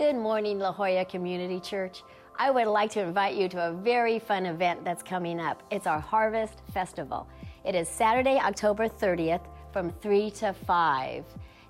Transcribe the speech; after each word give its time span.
Good 0.00 0.16
morning, 0.16 0.58
La 0.58 0.72
Jolla 0.72 1.04
Community 1.04 1.60
Church. 1.60 2.04
I 2.38 2.50
would 2.50 2.68
like 2.68 2.90
to 2.92 3.02
invite 3.02 3.36
you 3.36 3.50
to 3.50 3.68
a 3.68 3.72
very 3.72 4.18
fun 4.18 4.46
event 4.46 4.82
that's 4.82 5.02
coming 5.02 5.38
up. 5.38 5.62
It's 5.70 5.86
our 5.86 6.00
Harvest 6.00 6.62
Festival. 6.72 7.28
It 7.66 7.74
is 7.74 7.86
Saturday, 7.86 8.38
October 8.38 8.88
30th 8.88 9.42
from 9.74 9.90
3 10.00 10.30
to 10.30 10.54
5. 10.54 11.24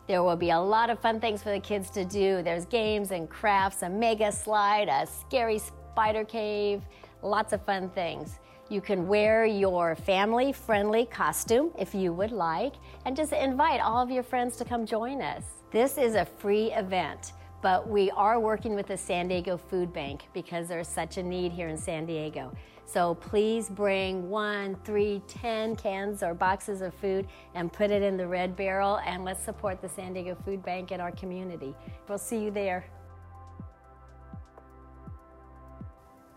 There 0.07 0.23
will 0.23 0.37
be 0.37 0.51
a 0.51 0.59
lot 0.61 0.91
of 0.91 1.01
fun 1.01 1.19
things 1.19 1.43
for 1.43 1.51
the 1.51 1.59
kids 1.59 1.91
to 1.91 2.05
do. 2.05 2.41
There's 2.41 2.67
games 2.67 3.11
and 3.11 3.29
crafts, 3.29 3.83
a 3.83 3.91
mega 3.91 4.31
slide, 4.31 4.89
a 4.89 5.09
scary 5.09 5.59
spider 5.59 6.25
cave, 6.25 6.83
lots 7.23 7.53
of 7.53 7.61
fun 7.65 7.91
things. 7.91 8.39
You 8.69 8.81
can 8.81 9.09
wear 9.09 9.45
your 9.45 9.97
family 9.97 10.53
friendly 10.53 11.05
costume 11.07 11.73
if 11.77 11.97
you 11.97 12.13
would 12.13 12.31
like, 12.31 12.75
and 13.07 13.17
just 13.17 13.33
invite 13.33 13.81
all 13.81 14.01
of 14.01 14.09
your 14.09 14.23
friends 14.23 14.57
to 14.59 14.65
come 14.65 14.87
join 14.87 15.21
us. 15.21 15.43
This 15.73 15.99
is 15.99 16.15
a 16.15 16.25
free 16.25 16.71
event 16.75 17.33
but 17.63 17.89
we 17.89 18.11
are 18.13 18.41
working 18.41 18.75
with 18.75 18.87
the 18.87 18.97
San 18.97 19.29
Diego 19.29 19.57
Food 19.57 19.93
Bank 19.93 20.25
because 20.33 20.69
there's 20.69 20.89
such 20.89 21.19
a 21.19 21.23
need 21.23 21.53
here 21.53 21.69
in 21.69 21.77
San 21.77 22.07
Diego. 22.07 22.53
So 22.87 23.15
please 23.15 23.69
bring 23.69 24.29
one, 24.29 24.77
three, 24.85 25.23
ten 25.29 25.77
cans 25.77 26.23
or 26.23 26.35
boxes 26.35 26.81
of 26.81 26.93
food 26.95 27.29
and 27.55 27.73
put 27.73 27.91
it 27.91 28.03
in 28.03 28.17
the 28.17 28.27
red 28.27 28.57
barrel 28.57 28.99
and 29.07 29.25
let's 29.25 29.45
support 29.45 29.81
the 29.81 29.89
San 29.89 30.13
Diego 30.13 30.37
Food 30.45 30.65
Bank 30.65 30.91
in 30.91 31.01
our 31.01 31.13
community. 31.13 31.75
We'll 32.09 32.19
see 32.19 32.39
you 32.43 32.51
there. 32.51 32.85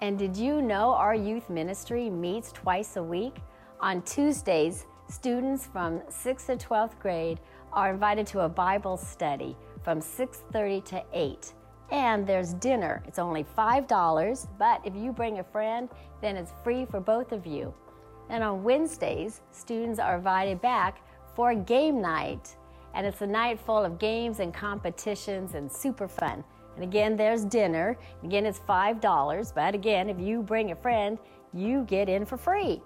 And 0.01 0.19
did 0.19 0.35
you 0.35 0.61
know 0.61 0.93
our 0.93 1.15
youth 1.15 1.49
ministry 1.49 2.09
meets 2.09 2.51
twice 2.51 2.97
a 2.97 3.03
week? 3.03 3.37
On 3.79 4.01
Tuesdays, 4.01 4.85
students 5.09 5.65
from 5.65 6.01
6th 6.01 6.45
to 6.47 6.67
12th 6.67 6.99
grade 6.99 7.39
are 7.71 7.91
invited 7.91 8.27
to 8.27 8.41
a 8.41 8.49
Bible 8.49 8.97
study 8.97 9.55
from 9.83 9.99
6:30 9.99 10.81
to 10.85 11.03
8. 11.13 11.53
And 11.91 12.25
there's 12.25 12.53
dinner. 12.55 13.03
It's 13.05 13.19
only 13.19 13.43
$5, 13.43 14.47
but 14.57 14.81
if 14.83 14.95
you 14.95 15.11
bring 15.11 15.39
a 15.39 15.43
friend, 15.43 15.89
then 16.21 16.37
it's 16.37 16.53
free 16.63 16.85
for 16.85 16.99
both 16.99 17.31
of 17.31 17.45
you. 17.45 17.73
And 18.29 18.43
on 18.43 18.63
Wednesdays, 18.63 19.41
students 19.51 19.99
are 19.99 20.15
invited 20.15 20.61
back 20.61 21.01
for 21.35 21.53
game 21.53 22.01
night. 22.01 22.55
And 22.95 23.05
it's 23.05 23.21
a 23.21 23.27
night 23.27 23.59
full 23.59 23.83
of 23.83 23.99
games 23.99 24.39
and 24.39 24.53
competitions 24.53 25.55
and 25.55 25.71
super 25.71 26.07
fun. 26.07 26.43
And 26.75 26.83
again, 26.83 27.15
there's 27.15 27.43
dinner. 27.45 27.97
Again, 28.23 28.45
it's 28.45 28.59
$5, 28.59 29.51
but 29.53 29.75
again, 29.75 30.09
if 30.09 30.19
you 30.19 30.41
bring 30.41 30.71
a 30.71 30.75
friend, 30.75 31.19
you 31.53 31.83
get 31.83 32.09
in 32.09 32.25
for 32.25 32.37
free. 32.37 32.81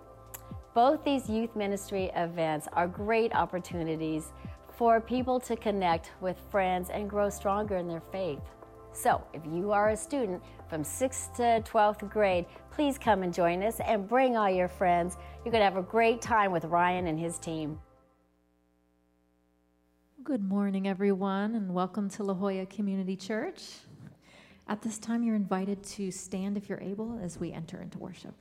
Both 0.74 1.04
these 1.04 1.30
youth 1.30 1.56
ministry 1.56 2.12
events 2.16 2.68
are 2.74 2.88
great 2.88 3.34
opportunities 3.34 4.32
for 4.78 5.02
people 5.02 5.40
to 5.40 5.56
connect 5.56 6.12
with 6.22 6.38
friends 6.52 6.92
and 6.92 7.10
grow 7.10 7.32
stronger 7.32 7.78
in 7.78 7.88
their 7.88 8.04
faith. 8.12 8.44
So, 8.92 9.24
if 9.34 9.42
you 9.52 9.72
are 9.72 9.90
a 9.90 9.98
student 9.98 10.44
from 10.70 10.84
6th 10.84 11.36
to 11.38 11.70
12th 11.70 12.08
grade, 12.10 12.46
please 12.70 13.00
come 13.00 13.24
and 13.24 13.34
join 13.34 13.64
us 13.64 13.80
and 13.80 14.08
bring 14.08 14.38
all 14.38 14.50
your 14.50 14.68
friends. 14.68 15.18
You're 15.44 15.52
going 15.52 15.62
to 15.62 15.66
have 15.66 15.78
a 15.78 15.82
great 15.82 16.22
time 16.22 16.52
with 16.52 16.66
Ryan 16.66 17.08
and 17.08 17.20
his 17.20 17.40
team. 17.40 17.80
Good 20.24 20.44
morning, 20.44 20.88
everyone, 20.88 21.56
and 21.56 21.74
welcome 21.74 22.08
to 22.12 22.24
La 22.24 22.36
Jolla 22.36 22.68
Community 22.68 23.16
Church. 23.16 23.64
At 24.68 24.84
this 24.84 25.00
time, 25.00 25.24
you're 25.24 25.36
invited 25.36 25.82
to 25.84 26.12
stand 26.12 26.56
if 26.56 26.70
you're 26.70 26.82
able 26.82 27.20
as 27.24 27.40
we 27.40 27.52
enter 27.52 27.82
into 27.82 27.98
worship. 27.98 28.36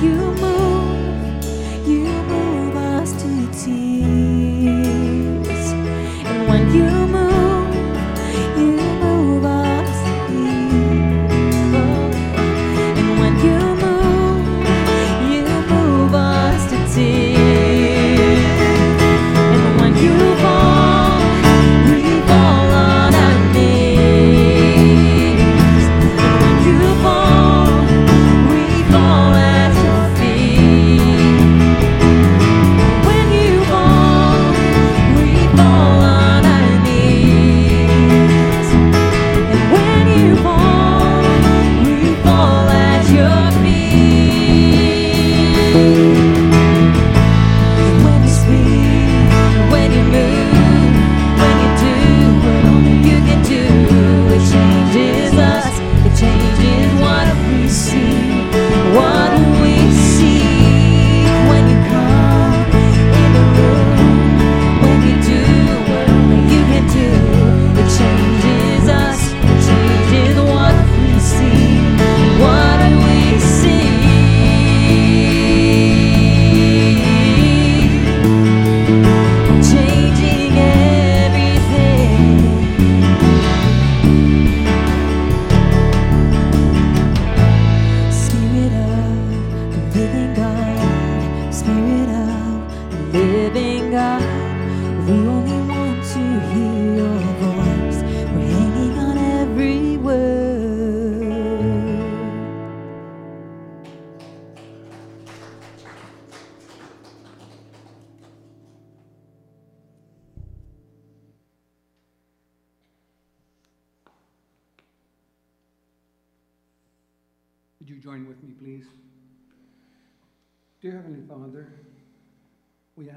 you 0.00 0.47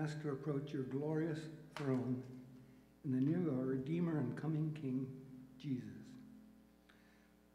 ask 0.02 0.22
to 0.22 0.30
approach 0.30 0.72
your 0.74 0.84
glorious 0.84 1.40
throne 1.76 2.24
in 3.06 3.12
the 3.12 3.22
name 3.22 3.48
of 3.48 3.60
our 3.60 3.66
Redeemer 3.66 4.18
and 4.18 4.36
coming 4.36 4.76
King, 4.82 5.06
Jesus. 5.60 5.90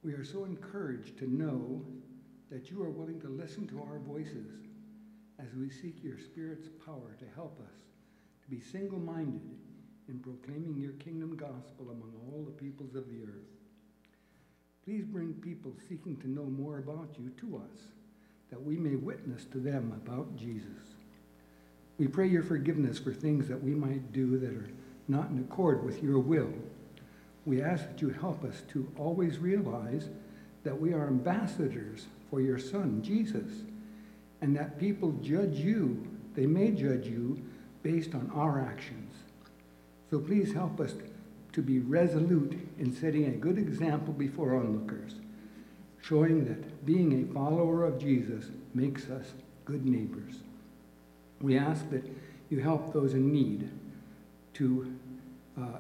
We 0.05 0.13
are 0.13 0.25
so 0.25 0.45
encouraged 0.45 1.19
to 1.19 1.33
know 1.33 1.83
that 2.51 2.71
you 2.71 2.83
are 2.83 2.91
willing 2.91 3.21
to 3.23 3.29
listen 3.29 3.67
to 3.69 3.81
our 3.81 3.99
voices 3.99 4.53
as 5.41 5.55
we 5.59 5.71
seek 5.71 6.05
your 6.05 6.19
Spirit's 6.19 6.69
power 6.85 7.17
to 7.19 7.25
help 7.35 7.59
us 7.61 7.75
to 8.43 8.49
be 8.49 8.61
single 8.61 9.01
minded 9.01 9.57
in 10.09 10.21
proclaiming 10.21 10.77
your 10.79 10.93
kingdom 10.93 11.37
gospel 11.37 11.91
among 11.91 12.13
all 12.31 12.45
the 12.45 12.53
peoples 12.53 12.95
of 12.95 13.09
the 13.09 13.25
earth. 13.25 13.51
Please 14.85 15.05
bring 15.05 15.33
people 15.35 15.73
seeking 15.89 16.17
to 16.19 16.31
know 16.31 16.45
more 16.45 16.79
about 16.79 17.09
you 17.19 17.31
to 17.41 17.57
us 17.57 17.81
that 18.51 18.63
we 18.63 18.77
may 18.77 18.95
witness 18.95 19.47
to 19.47 19.59
them 19.59 20.01
about 20.05 20.37
Jesus. 20.37 20.96
We 21.99 22.07
pray 22.09 22.29
your 22.29 22.43
forgiveness 22.43 22.99
for 22.99 23.13
things 23.13 23.49
that 23.49 23.63
we 23.63 23.75
might 23.75 24.13
do 24.13 24.39
that 24.39 24.51
are 24.51 24.71
not 25.09 25.31
in 25.31 25.39
accord 25.39 25.85
with 25.85 26.03
your 26.03 26.19
will. 26.19 26.53
We 27.45 27.63
ask 27.63 27.87
that 27.89 28.03
you 28.03 28.11
help 28.11 28.45
us 28.45 28.63
to 28.73 28.91
always 28.99 29.39
realize 29.39 30.09
that 30.65 30.79
we 30.79 30.93
are 30.93 31.07
ambassadors 31.07 32.07
for 32.29 32.41
your 32.41 32.59
Son, 32.59 33.01
Jesus, 33.03 33.63
and 34.41 34.55
that 34.57 34.79
people 34.79 35.13
judge 35.23 35.57
you, 35.57 36.07
they 36.35 36.45
may 36.45 36.73
judge 36.73 37.07
you 37.07 37.41
based 37.83 38.15
on 38.15 38.31
our 38.35 38.61
actions. 38.61 39.15
So 40.11 40.19
please 40.19 40.53
help 40.53 40.81
us 40.81 40.95
to 41.53 41.63
be 41.63 41.79
resolute 41.79 42.59
in 42.79 42.95
setting 42.95 43.27
a 43.27 43.31
good 43.31 43.59
example 43.59 44.13
before 44.13 44.57
onlookers, 44.57 45.15
showing 46.03 46.45
that 46.45 46.85
being 46.85 47.25
a 47.25 47.33
follower 47.33 47.85
of 47.85 47.99
Jesus 47.99 48.51
makes 48.75 49.09
us 49.09 49.33
good 49.65 49.87
neighbors. 49.87 50.35
We 51.41 51.59
ask 51.59 51.89
that 51.91 52.05
you 52.51 52.61
help 52.61 52.93
those 52.93 53.15
in 53.15 53.33
need 53.33 53.71
to, 54.55 54.95
uh, 55.61 55.79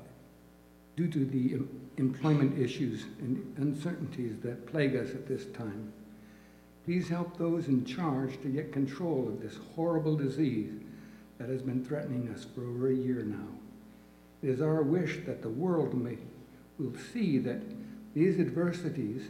due 0.96 1.08
to 1.08 1.24
the 1.24 1.60
employment 1.96 2.58
issues 2.58 3.04
and 3.20 3.54
uncertainties 3.58 4.36
that 4.42 4.66
plague 4.66 4.96
us 4.96 5.10
at 5.10 5.26
this 5.26 5.46
time. 5.46 5.92
Please 6.84 7.08
help 7.08 7.36
those 7.36 7.68
in 7.68 7.84
charge 7.84 8.40
to 8.42 8.48
get 8.48 8.72
control 8.72 9.28
of 9.28 9.40
this 9.40 9.58
horrible 9.74 10.16
disease 10.16 10.72
that 11.38 11.48
has 11.48 11.62
been 11.62 11.84
threatening 11.84 12.28
us 12.34 12.44
for 12.44 12.64
over 12.64 12.88
a 12.88 12.94
year 12.94 13.22
now. 13.22 13.48
It 14.42 14.50
is 14.50 14.60
our 14.60 14.82
wish 14.82 15.20
that 15.26 15.42
the 15.42 15.48
world 15.48 15.94
may, 15.94 16.18
will 16.78 16.92
see 17.12 17.38
that 17.38 17.60
these 18.14 18.38
adversities 18.38 19.28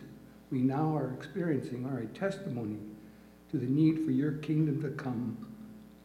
we 0.51 0.59
now 0.59 0.97
are 0.97 1.13
experiencing 1.15 1.87
are 1.87 1.99
a 1.99 2.07
testimony 2.07 2.79
to 3.51 3.59
the 3.59 3.67
need 3.67 4.05
for 4.05 4.11
your 4.11 4.33
kingdom 4.33 4.81
to 4.83 4.91
come 4.91 5.37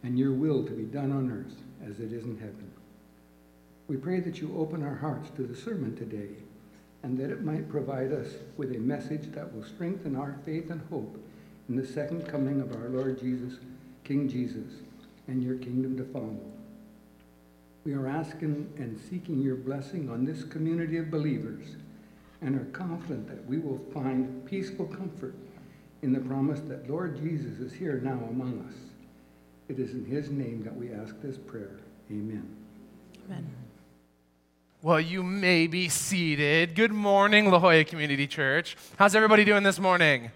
and 0.04 0.18
your 0.18 0.32
will 0.32 0.64
to 0.64 0.72
be 0.72 0.84
done 0.84 1.12
on 1.12 1.32
earth 1.32 1.56
as 1.90 2.00
it 2.00 2.12
is 2.12 2.24
in 2.24 2.38
heaven. 2.38 2.72
We 3.88 3.98
pray 3.98 4.20
that 4.22 4.40
you 4.40 4.56
open 4.58 4.84
our 4.84 4.96
hearts 4.96 5.30
to 5.32 5.44
the 5.44 5.56
sermon 5.56 5.96
today 5.96 6.30
and 7.04 7.18
that 7.18 7.32
it 7.32 7.44
might 7.44 7.70
provide 7.70 8.12
us 8.12 8.28
with 8.58 8.76
a 8.76 8.80
message 8.80 9.32
that 9.34 9.54
will 9.54 9.64
strengthen 9.64 10.16
our 10.16 10.38
faith 10.46 10.70
and 10.70 10.82
hope 10.90 11.18
in 11.68 11.76
the 11.76 11.86
second 11.86 12.28
coming 12.28 12.62
of 12.62 12.76
our 12.76 12.90
Lord 12.90 13.20
Jesus, 13.20 13.60
King 14.04 14.30
Jesus, 14.30 14.82
and 15.28 15.44
your 15.44 15.56
kingdom 15.56 15.98
to 15.98 16.04
follow. 16.06 16.40
We 17.84 17.94
are 17.94 18.08
asking 18.08 18.72
and 18.78 19.00
seeking 19.10 19.42
your 19.42 19.56
blessing 19.56 20.10
on 20.10 20.24
this 20.24 20.44
community 20.44 20.98
of 20.98 21.10
believers 21.10 21.76
and 22.42 22.56
are 22.56 22.72
confident 22.72 23.28
that 23.28 23.46
we 23.46 23.58
will 23.58 23.80
find 23.94 24.46
peaceful 24.46 24.86
comfort 24.86 25.36
in 26.02 26.14
the 26.14 26.20
promise 26.20 26.60
that 26.62 26.90
Lord 26.90 27.18
Jesus 27.18 27.60
is 27.60 27.74
here 27.74 28.00
now 28.04 28.20
among 28.30 28.66
us. 28.68 28.91
It 29.72 29.80
is 29.80 29.94
in 29.94 30.04
his 30.04 30.30
name 30.30 30.66
that 30.66 30.76
we 30.76 30.92
ask 30.92 31.16
this 31.22 31.38
prayer. 31.38 31.80
Amen. 32.10 32.46
Amen. 33.30 33.50
Well, 34.82 35.00
you 35.00 35.24
may 35.24 35.66
be 35.68 35.88
seated. 35.88 36.76
Good 36.76 36.92
morning, 36.92 37.50
La 37.50 37.58
Jolla 37.58 37.86
Community 37.86 38.28
Church. 38.28 38.76
How's 38.98 39.16
everybody 39.16 39.46
doing 39.46 39.64
this 39.64 39.80
morning? 39.80 40.30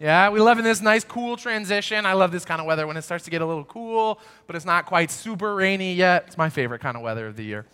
Yeah, 0.00 0.30
we 0.30 0.40
love 0.40 0.58
in 0.58 0.64
this 0.64 0.80
nice, 0.80 1.04
cool 1.04 1.36
transition. 1.36 2.04
I 2.04 2.14
love 2.14 2.32
this 2.32 2.44
kind 2.44 2.60
of 2.60 2.66
weather 2.66 2.88
when 2.88 2.96
it 2.96 3.02
starts 3.02 3.24
to 3.26 3.30
get 3.30 3.40
a 3.40 3.46
little 3.46 3.62
cool, 3.62 4.18
but 4.48 4.56
it's 4.56 4.64
not 4.64 4.84
quite 4.86 5.12
super 5.12 5.54
rainy 5.54 5.94
yet. 5.94 6.24
It's 6.26 6.36
my 6.36 6.50
favorite 6.50 6.80
kind 6.80 6.96
of 6.96 7.04
weather 7.04 7.28
of 7.28 7.36
the 7.36 7.44
year. 7.44 7.66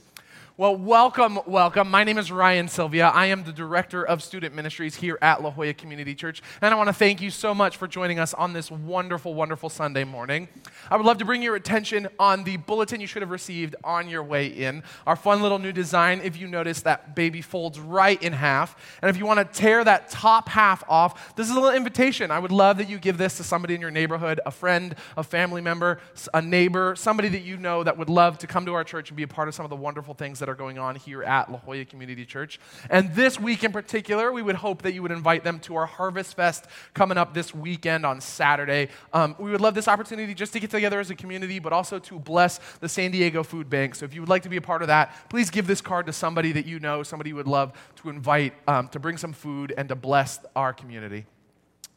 Well, 0.63 0.77
welcome, 0.77 1.41
welcome. 1.45 1.91
My 1.91 2.05
name 2.05 2.19
is 2.19 2.31
Ryan 2.31 2.69
Sylvia. 2.69 3.09
I 3.09 3.27
am 3.27 3.43
the 3.43 3.53
Director 3.53 4.07
of 4.07 4.23
Student 4.23 4.55
Ministries 4.55 4.95
here 4.95 5.19
at 5.21 5.43
La 5.43 5.51
Jolla 5.51 5.75
Community 5.75 6.15
Church. 6.15 6.41
And 6.61 6.73
I 6.73 6.77
want 6.77 6.87
to 6.87 6.93
thank 6.93 7.21
you 7.21 7.31
so 7.31 7.53
much 7.53 7.77
for 7.77 7.89
joining 7.89 8.21
us 8.21 8.33
on 8.33 8.53
this 8.53 8.71
wonderful, 8.71 9.35
wonderful 9.35 9.69
Sunday 9.69 10.05
morning. 10.05 10.47
I 10.89 10.97
would 10.97 11.05
love 11.05 11.19
to 11.19 11.25
bring 11.25 11.43
your 11.43 11.57
attention 11.57 12.07
on 12.17 12.45
the 12.45 12.59
bulletin 12.59 13.01
you 13.01 13.09
should 13.09 13.23
have 13.23 13.33
received 13.33 13.75
on 13.83 14.09
your 14.09 14.23
way 14.23 14.47
in. 14.47 14.85
Our 15.05 15.17
fun 15.17 15.43
little 15.43 15.59
new 15.59 15.73
design, 15.73 16.21
if 16.23 16.37
you 16.37 16.47
notice, 16.47 16.83
that 16.83 17.17
baby 17.17 17.43
folds 17.43 17.81
right 17.81 18.23
in 18.23 18.33
half. 18.33 18.97
And 19.03 19.11
if 19.11 19.17
you 19.17 19.27
want 19.27 19.41
to 19.41 19.61
tear 19.61 19.83
that 19.83 20.11
top 20.11 20.49
half 20.49 20.85
off, 20.89 21.35
this 21.35 21.49
is 21.49 21.57
a 21.57 21.61
little 21.61 21.77
invitation. 21.77 22.31
I 22.31 22.39
would 22.39 22.53
love 22.53 22.79
that 22.79 22.89
you 22.89 23.01
give 23.01 23.19
this 23.19 23.37
to 23.39 23.43
somebody 23.43 23.75
in 23.75 23.81
your 23.81 23.91
neighborhood, 23.91 24.39
a 24.47 24.53
friend, 24.53 24.95
a 25.17 25.25
family 25.25 25.61
member, 25.61 25.99
a 26.33 26.41
neighbor, 26.41 26.95
somebody 26.95 27.31
that 27.31 27.43
you 27.43 27.57
know 27.57 27.83
that 27.83 27.99
would 27.99 28.09
love 28.09 28.39
to 28.39 28.47
come 28.47 28.65
to 28.67 28.75
our 28.75 28.85
church 28.85 29.11
and 29.11 29.17
be 29.17 29.25
a 29.25 29.29
part 29.29 29.49
of 29.49 29.57
some 29.57 29.67
of 29.67 29.71
the 29.71 29.75
wonderful 29.75 30.15
things 30.15 30.39
that 30.39 30.49
are 30.49 30.52
going 30.55 30.79
on 30.79 30.97
here 30.97 31.23
at 31.23 31.51
La 31.51 31.59
Jolla 31.59 31.85
Community 31.85 32.25
Church. 32.25 32.61
And 32.91 33.15
this 33.15 33.39
week 33.39 33.65
in 33.65 33.73
particular, 33.73 34.33
we 34.33 34.43
would 34.43 34.57
hope 34.57 34.83
that 34.83 34.95
you 34.95 35.03
would 35.03 35.11
invite 35.11 35.45
them 35.45 35.59
to 35.61 35.77
our 35.77 35.87
Harvest 35.87 36.35
Fest 36.35 36.67
coming 36.95 37.19
up 37.19 37.35
this 37.35 37.55
weekend 37.55 38.05
on 38.07 38.21
Saturday. 38.21 38.89
Um, 39.13 39.37
we 39.39 39.51
would 39.51 39.61
love 39.61 39.75
this 39.75 39.89
opportunity 39.89 40.35
just 40.35 40.53
to 40.53 40.61
get 40.61 40.71
together 40.71 41.01
as 41.01 41.11
a 41.11 41.15
community, 41.15 41.59
but 41.59 41.73
also 41.73 41.99
to 41.99 42.19
bless 42.19 42.59
the 42.81 42.89
San 42.89 43.11
Diego 43.11 43.43
Food 43.43 43.69
Bank. 43.69 43.95
So 43.95 44.05
if 44.05 44.15
you 44.15 44.21
would 44.21 44.29
like 44.29 44.43
to 44.43 44.49
be 44.49 44.57
a 44.57 44.63
part 44.63 44.83
of 44.83 44.89
that, 44.89 45.15
please 45.29 45.51
give 45.51 45.67
this 45.67 45.81
card 45.81 46.07
to 46.07 46.13
somebody 46.13 46.53
that 46.53 46.67
you 46.67 46.81
know, 46.81 47.03
somebody 47.03 47.31
you 47.31 47.37
would 47.37 47.47
love 47.47 47.73
to 47.97 48.11
invite 48.11 48.55
um, 48.67 48.89
to 48.89 49.01
bring 49.01 49.17
some 49.17 49.33
food 49.33 49.73
and 49.77 49.89
to 49.89 49.95
bless 49.95 50.41
our 50.55 50.73
community. 50.73 51.27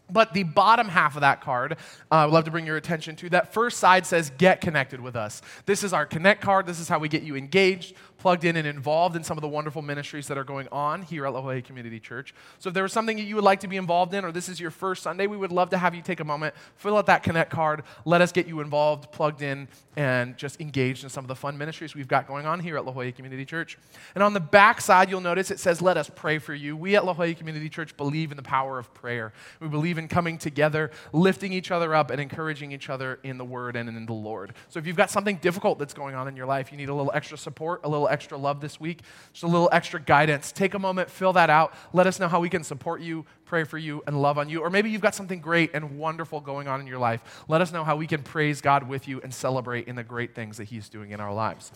But 0.10 0.34
the 0.34 0.44
bottom 0.44 0.88
half 0.88 1.16
of 1.16 1.22
that 1.22 1.42
card, 1.42 1.74
uh, 1.74 2.16
I 2.16 2.26
would 2.26 2.34
love 2.34 2.46
to 2.46 2.52
bring 2.52 2.68
your 2.68 2.78
attention 2.78 3.16
to. 3.18 3.30
That 3.30 3.54
first 3.54 3.80
side 3.80 4.06
says, 4.06 4.32
Get 4.38 4.62
connected 4.62 5.02
with 5.02 5.16
us. 5.16 5.42
This 5.66 5.84
is 5.84 5.94
our 5.94 6.06
Connect 6.06 6.42
card. 6.42 6.68
This 6.68 6.80
is 6.80 6.88
how 6.88 7.00
we 7.00 7.10
get 7.10 7.24
you 7.24 7.36
engaged, 7.36 7.96
plugged 8.26 8.44
in, 8.44 8.56
and 8.56 8.66
involved 8.66 9.16
in 9.16 9.24
some 9.24 9.38
of 9.38 9.44
the 9.44 9.48
wonderful 9.48 9.84
ministries 9.84 10.26
that 10.26 10.36
are 10.36 10.44
going 10.44 10.68
on 10.72 11.04
here 11.04 11.28
at 11.28 11.34
La 11.34 11.40
Jolla 11.40 11.62
Community 11.62 12.00
Church. 12.00 12.34
So 12.58 12.70
if 12.70 12.74
there 12.74 12.82
was 12.82 12.92
something 12.92 13.18
that 13.18 13.22
you 13.26 13.36
would 13.36 13.44
like 13.44 13.60
to 13.60 13.68
be 13.68 13.78
involved 13.78 14.16
in, 14.16 14.26
or 14.26 14.32
this 14.32 14.50
is 14.50 14.60
your 14.60 14.72
first 14.72 15.04
Sunday, 15.04 15.28
we 15.28 15.38
would 15.38 15.52
love 15.52 15.70
to 15.70 15.78
have 15.78 15.94
you 15.94 16.02
take 16.02 16.20
a 16.22 16.24
moment, 16.24 16.56
fill 16.76 16.98
out 16.98 17.06
that 17.06 17.22
Connect 17.22 17.52
card, 17.52 17.84
let 18.04 18.22
us 18.22 18.32
get 18.32 18.48
you 18.48 18.62
involved, 18.62 19.12
plugged 19.12 19.44
in, 19.44 19.68
and 19.96 20.36
just 20.38 20.60
engaged 20.60 21.04
in 21.04 21.10
some 21.12 21.24
of 21.24 21.28
the 21.28 21.36
fun 21.36 21.56
ministries 21.56 21.94
we've 21.94 22.08
got 22.08 22.28
going 22.28 22.48
on 22.48 22.60
here 22.60 22.78
at 22.78 22.86
La 22.86 22.92
Jolla 22.92 23.12
Community 23.12 23.46
Church. 23.46 23.78
And 24.16 24.24
on 24.24 24.34
the 24.34 24.40
back 24.40 24.82
side, 24.82 25.08
you'll 25.10 25.22
notice 25.22 25.52
it 25.52 25.60
says, 25.60 25.80
Let 25.80 25.96
us 25.96 26.10
pray 26.14 26.40
for 26.40 26.56
you. 26.56 26.76
We 26.76 26.96
at 26.96 27.06
La 27.06 27.14
Jolla 27.14 27.36
Community 27.36 27.70
Church 27.70 27.96
believe 27.96 28.32
in 28.32 28.38
the 28.38 28.44
power 28.44 28.80
of 28.80 28.92
prayer. 28.96 29.34
We 29.60 29.68
believe 29.68 30.00
in 30.00 30.08
coming 30.08 30.40
together, 30.40 30.90
lifting 31.14 31.54
each 31.54 31.70
other 31.70 31.94
up, 31.94 32.10
and 32.10 32.20
encouraging 32.20 32.72
each 32.72 32.90
other 32.90 33.20
in 33.22 33.38
the 33.38 33.46
Word 33.46 33.76
and 33.76 33.88
in 33.88 34.06
the 34.08 34.14
Lord. 34.14 34.56
So 34.70 34.80
if 34.80 34.88
you've 34.88 34.96
got 34.96 35.12
something 35.12 35.38
difficult 35.38 35.78
that's 35.78 35.94
going 35.94 36.16
on 36.16 36.28
in 36.28 36.36
your 36.36 36.48
life, 36.48 36.72
you 36.72 36.78
need 36.80 36.90
a 36.90 36.96
little 36.96 37.12
extra 37.14 37.38
support, 37.38 37.82
a 37.84 37.88
little 37.88 38.10
extra 38.16 38.38
love 38.38 38.62
this 38.62 38.80
week, 38.80 39.02
just 39.34 39.44
a 39.44 39.48
little 39.48 39.68
extra 39.74 40.00
guidance, 40.00 40.54
take 40.54 40.74
a 40.74 40.80
moment, 40.80 41.10
fill 41.10 41.34
that 41.34 41.50
out. 41.50 41.74
Let 41.92 42.08
us 42.08 42.18
know 42.18 42.30
how 42.30 42.40
we 42.40 42.48
can 42.50 42.64
support 42.64 43.02
you, 43.02 43.26
pray 43.44 43.66
for 43.66 43.78
you, 43.78 44.02
and 44.08 44.22
love 44.22 44.38
on 44.38 44.48
you. 44.48 44.62
Or 44.62 44.70
maybe 44.70 44.90
you've 44.90 45.02
got 45.02 45.14
something 45.14 45.42
great 45.42 45.72
and 45.74 46.00
wonderful 46.00 46.40
going 46.40 46.70
on 46.70 46.80
in 46.80 46.88
your 46.88 46.98
life. 46.98 47.44
Let 47.50 47.60
us 47.60 47.74
know 47.74 47.84
how 47.84 47.98
we 47.98 48.08
can 48.08 48.24
praise 48.24 48.62
God 48.62 48.88
with 48.88 49.06
you 49.06 49.20
and 49.22 49.34
celebrate 49.34 49.90
in 49.90 49.98
the 49.98 50.04
great 50.04 50.34
things 50.34 50.56
that 50.58 50.64
He's 50.64 50.88
doing 50.88 51.12
in 51.12 51.20
our 51.20 51.34
lives. 51.34 51.72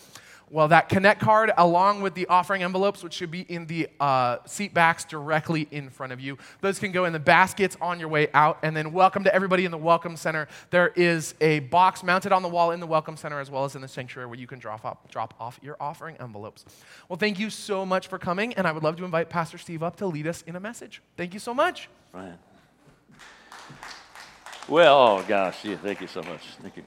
Well, 0.52 0.66
that 0.68 0.88
Connect 0.88 1.20
card, 1.20 1.52
along 1.56 2.02
with 2.02 2.14
the 2.14 2.26
offering 2.26 2.64
envelopes, 2.64 3.04
which 3.04 3.12
should 3.12 3.30
be 3.30 3.42
in 3.42 3.66
the 3.66 3.88
uh, 4.00 4.38
seat 4.46 4.74
backs 4.74 5.04
directly 5.04 5.68
in 5.70 5.90
front 5.90 6.12
of 6.12 6.18
you, 6.18 6.38
those 6.60 6.80
can 6.80 6.90
go 6.90 7.04
in 7.04 7.12
the 7.12 7.20
baskets 7.20 7.76
on 7.80 8.00
your 8.00 8.08
way 8.08 8.26
out. 8.34 8.58
And 8.64 8.76
then, 8.76 8.92
welcome 8.92 9.22
to 9.22 9.32
everybody 9.32 9.64
in 9.64 9.70
the 9.70 9.78
Welcome 9.78 10.16
Center. 10.16 10.48
There 10.70 10.88
is 10.88 11.36
a 11.40 11.60
box 11.60 12.02
mounted 12.02 12.32
on 12.32 12.42
the 12.42 12.48
wall 12.48 12.72
in 12.72 12.80
the 12.80 12.86
Welcome 12.86 13.16
Center 13.16 13.38
as 13.38 13.48
well 13.48 13.64
as 13.64 13.76
in 13.76 13.80
the 13.80 13.86
sanctuary 13.86 14.26
where 14.26 14.40
you 14.40 14.48
can 14.48 14.58
drop 14.58 14.84
off, 14.84 14.98
drop 15.08 15.34
off 15.38 15.60
your 15.62 15.76
offering 15.78 16.16
envelopes. 16.16 16.64
Well, 17.08 17.16
thank 17.16 17.38
you 17.38 17.48
so 17.48 17.86
much 17.86 18.08
for 18.08 18.18
coming, 18.18 18.52
and 18.54 18.66
I 18.66 18.72
would 18.72 18.82
love 18.82 18.96
to 18.96 19.04
invite 19.04 19.28
Pastor 19.28 19.56
Steve 19.56 19.84
up 19.84 19.94
to 19.98 20.06
lead 20.06 20.26
us 20.26 20.42
in 20.48 20.56
a 20.56 20.60
message. 20.60 21.00
Thank 21.16 21.32
you 21.32 21.38
so 21.38 21.54
much. 21.54 21.88
Ryan. 22.12 22.38
Well, 24.66 24.98
oh 24.98 25.24
gosh, 25.28 25.64
yeah, 25.64 25.76
thank 25.76 26.00
you 26.00 26.08
so 26.08 26.22
much. 26.22 26.42
Thank 26.60 26.76
you. 26.76 26.84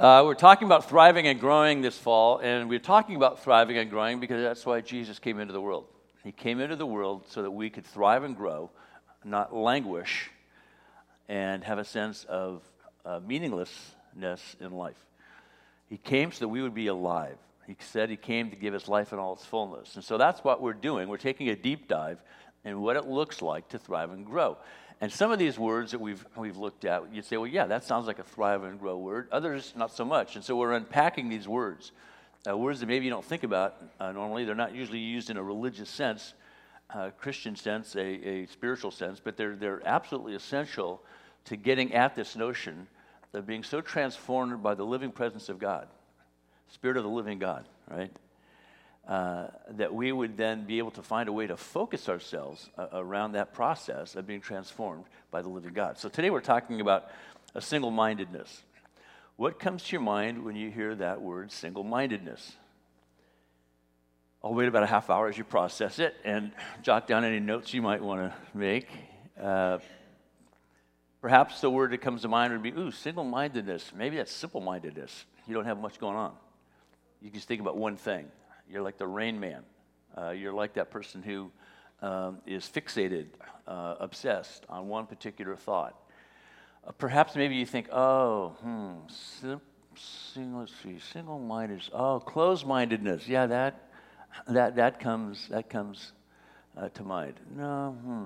Uh, 0.00 0.22
we're 0.24 0.32
talking 0.32 0.64
about 0.64 0.88
thriving 0.88 1.26
and 1.26 1.38
growing 1.38 1.82
this 1.82 1.98
fall, 1.98 2.38
and 2.38 2.70
we're 2.70 2.78
talking 2.78 3.16
about 3.16 3.44
thriving 3.44 3.76
and 3.76 3.90
growing 3.90 4.18
because 4.18 4.42
that's 4.42 4.64
why 4.64 4.80
Jesus 4.80 5.18
came 5.18 5.38
into 5.38 5.52
the 5.52 5.60
world. 5.60 5.84
He 6.24 6.32
came 6.32 6.58
into 6.58 6.74
the 6.74 6.86
world 6.86 7.24
so 7.28 7.42
that 7.42 7.50
we 7.50 7.68
could 7.68 7.84
thrive 7.84 8.24
and 8.24 8.34
grow, 8.34 8.70
not 9.26 9.54
languish, 9.54 10.30
and 11.28 11.62
have 11.62 11.78
a 11.78 11.84
sense 11.84 12.24
of 12.30 12.62
uh, 13.04 13.20
meaninglessness 13.26 14.56
in 14.58 14.72
life. 14.72 14.96
He 15.90 15.98
came 15.98 16.32
so 16.32 16.38
that 16.46 16.48
we 16.48 16.62
would 16.62 16.74
be 16.74 16.86
alive. 16.86 17.36
He 17.66 17.76
said 17.80 18.08
he 18.08 18.16
came 18.16 18.48
to 18.48 18.56
give 18.56 18.72
us 18.72 18.88
life 18.88 19.12
in 19.12 19.18
all 19.18 19.34
its 19.34 19.44
fullness. 19.44 19.96
And 19.96 20.02
so 20.02 20.16
that's 20.16 20.42
what 20.42 20.62
we're 20.62 20.72
doing. 20.72 21.10
We're 21.10 21.18
taking 21.18 21.50
a 21.50 21.56
deep 21.56 21.88
dive 21.88 22.22
in 22.64 22.80
what 22.80 22.96
it 22.96 23.04
looks 23.04 23.42
like 23.42 23.68
to 23.68 23.78
thrive 23.78 24.12
and 24.12 24.24
grow. 24.24 24.56
And 25.00 25.10
some 25.10 25.32
of 25.32 25.38
these 25.38 25.58
words 25.58 25.92
that 25.92 26.00
we've, 26.00 26.24
we've 26.36 26.58
looked 26.58 26.84
at, 26.84 27.02
you'd 27.12 27.24
say, 27.24 27.38
well, 27.38 27.46
yeah, 27.46 27.64
that 27.66 27.84
sounds 27.84 28.06
like 28.06 28.18
a 28.18 28.22
thrive 28.22 28.64
and 28.64 28.78
grow 28.78 28.98
word. 28.98 29.28
Others, 29.32 29.72
not 29.74 29.92
so 29.92 30.04
much. 30.04 30.36
And 30.36 30.44
so 30.44 30.56
we're 30.56 30.72
unpacking 30.72 31.30
these 31.30 31.48
words. 31.48 31.92
Uh, 32.46 32.56
words 32.56 32.80
that 32.80 32.86
maybe 32.86 33.06
you 33.06 33.10
don't 33.10 33.24
think 33.24 33.42
about 33.42 33.76
uh, 33.98 34.12
normally. 34.12 34.44
They're 34.44 34.54
not 34.54 34.74
usually 34.74 34.98
used 34.98 35.30
in 35.30 35.38
a 35.38 35.42
religious 35.42 35.88
sense, 35.88 36.34
uh, 36.94 37.10
Christian 37.18 37.56
sense, 37.56 37.96
a, 37.96 38.00
a 38.00 38.46
spiritual 38.46 38.90
sense, 38.90 39.20
but 39.22 39.38
they're, 39.38 39.56
they're 39.56 39.82
absolutely 39.86 40.34
essential 40.34 41.02
to 41.46 41.56
getting 41.56 41.94
at 41.94 42.14
this 42.14 42.36
notion 42.36 42.86
of 43.32 43.46
being 43.46 43.62
so 43.62 43.80
transformed 43.80 44.62
by 44.62 44.74
the 44.74 44.84
living 44.84 45.12
presence 45.12 45.48
of 45.48 45.58
God, 45.58 45.88
Spirit 46.68 46.96
of 46.96 47.04
the 47.04 47.10
living 47.10 47.38
God, 47.38 47.64
right? 47.88 48.10
Uh, 49.08 49.48
that 49.70 49.92
we 49.92 50.12
would 50.12 50.36
then 50.36 50.64
be 50.66 50.78
able 50.78 50.90
to 50.90 51.02
find 51.02 51.28
a 51.28 51.32
way 51.32 51.46
to 51.46 51.56
focus 51.56 52.08
ourselves 52.08 52.68
uh, 52.78 52.86
around 52.92 53.32
that 53.32 53.52
process 53.52 54.14
of 54.14 54.26
being 54.26 54.40
transformed 54.40 55.04
by 55.30 55.42
the 55.42 55.48
living 55.48 55.72
God. 55.72 55.98
So 55.98 56.08
today 56.08 56.30
we're 56.30 56.40
talking 56.40 56.80
about 56.80 57.10
a 57.54 57.60
single 57.60 57.90
mindedness. 57.90 58.62
What 59.36 59.58
comes 59.58 59.82
to 59.84 59.92
your 59.92 60.02
mind 60.02 60.44
when 60.44 60.54
you 60.54 60.70
hear 60.70 60.94
that 60.96 61.22
word 61.22 61.50
single 61.50 61.82
mindedness? 61.82 62.52
I'll 64.44 64.54
wait 64.54 64.68
about 64.68 64.82
a 64.82 64.86
half 64.86 65.10
hour 65.10 65.28
as 65.28 65.36
you 65.36 65.44
process 65.44 65.98
it 65.98 66.14
and 66.24 66.52
jot 66.82 67.06
down 67.06 67.24
any 67.24 67.40
notes 67.40 67.74
you 67.74 67.82
might 67.82 68.02
want 68.02 68.20
to 68.20 68.34
make. 68.56 68.86
Uh, 69.40 69.78
perhaps 71.20 71.60
the 71.60 71.70
word 71.70 71.92
that 71.92 71.98
comes 72.02 72.22
to 72.22 72.28
mind 72.28 72.52
would 72.52 72.62
be, 72.62 72.70
ooh, 72.70 72.90
single 72.90 73.24
mindedness. 73.24 73.92
Maybe 73.96 74.16
that's 74.16 74.32
simple 74.32 74.60
mindedness. 74.60 75.24
You 75.46 75.54
don't 75.54 75.64
have 75.64 75.78
much 75.78 75.98
going 75.98 76.16
on. 76.16 76.32
You 77.20 77.30
just 77.30 77.48
think 77.48 77.60
about 77.60 77.76
one 77.76 77.96
thing. 77.96 78.26
You're 78.70 78.82
like 78.82 78.98
the 78.98 79.06
rain 79.06 79.40
man. 79.40 79.62
Uh, 80.16 80.30
you're 80.30 80.52
like 80.52 80.74
that 80.74 80.90
person 80.90 81.22
who 81.22 81.50
um, 82.02 82.38
is 82.46 82.64
fixated, 82.64 83.26
uh, 83.66 83.96
obsessed 84.00 84.64
on 84.68 84.88
one 84.88 85.06
particular 85.06 85.56
thought. 85.56 85.94
Uh, 86.86 86.92
perhaps 86.92 87.36
maybe 87.36 87.56
you 87.56 87.66
think, 87.66 87.88
oh, 87.92 88.50
hmm, 88.62 88.92
sim- 89.08 89.60
sing, 89.96 90.56
let's 90.56 90.72
see, 90.82 90.98
single 91.12 91.38
mindedness. 91.38 91.90
Oh, 91.92 92.20
closed 92.20 92.66
mindedness. 92.66 93.28
Yeah, 93.28 93.46
that 93.46 93.90
that, 94.46 94.76
that 94.76 95.00
comes, 95.00 95.48
that 95.48 95.68
comes 95.68 96.12
uh, 96.76 96.88
to 96.90 97.02
mind. 97.02 97.34
No, 97.56 97.96
hmm. 98.02 98.24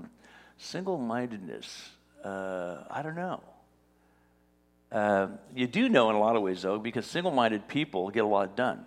single 0.59 0.99
mindedness, 0.99 1.91
uh, 2.23 2.85
I 2.91 3.03
don't 3.03 3.17
know. 3.17 3.43
Uh, 4.93 5.29
you 5.55 5.67
do 5.67 5.89
know 5.89 6.11
in 6.11 6.17
a 6.17 6.21
lot 6.21 6.37
of 6.37 6.43
ways, 6.43 6.63
though, 6.63 6.79
because 6.79 7.07
single 7.07 7.33
minded 7.33 7.67
people 7.67 8.11
get 8.11 8.25
a 8.25 8.29
lot 8.29 8.57
done. 8.57 8.87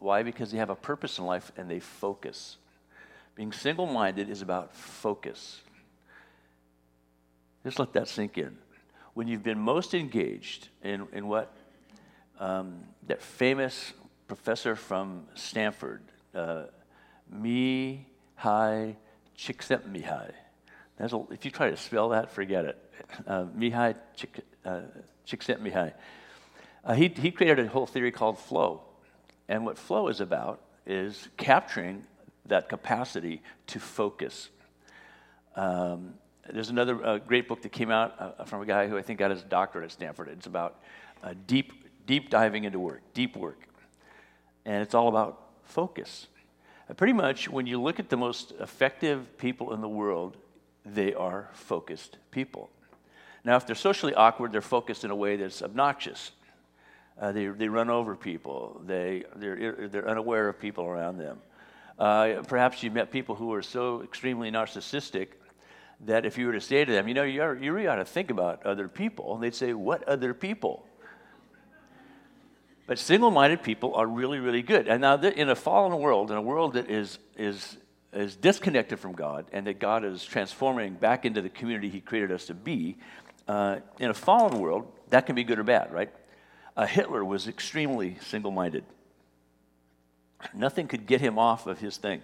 Why? 0.00 0.22
Because 0.22 0.50
they 0.52 0.58
have 0.58 0.70
a 0.70 0.76
purpose 0.76 1.18
in 1.18 1.26
life 1.26 1.50
and 1.56 1.70
they 1.70 1.80
focus. 1.80 2.56
Being 3.34 3.52
single 3.52 3.86
minded 3.86 4.30
is 4.30 4.42
about 4.42 4.74
focus. 4.74 5.60
Just 7.64 7.78
let 7.78 7.92
that 7.92 8.08
sink 8.08 8.38
in. 8.38 8.56
When 9.14 9.28
you've 9.28 9.42
been 9.42 9.58
most 9.58 9.94
engaged 9.94 10.68
in, 10.82 11.06
in 11.12 11.26
what 11.28 11.54
um, 12.38 12.80
that 13.06 13.20
famous 13.20 13.92
professor 14.28 14.76
from 14.76 15.24
Stanford, 15.34 16.02
uh, 16.34 16.64
Mi 17.30 18.06
Hai 18.36 18.96
Csikszentmihalyi. 19.36 20.32
That's 20.96 21.12
a, 21.12 21.22
if 21.30 21.44
you 21.44 21.50
try 21.50 21.70
to 21.70 21.76
spell 21.76 22.10
that, 22.10 22.30
forget 22.30 22.64
it. 22.64 22.92
Uh, 23.26 23.44
Mihaly 23.56 23.94
Csikszentmihalyi. 25.26 25.92
Uh, 26.84 26.94
he, 26.94 27.08
he 27.08 27.30
created 27.30 27.66
a 27.66 27.68
whole 27.68 27.86
theory 27.86 28.10
called 28.10 28.38
flow. 28.38 28.82
And 29.48 29.64
what 29.64 29.78
flow 29.78 30.08
is 30.08 30.20
about 30.20 30.60
is 30.86 31.28
capturing 31.36 32.04
that 32.46 32.68
capacity 32.68 33.42
to 33.68 33.78
focus. 33.78 34.48
Um, 35.56 36.14
there's 36.50 36.70
another 36.70 37.04
uh, 37.04 37.18
great 37.18 37.48
book 37.48 37.62
that 37.62 37.72
came 37.72 37.90
out 37.90 38.14
uh, 38.18 38.44
from 38.44 38.62
a 38.62 38.66
guy 38.66 38.88
who 38.88 38.96
I 38.96 39.02
think 39.02 39.18
got 39.18 39.30
his 39.30 39.42
doctorate 39.42 39.84
at 39.84 39.92
Stanford. 39.92 40.28
It's 40.28 40.46
about 40.46 40.80
uh, 41.22 41.34
deep, 41.46 41.72
deep 42.06 42.30
diving 42.30 42.64
into 42.64 42.78
work, 42.78 43.02
deep 43.12 43.36
work. 43.36 43.60
And 44.64 44.82
it's 44.82 44.94
all 44.94 45.08
about 45.08 45.40
focus. 45.64 46.26
Pretty 46.96 47.12
much, 47.12 47.50
when 47.50 47.66
you 47.66 47.80
look 47.80 48.00
at 48.00 48.08
the 48.08 48.16
most 48.16 48.52
effective 48.60 49.36
people 49.36 49.74
in 49.74 49.82
the 49.82 49.88
world, 49.88 50.38
they 50.86 51.12
are 51.12 51.50
focused 51.52 52.16
people. 52.30 52.70
Now, 53.44 53.56
if 53.56 53.66
they're 53.66 53.76
socially 53.76 54.14
awkward, 54.14 54.52
they're 54.52 54.62
focused 54.62 55.04
in 55.04 55.10
a 55.10 55.16
way 55.16 55.36
that's 55.36 55.62
obnoxious. 55.62 56.32
Uh, 57.20 57.32
they, 57.32 57.46
they 57.46 57.68
run 57.68 57.90
over 57.90 58.14
people, 58.14 58.80
they, 58.86 59.24
they're, 59.36 59.88
they're 59.88 60.08
unaware 60.08 60.48
of 60.48 60.60
people 60.60 60.84
around 60.84 61.18
them. 61.18 61.38
Uh, 61.98 62.42
perhaps 62.46 62.82
you've 62.82 62.92
met 62.92 63.10
people 63.10 63.34
who 63.34 63.52
are 63.52 63.62
so 63.62 64.02
extremely 64.02 64.52
narcissistic 64.52 65.28
that 66.00 66.24
if 66.24 66.38
you 66.38 66.46
were 66.46 66.52
to 66.52 66.60
say 66.60 66.84
to 66.84 66.92
them, 66.92 67.08
you 67.08 67.14
know, 67.14 67.24
you, 67.24 67.42
are, 67.42 67.56
you 67.56 67.72
really 67.72 67.88
ought 67.88 67.96
to 67.96 68.04
think 68.04 68.30
about 68.30 68.64
other 68.64 68.86
people, 68.88 69.34
and 69.34 69.42
they'd 69.42 69.54
say, 69.54 69.72
What 69.72 70.04
other 70.04 70.32
people? 70.32 70.86
But 72.86 72.98
single 72.98 73.30
minded 73.30 73.62
people 73.62 73.94
are 73.96 74.06
really, 74.06 74.38
really 74.38 74.62
good. 74.62 74.88
And 74.88 75.02
now, 75.02 75.20
in 75.20 75.50
a 75.50 75.56
fallen 75.56 75.98
world, 75.98 76.30
in 76.30 76.36
a 76.36 76.42
world 76.42 76.74
that 76.74 76.88
is, 76.88 77.18
is, 77.36 77.76
is 78.14 78.34
disconnected 78.34 78.98
from 78.98 79.12
God 79.12 79.44
and 79.52 79.66
that 79.66 79.78
God 79.78 80.04
is 80.04 80.24
transforming 80.24 80.94
back 80.94 81.26
into 81.26 81.42
the 81.42 81.50
community 81.50 81.90
He 81.90 82.00
created 82.00 82.32
us 82.32 82.46
to 82.46 82.54
be, 82.54 82.96
uh, 83.46 83.80
in 83.98 84.08
a 84.08 84.14
fallen 84.14 84.58
world, 84.60 84.90
that 85.10 85.26
can 85.26 85.34
be 85.34 85.44
good 85.44 85.58
or 85.58 85.64
bad, 85.64 85.92
right? 85.92 86.10
Uh, 86.78 86.86
Hitler 86.86 87.24
was 87.24 87.48
extremely 87.48 88.16
single 88.20 88.52
minded. 88.52 88.84
Nothing 90.54 90.86
could 90.86 91.08
get 91.08 91.20
him 91.20 91.36
off 91.36 91.66
of 91.66 91.80
his 91.80 91.96
thing. 91.96 92.22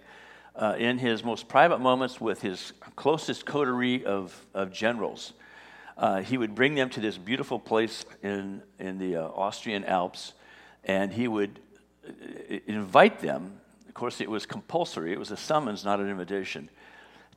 Uh, 0.55 0.77
in 0.79 0.99
his 0.99 1.25
most 1.25 1.49
private 1.49 1.81
moments 1.81 2.21
with 2.21 2.41
his 2.41 2.73
closest 2.95 3.45
coterie 3.45 4.05
of, 4.05 4.47
of 4.55 4.73
generals, 4.73 5.33
uh, 5.99 6.23
he 6.23 6.39
would 6.39 6.55
bring 6.55 6.77
them 6.77 6.89
to 6.91 7.01
this 7.01 7.19
beautiful 7.19 7.59
place 7.59 8.05
in, 8.23 8.63
in 8.79 8.97
the 8.99 9.17
uh, 9.17 9.27
Austrian 9.35 9.85
Alps 9.87 10.35
and 10.85 11.13
he 11.13 11.27
would 11.27 11.59
uh, 12.07 12.57
invite 12.69 13.19
them. 13.19 13.59
Of 13.89 13.95
course, 13.95 14.21
it 14.21 14.31
was 14.31 14.47
compulsory, 14.47 15.13
it 15.13 15.19
was 15.19 15.33
a 15.33 15.37
summons, 15.37 15.85
not 15.85 15.99
an 15.99 16.09
invitation, 16.09 16.69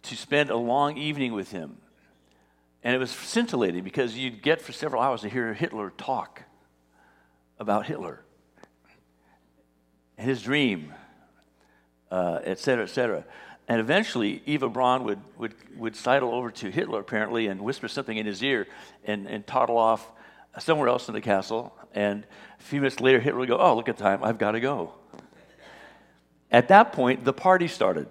to 0.03 0.15
spend 0.15 0.51
a 0.51 0.57
long 0.57 0.99
evening 0.99 1.33
with 1.33 1.49
him. 1.49 1.77
And 2.83 2.93
it 2.93 2.99
was 2.99 3.09
scintillating 3.09 3.83
because 3.83 4.15
you'd 4.15 4.43
get 4.43 4.61
for 4.61 4.71
several 4.71 5.01
hours 5.01 5.21
to 5.21 5.29
hear 5.29 5.55
Hitler 5.55 5.91
talk 5.97 6.43
about 7.59 7.85
Hitler, 7.85 8.21
and 10.17 10.27
his 10.27 10.41
dream, 10.41 10.93
uh, 12.11 12.39
et 12.43 12.59
cetera, 12.59 12.85
et 12.85 12.89
cetera. 12.89 13.23
And 13.67 13.81
eventually, 13.81 14.41
Eva 14.45 14.69
Braun 14.69 15.03
would, 15.03 15.19
would, 15.37 15.53
would 15.75 15.95
sidle 15.95 16.33
over 16.33 16.51
to 16.51 16.71
Hitler, 16.71 17.01
apparently, 17.01 17.47
and 17.47 17.61
whisper 17.61 17.87
something 17.87 18.15
in 18.15 18.25
his 18.25 18.41
ear 18.41 18.67
and, 19.03 19.27
and 19.27 19.45
toddle 19.45 19.77
off 19.77 20.09
somewhere 20.57 20.87
else 20.87 21.09
in 21.09 21.13
the 21.13 21.21
castle. 21.21 21.75
And 21.93 22.25
a 22.59 22.63
few 22.63 22.79
minutes 22.79 23.01
later, 23.01 23.19
Hitler 23.19 23.39
would 23.39 23.49
go, 23.49 23.57
Oh, 23.57 23.75
look 23.75 23.89
at 23.89 23.97
time, 23.97 24.23
I've 24.23 24.37
got 24.37 24.51
to 24.51 24.61
go. 24.61 24.93
At 26.49 26.69
that 26.69 26.93
point, 26.93 27.25
the 27.25 27.33
party 27.33 27.67
started. 27.67 28.07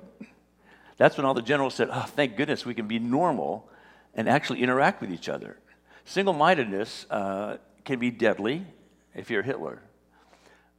That's 0.98 1.16
when 1.16 1.24
all 1.24 1.34
the 1.34 1.42
generals 1.42 1.74
said, 1.74 1.88
Oh, 1.90 2.02
thank 2.02 2.36
goodness 2.36 2.66
we 2.66 2.74
can 2.74 2.86
be 2.86 2.98
normal 2.98 3.70
and 4.14 4.28
actually 4.28 4.62
interact 4.62 5.00
with 5.00 5.10
each 5.10 5.28
other. 5.28 5.58
Single 6.04 6.34
mindedness 6.34 7.06
uh, 7.10 7.56
can 7.84 7.98
be 7.98 8.10
deadly 8.10 8.66
if 9.16 9.30
you're 9.30 9.42
Hitler, 9.42 9.82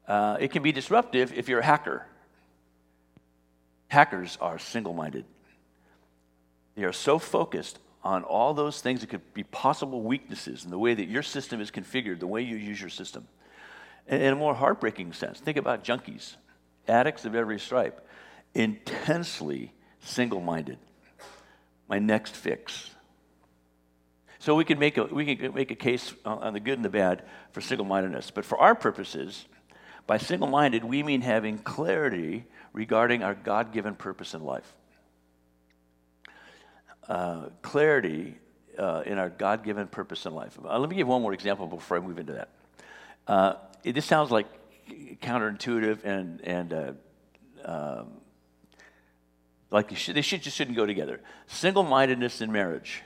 uh, 0.08 0.38
it 0.40 0.52
can 0.52 0.64
be 0.64 0.72
disruptive 0.72 1.34
if 1.34 1.50
you're 1.50 1.60
a 1.60 1.66
hacker. 1.66 2.06
Hackers 3.90 4.38
are 4.40 4.60
single 4.60 4.94
minded, 4.94 5.26
they 6.76 6.84
are 6.84 6.94
so 6.94 7.20
focused 7.20 7.80
on 8.04 8.24
all 8.24 8.54
those 8.54 8.80
things 8.80 9.02
that 9.02 9.10
could 9.10 9.34
be 9.34 9.44
possible 9.44 10.02
weaknesses 10.02 10.64
in 10.64 10.72
the 10.72 10.80
way 10.80 10.94
that 10.94 11.08
your 11.10 11.24
system 11.24 11.60
is 11.60 11.72
configured, 11.72 12.20
the 12.20 12.28
way 12.28 12.42
you 12.42 12.56
use 12.56 12.80
your 12.80 12.90
system. 12.90 13.28
In 14.08 14.22
a 14.22 14.36
more 14.36 14.54
heartbreaking 14.54 15.12
sense, 15.12 15.42
think 15.42 15.58
about 15.58 15.84
junkies, 15.84 16.36
addicts 16.88 17.26
of 17.26 17.36
every 17.36 17.60
stripe, 17.60 18.08
intensely 18.54 19.74
single 20.00 20.40
minded. 20.40 20.78
My 21.90 22.00
next 22.00 22.36
fix. 22.36 22.92
So 24.48 24.56
we 24.56 24.64
can 24.64 24.80
make 24.80 24.98
a, 24.98 25.04
we 25.04 25.36
can 25.36 25.54
make 25.54 25.72
a 25.72 25.76
case 25.76 26.14
on 26.24 26.54
the 26.54 26.62
good 26.62 26.78
and 26.78 26.86
the 26.86 26.90
bad 26.90 27.24
for 27.52 27.60
single 27.60 27.86
mindedness. 27.86 28.32
But 28.32 28.46
for 28.46 28.58
our 28.58 28.76
purposes, 28.76 29.46
by 30.06 30.20
single 30.20 30.48
minded, 30.48 30.86
we 30.86 31.04
mean 31.04 31.20
having 31.20 31.58
clarity 31.58 32.46
regarding 32.72 33.24
our 33.24 33.36
God 33.36 33.74
given 33.74 33.94
purpose 33.94 34.34
in 34.34 34.42
life 34.46 34.74
uh, 37.10 37.50
clarity 37.62 38.38
uh, 38.80 39.04
in 39.06 39.18
our 39.18 39.28
God 39.28 39.66
given 39.66 39.86
purpose 39.86 40.26
in 40.26 40.34
life. 40.34 40.58
Uh, 40.64 40.80
let 40.80 40.90
me 40.90 40.96
give 40.96 41.10
one 41.10 41.22
more 41.22 41.34
example 41.34 41.68
before 41.68 41.98
I 41.98 42.00
move 42.00 42.18
into 42.18 42.32
that. 42.32 42.50
Uh, 43.28 43.54
it, 43.84 43.96
this 43.96 44.06
sounds 44.06 44.32
like 44.32 44.48
counterintuitive 45.22 46.06
and, 46.06 46.40
and 46.46 46.72
uh, 46.72 46.94
um, 47.66 48.12
like 49.72 49.94
should, 49.98 50.16
they 50.16 50.22
should, 50.22 50.42
just 50.42 50.56
shouldn't 50.56 50.78
go 50.78 50.86
together. 50.86 51.20
Single 51.48 51.84
mindedness 51.84 52.40
in 52.40 52.50
marriage. 52.50 53.04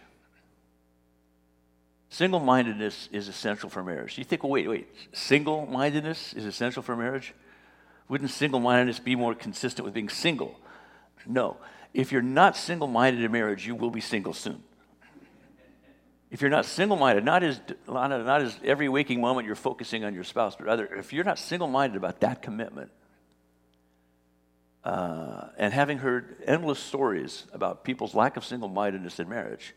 Single 2.12 2.42
mindedness 2.42 3.08
is 3.14 3.30
essential 3.30 3.70
for 3.70 3.86
marriage. 3.86 4.18
You 4.18 4.26
think, 4.26 4.44
well, 4.44 4.52
wait, 4.52 4.68
wait, 4.68 4.88
single 5.14 5.66
mindedness 5.66 6.34
is 6.34 6.44
essential 6.46 6.84
for 6.84 6.94
marriage? 6.94 7.34
Wouldn't 8.10 8.32
single 8.32 8.60
mindedness 8.60 9.00
be 9.00 9.16
more 9.16 9.34
consistent 9.34 9.86
with 9.86 9.94
being 9.94 10.10
single? 10.10 10.60
No. 11.26 11.56
If 11.94 12.12
you're 12.12 12.22
not 12.22 12.58
single 12.58 12.90
minded 12.90 13.24
in 13.24 13.32
marriage, 13.32 13.66
you 13.66 13.76
will 13.76 13.92
be 13.92 14.02
single 14.02 14.34
soon. 14.34 14.62
If 16.30 16.42
you're 16.42 16.50
not 16.50 16.66
single 16.66 16.98
minded, 16.98 17.24
not 17.24 17.44
as, 17.44 17.62
not 17.88 18.42
as 18.42 18.60
every 18.62 18.90
waking 18.90 19.22
moment 19.22 19.48
you're 19.48 19.56
focusing 19.56 20.04
on 20.04 20.14
your 20.14 20.26
spouse, 20.26 20.58
but 20.58 20.66
rather, 20.66 20.86
if 20.86 21.14
you're 21.14 21.24
not 21.24 21.40
single 21.40 21.70
minded 21.70 21.96
about 21.96 22.20
that 22.20 22.42
commitment, 22.42 22.92
uh, 24.84 25.48
and 25.58 25.74
having 25.74 26.00
heard 26.00 26.44
endless 26.46 26.80
stories 26.80 27.46
about 27.54 27.86
people's 27.86 28.14
lack 28.14 28.36
of 28.36 28.44
single 28.44 28.68
mindedness 28.68 29.18
in 29.18 29.30
marriage, 29.30 29.74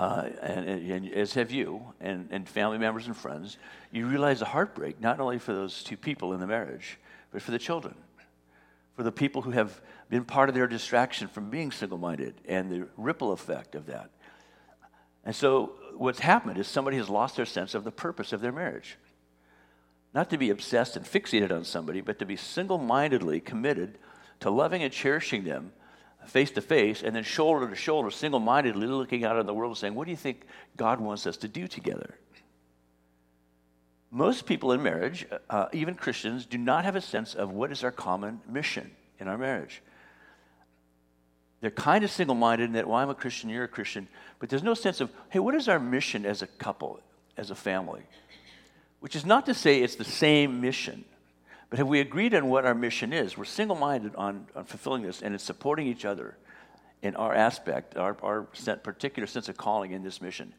uh, 0.00 0.30
and, 0.40 0.66
and, 0.66 1.12
as 1.12 1.34
have 1.34 1.50
you, 1.50 1.82
and, 2.00 2.26
and 2.30 2.48
family 2.48 2.78
members 2.78 3.06
and 3.06 3.14
friends, 3.14 3.58
you 3.92 4.06
realize 4.06 4.38
the 4.38 4.46
heartbreak, 4.46 4.98
not 4.98 5.20
only 5.20 5.38
for 5.38 5.52
those 5.52 5.84
two 5.84 5.96
people 5.96 6.32
in 6.32 6.40
the 6.40 6.46
marriage, 6.46 6.98
but 7.30 7.42
for 7.42 7.50
the 7.50 7.58
children, 7.58 7.94
for 8.96 9.02
the 9.02 9.12
people 9.12 9.42
who 9.42 9.50
have 9.50 9.78
been 10.08 10.24
part 10.24 10.48
of 10.48 10.54
their 10.54 10.66
distraction 10.66 11.28
from 11.28 11.50
being 11.50 11.70
single 11.70 11.98
minded 11.98 12.32
and 12.48 12.70
the 12.70 12.88
ripple 12.96 13.30
effect 13.30 13.74
of 13.74 13.84
that. 13.86 14.08
And 15.22 15.36
so, 15.36 15.74
what's 15.98 16.20
happened 16.20 16.56
is 16.56 16.66
somebody 16.66 16.96
has 16.96 17.10
lost 17.10 17.36
their 17.36 17.44
sense 17.44 17.74
of 17.74 17.84
the 17.84 17.92
purpose 17.92 18.32
of 18.32 18.40
their 18.40 18.52
marriage. 18.52 18.96
Not 20.14 20.30
to 20.30 20.38
be 20.38 20.48
obsessed 20.48 20.96
and 20.96 21.04
fixated 21.04 21.52
on 21.52 21.62
somebody, 21.62 22.00
but 22.00 22.18
to 22.20 22.24
be 22.24 22.36
single 22.36 22.78
mindedly 22.78 23.38
committed 23.38 23.98
to 24.40 24.48
loving 24.48 24.82
and 24.82 24.90
cherishing 24.94 25.44
them 25.44 25.72
face 26.26 26.50
to 26.52 26.60
face 26.60 27.02
and 27.02 27.14
then 27.14 27.24
shoulder 27.24 27.68
to 27.68 27.74
shoulder, 27.74 28.10
single 28.10 28.40
mindedly 28.40 28.86
looking 28.86 29.24
out 29.24 29.38
in 29.38 29.46
the 29.46 29.54
world 29.54 29.78
saying, 29.78 29.94
What 29.94 30.04
do 30.04 30.10
you 30.10 30.16
think 30.16 30.42
God 30.76 31.00
wants 31.00 31.26
us 31.26 31.36
to 31.38 31.48
do 31.48 31.66
together? 31.66 32.14
Most 34.10 34.44
people 34.44 34.72
in 34.72 34.82
marriage, 34.82 35.26
uh, 35.48 35.66
even 35.72 35.94
Christians, 35.94 36.44
do 36.44 36.58
not 36.58 36.84
have 36.84 36.96
a 36.96 37.00
sense 37.00 37.34
of 37.34 37.50
what 37.50 37.70
is 37.70 37.84
our 37.84 37.92
common 37.92 38.40
mission 38.48 38.90
in 39.20 39.28
our 39.28 39.38
marriage. 39.38 39.82
They're 41.60 41.70
kind 41.70 42.02
of 42.04 42.10
single 42.10 42.34
minded 42.34 42.64
in 42.64 42.72
that, 42.72 42.88
well, 42.88 42.96
I'm 42.96 43.10
a 43.10 43.14
Christian, 43.14 43.50
you're 43.50 43.64
a 43.64 43.68
Christian, 43.68 44.08
but 44.38 44.48
there's 44.48 44.62
no 44.62 44.74
sense 44.74 45.00
of, 45.00 45.10
hey, 45.28 45.38
what 45.38 45.54
is 45.54 45.68
our 45.68 45.78
mission 45.78 46.26
as 46.26 46.42
a 46.42 46.46
couple, 46.46 47.00
as 47.36 47.50
a 47.50 47.54
family? 47.54 48.02
Which 49.00 49.14
is 49.14 49.24
not 49.24 49.46
to 49.46 49.54
say 49.54 49.80
it's 49.80 49.96
the 49.96 50.04
same 50.04 50.60
mission, 50.60 51.04
but 51.70 51.78
have 51.78 51.86
we 51.86 52.00
agreed 52.00 52.34
on 52.34 52.48
what 52.48 52.66
our 52.66 52.74
mission 52.74 53.12
is? 53.12 53.38
We're 53.38 53.44
single 53.44 53.76
minded 53.76 54.16
on, 54.16 54.48
on 54.56 54.64
fulfilling 54.64 55.02
this, 55.02 55.22
and 55.22 55.34
it's 55.34 55.44
supporting 55.44 55.86
each 55.86 56.04
other 56.04 56.36
in 57.00 57.14
our 57.16 57.32
aspect, 57.32 57.96
our, 57.96 58.16
our 58.22 58.42
particular 58.42 59.26
sense 59.26 59.48
of 59.48 59.56
calling 59.56 59.92
in 59.92 60.02
this 60.02 60.20
mission. 60.20 60.52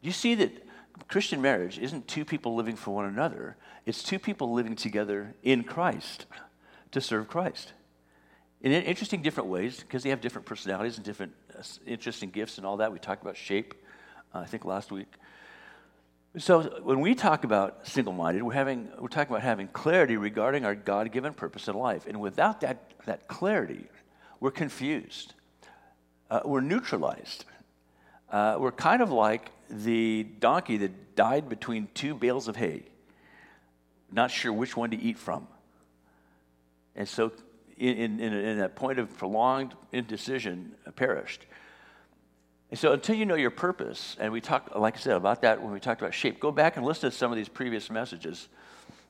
You 0.00 0.12
see 0.12 0.34
that 0.36 0.66
Christian 1.08 1.42
marriage 1.42 1.78
isn't 1.78 2.08
two 2.08 2.24
people 2.24 2.54
living 2.54 2.74
for 2.74 2.94
one 2.94 3.04
another, 3.04 3.56
it's 3.84 4.02
two 4.02 4.18
people 4.18 4.52
living 4.52 4.76
together 4.76 5.34
in 5.42 5.62
Christ 5.62 6.26
to 6.92 7.00
serve 7.00 7.28
Christ. 7.28 7.74
In 8.62 8.72
interesting 8.72 9.22
different 9.22 9.48
ways, 9.48 9.80
because 9.80 10.02
they 10.02 10.10
have 10.10 10.20
different 10.20 10.46
personalities 10.46 10.96
and 10.96 11.04
different 11.04 11.32
uh, 11.56 11.62
interesting 11.86 12.30
gifts 12.30 12.58
and 12.58 12.66
all 12.66 12.78
that. 12.78 12.92
We 12.92 12.98
talked 12.98 13.22
about 13.22 13.36
shape, 13.36 13.74
uh, 14.34 14.40
I 14.40 14.46
think, 14.46 14.64
last 14.66 14.90
week. 14.92 15.12
So 16.38 16.80
when 16.84 17.00
we 17.00 17.16
talk 17.16 17.42
about 17.42 17.88
single-minded, 17.88 18.44
we're, 18.44 18.52
having, 18.52 18.88
we're 19.00 19.08
talking 19.08 19.32
about 19.32 19.42
having 19.42 19.66
clarity 19.66 20.16
regarding 20.16 20.64
our 20.64 20.76
God-given 20.76 21.34
purpose 21.34 21.66
in 21.66 21.74
life. 21.74 22.06
And 22.06 22.20
without 22.20 22.60
that, 22.60 22.92
that 23.06 23.26
clarity, 23.26 23.86
we're 24.38 24.52
confused. 24.52 25.34
Uh, 26.30 26.40
we're 26.44 26.60
neutralized. 26.60 27.46
Uh, 28.30 28.58
we're 28.60 28.70
kind 28.70 29.02
of 29.02 29.10
like 29.10 29.50
the 29.68 30.22
donkey 30.22 30.76
that 30.76 31.16
died 31.16 31.48
between 31.48 31.88
two 31.94 32.14
bales 32.14 32.46
of 32.46 32.54
hay, 32.54 32.84
not 34.12 34.30
sure 34.30 34.52
which 34.52 34.76
one 34.76 34.92
to 34.92 34.96
eat 34.96 35.18
from. 35.18 35.48
And 36.94 37.08
so 37.08 37.32
in, 37.76 38.20
in, 38.20 38.32
in 38.32 38.58
that 38.58 38.76
point 38.76 39.00
of 39.00 39.16
prolonged 39.18 39.74
indecision, 39.90 40.76
uh, 40.86 40.92
perished. 40.92 41.44
And 42.70 42.78
so 42.78 42.92
until 42.92 43.16
you 43.16 43.26
know 43.26 43.34
your 43.34 43.50
purpose, 43.50 44.16
and 44.20 44.32
we 44.32 44.40
talked, 44.40 44.76
like 44.76 44.96
I 44.96 45.00
said, 45.00 45.16
about 45.16 45.42
that 45.42 45.60
when 45.60 45.72
we 45.72 45.80
talked 45.80 46.00
about 46.00 46.14
shape, 46.14 46.38
go 46.38 46.52
back 46.52 46.76
and 46.76 46.86
listen 46.86 47.10
to 47.10 47.16
some 47.16 47.32
of 47.32 47.36
these 47.36 47.48
previous 47.48 47.90
messages. 47.90 48.48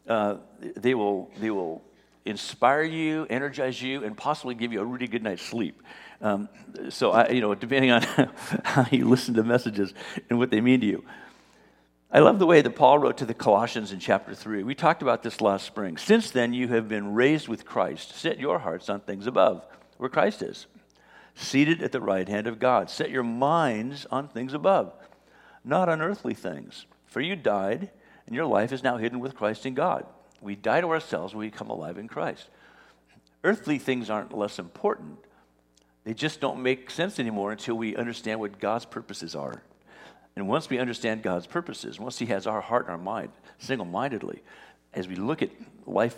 Uh, 0.09 0.37
they, 0.77 0.95
will, 0.95 1.31
they 1.39 1.51
will 1.51 1.83
inspire 2.25 2.83
you, 2.83 3.27
energize 3.29 3.81
you, 3.83 4.03
and 4.03 4.17
possibly 4.17 4.55
give 4.55 4.73
you 4.73 4.81
a 4.81 4.85
really 4.85 5.07
good 5.07 5.23
night's 5.23 5.43
sleep. 5.43 5.83
Um, 6.23 6.49
so, 6.89 7.13
I, 7.13 7.29
you 7.31 7.43
know, 7.43 7.55
depending 7.55 7.91
on 7.91 8.03
how 8.65 8.87
you 8.91 9.07
listen 9.07 9.35
to 9.35 9.43
messages 9.43 9.93
and 10.31 10.39
what 10.39 10.51
they 10.51 10.63
mean 10.63 10.81
to 10.81 10.87
you. 10.87 11.05
I 12.11 12.21
love 12.21 12.39
the 12.39 12.47
way 12.47 12.61
that 12.63 12.75
Paul 12.75 12.99
wrote 12.99 13.19
to 13.19 13.27
the 13.27 13.35
Colossians 13.35 13.93
in 13.93 14.01
chapter 14.01 14.35
3. 14.35 14.63
We 14.65 14.75
talked 14.75 15.03
about 15.03 15.23
this 15.23 15.41
last 15.41 15.67
spring. 15.67 15.97
Since 15.97 16.31
then, 16.31 16.53
you 16.53 16.67
have 16.69 16.89
been 16.89 17.15
raised 17.15 17.47
with 17.47 17.65
Christ. 17.65 18.17
Set 18.17 18.41
your 18.41 18.59
hearts 18.59 18.89
on 18.89 19.01
things 19.01 19.27
above, 19.27 19.65
where 19.99 20.11
Christ 20.11 20.43
is 20.43 20.67
seated 21.35 21.83
at 21.83 21.93
the 21.93 22.01
right 22.01 22.29
hand 22.29 22.47
of 22.47 22.59
God. 22.59 22.91
Set 22.91 23.11
your 23.11 23.23
minds 23.23 24.07
on 24.11 24.29
things 24.29 24.55
above, 24.55 24.93
not 25.65 25.89
on 25.89 26.01
earthly 26.01 26.35
things. 26.35 26.87
For 27.07 27.21
you 27.21 27.37
died, 27.37 27.91
and 28.27 28.35
your 28.35 28.47
life 28.47 28.73
is 28.73 28.83
now 28.83 28.97
hidden 28.97 29.21
with 29.21 29.35
Christ 29.35 29.67
in 29.67 29.75
God. 29.75 30.07
We 30.41 30.57
die 30.57 30.81
to 30.81 30.89
ourselves, 30.89 31.35
we 31.35 31.51
become 31.51 31.71
alive 31.71 31.99
in 31.99 32.09
Christ. 32.09 32.49
Earthly 33.43 33.79
things 33.79 34.11
aren't 34.11 34.37
less 34.37 34.59
important, 34.59 35.19
they 36.05 36.15
just 36.15 36.41
don't 36.41 36.63
make 36.63 36.91
sense 36.91 37.19
anymore 37.19 37.53
until 37.53 37.75
we 37.75 37.97
understand 37.97 38.41
what 38.41 38.59
God's 38.59 38.85
purposes 38.87 39.35
are. 39.35 39.63
And 40.37 40.49
once 40.49 40.71
we 40.71 40.79
understand 40.79 41.23
God's 41.23 41.47
purposes, 41.47 42.01
once 42.01 42.19
He 42.19 42.27
has 42.27 42.47
our 42.47 42.61
heart 42.61 42.87
and 42.87 42.93
our 42.93 42.99
mind 42.99 43.33
single 43.59 43.87
mindedly, 43.87 44.43
as 44.95 45.07
we 45.07 45.17
look 45.17 45.43
at 45.43 45.51
life 45.87 46.17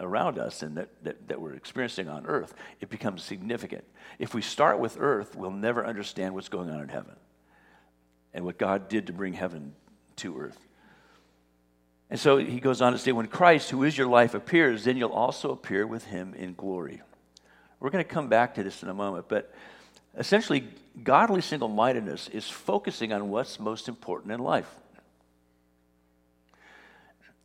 around 0.00 0.38
us 0.38 0.62
and 0.62 0.76
that, 0.76 0.88
that, 1.04 1.28
that 1.28 1.40
we're 1.40 1.54
experiencing 1.54 2.08
on 2.08 2.26
earth, 2.26 2.54
it 2.80 2.90
becomes 2.90 3.22
significant. 3.22 3.84
If 4.18 4.34
we 4.34 4.42
start 4.42 4.78
with 4.78 4.96
earth, 5.00 5.34
we'll 5.34 5.50
never 5.50 5.86
understand 5.86 6.34
what's 6.34 6.48
going 6.48 6.70
on 6.70 6.80
in 6.80 6.88
heaven 6.88 7.16
and 8.34 8.44
what 8.44 8.58
God 8.58 8.88
did 8.88 9.06
to 9.06 9.12
bring 9.12 9.32
heaven 9.32 9.74
to 10.16 10.38
earth. 10.38 10.58
And 12.10 12.20
so 12.20 12.36
he 12.36 12.60
goes 12.60 12.80
on 12.80 12.92
to 12.92 12.98
say, 12.98 13.12
when 13.12 13.26
Christ, 13.26 13.70
who 13.70 13.82
is 13.82 13.98
your 13.98 14.06
life, 14.06 14.34
appears, 14.34 14.84
then 14.84 14.96
you'll 14.96 15.10
also 15.10 15.50
appear 15.50 15.86
with 15.86 16.04
him 16.04 16.34
in 16.34 16.54
glory. 16.54 17.02
We're 17.80 17.90
going 17.90 18.04
to 18.04 18.08
come 18.08 18.28
back 18.28 18.54
to 18.54 18.62
this 18.62 18.82
in 18.82 18.88
a 18.88 18.94
moment, 18.94 19.26
but 19.28 19.52
essentially, 20.16 20.68
godly 21.02 21.40
single 21.40 21.68
mindedness 21.68 22.28
is 22.28 22.48
focusing 22.48 23.12
on 23.12 23.28
what's 23.28 23.58
most 23.58 23.88
important 23.88 24.32
in 24.32 24.40
life. 24.40 24.72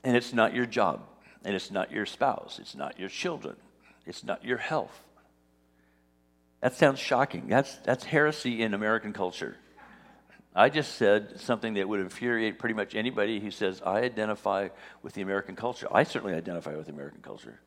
And 0.03 0.15
it's 0.15 0.33
not 0.33 0.53
your 0.53 0.65
job. 0.65 1.01
And 1.43 1.56
it's 1.56 1.71
not 1.71 1.91
your 1.91 2.06
spouse, 2.06 2.60
it's 2.60 2.75
not 2.75 2.99
your 2.99 3.10
children, 3.10 3.56
it's 4.06 4.23
not 4.23 4.43
your 4.45 4.58
health. 4.58 5.04
That 6.62 6.75
sounds 6.75 6.99
shocking. 6.99 7.47
That's, 7.47 7.75
that's 7.77 8.04
heresy 8.04 8.62
in 8.62 8.75
American 8.75 9.13
culture. 9.13 9.58
I 10.54 10.69
just 10.69 10.95
said 10.95 11.39
something 11.39 11.75
that 11.75 11.88
would 11.88 12.01
infuriate 12.01 12.60
pretty 12.60 12.75
much 12.75 12.93
anybody 12.93 13.39
who 13.39 13.51
says, 13.51 13.82
I 13.84 14.01
identify 14.01 14.69
with 15.01 15.13
the 15.13 15.21
American 15.21 15.56
culture. 15.56 15.88
I 15.91 16.04
certainly 16.04 16.36
identify 16.36 16.75
with 16.75 16.89
American 16.89 17.21
culture. 17.21 17.60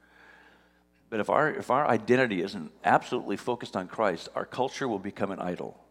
But 1.11 1.21
if 1.21 1.31
our, 1.31 1.51
if 1.51 1.71
our 1.71 1.87
identity 1.87 2.43
isn't 2.43 2.71
absolutely 2.85 3.37
focused 3.37 3.75
on 3.75 3.89
Christ, 3.89 4.29
our 4.35 4.45
culture 4.45 4.87
will 4.87 4.99
become 4.99 5.31
an 5.33 5.41
idol 5.41 5.84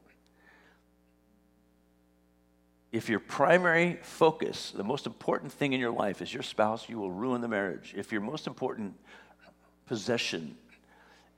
if 2.93 3.09
your 3.09 3.19
primary 3.19 3.97
focus, 4.03 4.71
the 4.71 4.83
most 4.83 5.07
important 5.07 5.51
thing 5.51 5.73
in 5.73 5.79
your 5.79 5.91
life 5.91 6.21
is 6.21 6.31
your 6.31 6.43
spouse, 6.43 6.87
you 6.87 6.99
will 6.99 7.09
ruin 7.09 7.41
the 7.41 7.47
marriage. 7.47 7.95
If 7.97 8.11
your 8.11 8.21
most 8.21 8.45
important 8.45 8.93
possession 9.87 10.55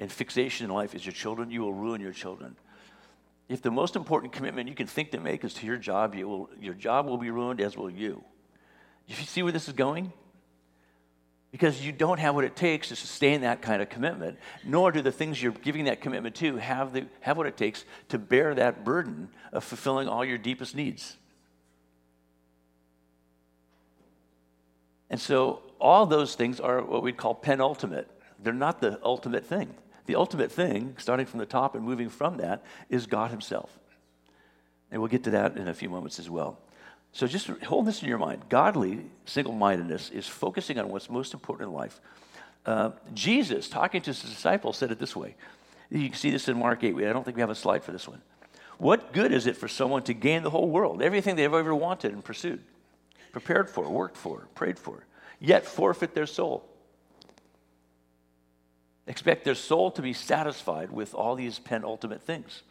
and 0.01 0.11
fixation 0.11 0.65
in 0.65 0.73
life 0.73 0.93
is 0.93 1.05
your 1.05 1.13
children, 1.13 1.49
you 1.49 1.61
will 1.61 1.73
ruin 1.73 2.01
your 2.01 2.11
children. 2.11 2.57
If 3.47 3.61
the 3.61 3.71
most 3.71 3.95
important 3.95 4.33
commitment 4.33 4.67
you 4.67 4.75
can 4.75 4.85
think 4.85 5.11
to 5.11 5.19
make 5.21 5.45
is 5.45 5.53
to 5.55 5.65
your 5.65 5.77
job, 5.77 6.13
you 6.13 6.27
will, 6.27 6.49
your 6.59 6.73
job 6.73 7.05
will 7.05 7.17
be 7.17 7.31
ruined, 7.31 7.61
as 7.61 7.77
will 7.77 7.89
you. 7.89 8.21
You 9.07 9.15
see 9.15 9.41
where 9.41 9.53
this 9.53 9.69
is 9.69 9.75
going? 9.75 10.11
Because 11.53 11.85
you 11.85 11.93
don't 11.93 12.19
have 12.19 12.35
what 12.35 12.43
it 12.43 12.57
takes 12.57 12.89
to 12.89 12.97
sustain 12.97 13.41
that 13.41 13.61
kind 13.61 13.81
of 13.81 13.87
commitment, 13.87 14.39
nor 14.65 14.91
do 14.91 15.01
the 15.01 15.11
things 15.11 15.41
you're 15.41 15.53
giving 15.53 15.85
that 15.85 16.01
commitment 16.01 16.35
to 16.35 16.57
have, 16.57 16.91
the, 16.91 17.05
have 17.21 17.37
what 17.37 17.47
it 17.47 17.55
takes 17.55 17.85
to 18.09 18.17
bear 18.17 18.53
that 18.55 18.83
burden 18.83 19.29
of 19.53 19.63
fulfilling 19.63 20.09
all 20.09 20.25
your 20.25 20.37
deepest 20.37 20.75
needs. 20.75 21.15
And 25.09 25.19
so 25.19 25.61
all 25.79 26.05
those 26.05 26.35
things 26.35 26.59
are 26.59 26.81
what 26.81 27.03
we'd 27.03 27.17
call 27.17 27.35
penultimate. 27.35 28.09
They're 28.39 28.53
not 28.53 28.81
the 28.81 28.99
ultimate 29.03 29.45
thing. 29.45 29.73
The 30.05 30.15
ultimate 30.15 30.51
thing, 30.51 30.95
starting 30.97 31.25
from 31.25 31.39
the 31.39 31.45
top 31.45 31.75
and 31.75 31.83
moving 31.83 32.09
from 32.09 32.37
that, 32.37 32.63
is 32.89 33.05
God 33.05 33.31
Himself. 33.31 33.77
And 34.91 35.01
we'll 35.01 35.09
get 35.09 35.23
to 35.23 35.31
that 35.31 35.57
in 35.57 35.67
a 35.67 35.73
few 35.73 35.89
moments 35.89 36.19
as 36.19 36.29
well. 36.29 36.59
So 37.11 37.27
just 37.27 37.47
hold 37.47 37.85
this 37.85 38.01
in 38.01 38.09
your 38.09 38.17
mind. 38.17 38.43
Godly 38.49 39.05
single 39.25 39.53
mindedness 39.53 40.09
is 40.09 40.27
focusing 40.27 40.77
on 40.77 40.89
what's 40.89 41.09
most 41.09 41.33
important 41.33 41.69
in 41.69 41.73
life. 41.73 41.99
Uh, 42.65 42.91
Jesus, 43.13 43.69
talking 43.69 44.01
to 44.01 44.09
his 44.09 44.21
disciples, 44.21 44.77
said 44.77 44.91
it 44.91 44.99
this 44.99 45.15
way. 45.15 45.35
You 45.89 46.09
can 46.09 46.17
see 46.17 46.31
this 46.31 46.49
in 46.49 46.57
Mark 46.57 46.83
8. 46.83 46.95
I 46.95 47.13
don't 47.13 47.23
think 47.23 47.37
we 47.37 47.41
have 47.41 47.49
a 47.49 47.55
slide 47.55 47.83
for 47.83 47.91
this 47.91 48.07
one. 48.07 48.21
What 48.77 49.13
good 49.13 49.31
is 49.31 49.47
it 49.47 49.55
for 49.55 49.67
someone 49.67 50.03
to 50.03 50.13
gain 50.13 50.43
the 50.43 50.49
whole 50.49 50.67
world, 50.67 51.01
everything 51.01 51.35
they've 51.35 51.53
ever 51.53 51.73
wanted 51.73 52.11
and 52.11 52.23
pursued? 52.23 52.61
Prepared 53.35 53.69
for, 53.69 53.89
worked 53.89 54.15
for, 54.15 54.47
prayed 54.55 54.79
for, 54.79 55.05
yet 55.41 55.65
forfeit 55.65 56.15
their 56.15 56.25
soul. 56.25 56.65
Expect 59.07 59.43
their 59.43 59.55
soul 59.55 59.91
to 59.91 60.01
be 60.01 60.13
satisfied 60.13 60.89
with 60.89 61.13
all 61.13 61.35
these 61.35 61.59
penultimate 61.59 62.21
things. 62.21 62.63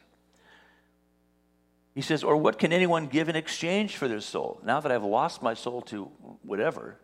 He 1.95 2.01
says, 2.01 2.25
Or 2.25 2.39
what 2.39 2.59
can 2.59 2.73
anyone 2.73 3.09
give 3.09 3.29
in 3.29 3.37
exchange 3.37 3.99
for 3.99 4.09
their 4.09 4.23
soul? 4.23 4.59
Now 4.65 4.81
that 4.81 4.91
I've 4.91 5.05
lost 5.05 5.43
my 5.43 5.53
soul 5.53 5.83
to 5.83 6.05
whatever, 6.41 6.97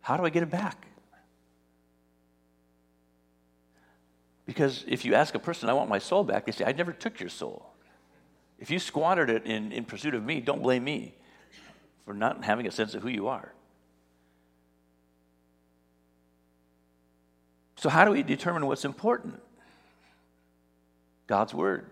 how 0.00 0.16
do 0.16 0.24
I 0.24 0.30
get 0.30 0.42
it 0.42 0.50
back? 0.50 0.88
Because 4.44 4.84
if 4.88 5.04
you 5.04 5.14
ask 5.14 5.36
a 5.36 5.38
person, 5.38 5.68
I 5.68 5.72
want 5.74 5.88
my 5.88 6.00
soul 6.00 6.24
back, 6.24 6.46
they 6.46 6.52
say, 6.52 6.64
I 6.64 6.72
never 6.72 6.92
took 6.92 7.20
your 7.20 7.28
soul. 7.28 7.70
If 8.58 8.72
you 8.72 8.80
squandered 8.80 9.30
it 9.30 9.46
in, 9.46 9.70
in 9.70 9.84
pursuit 9.84 10.16
of 10.16 10.24
me, 10.24 10.40
don't 10.40 10.64
blame 10.64 10.82
me 10.82 11.14
for 12.10 12.14
not 12.14 12.42
having 12.42 12.66
a 12.66 12.72
sense 12.72 12.96
of 12.96 13.04
who 13.04 13.08
you 13.08 13.28
are. 13.28 13.52
So, 17.76 17.88
how 17.88 18.04
do 18.04 18.10
we 18.10 18.24
determine 18.24 18.66
what's 18.66 18.84
important? 18.84 19.40
God's 21.28 21.54
Word. 21.54 21.88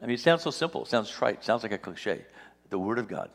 I 0.00 0.06
mean, 0.06 0.14
it 0.14 0.20
sounds 0.20 0.42
so 0.42 0.52
simple, 0.52 0.82
it 0.84 0.88
sounds 0.88 1.10
trite, 1.10 1.38
it 1.38 1.44
sounds 1.44 1.64
like 1.64 1.72
a 1.72 1.78
cliche. 1.78 2.24
The 2.70 2.78
Word 2.78 3.00
of 3.00 3.08
God. 3.08 3.30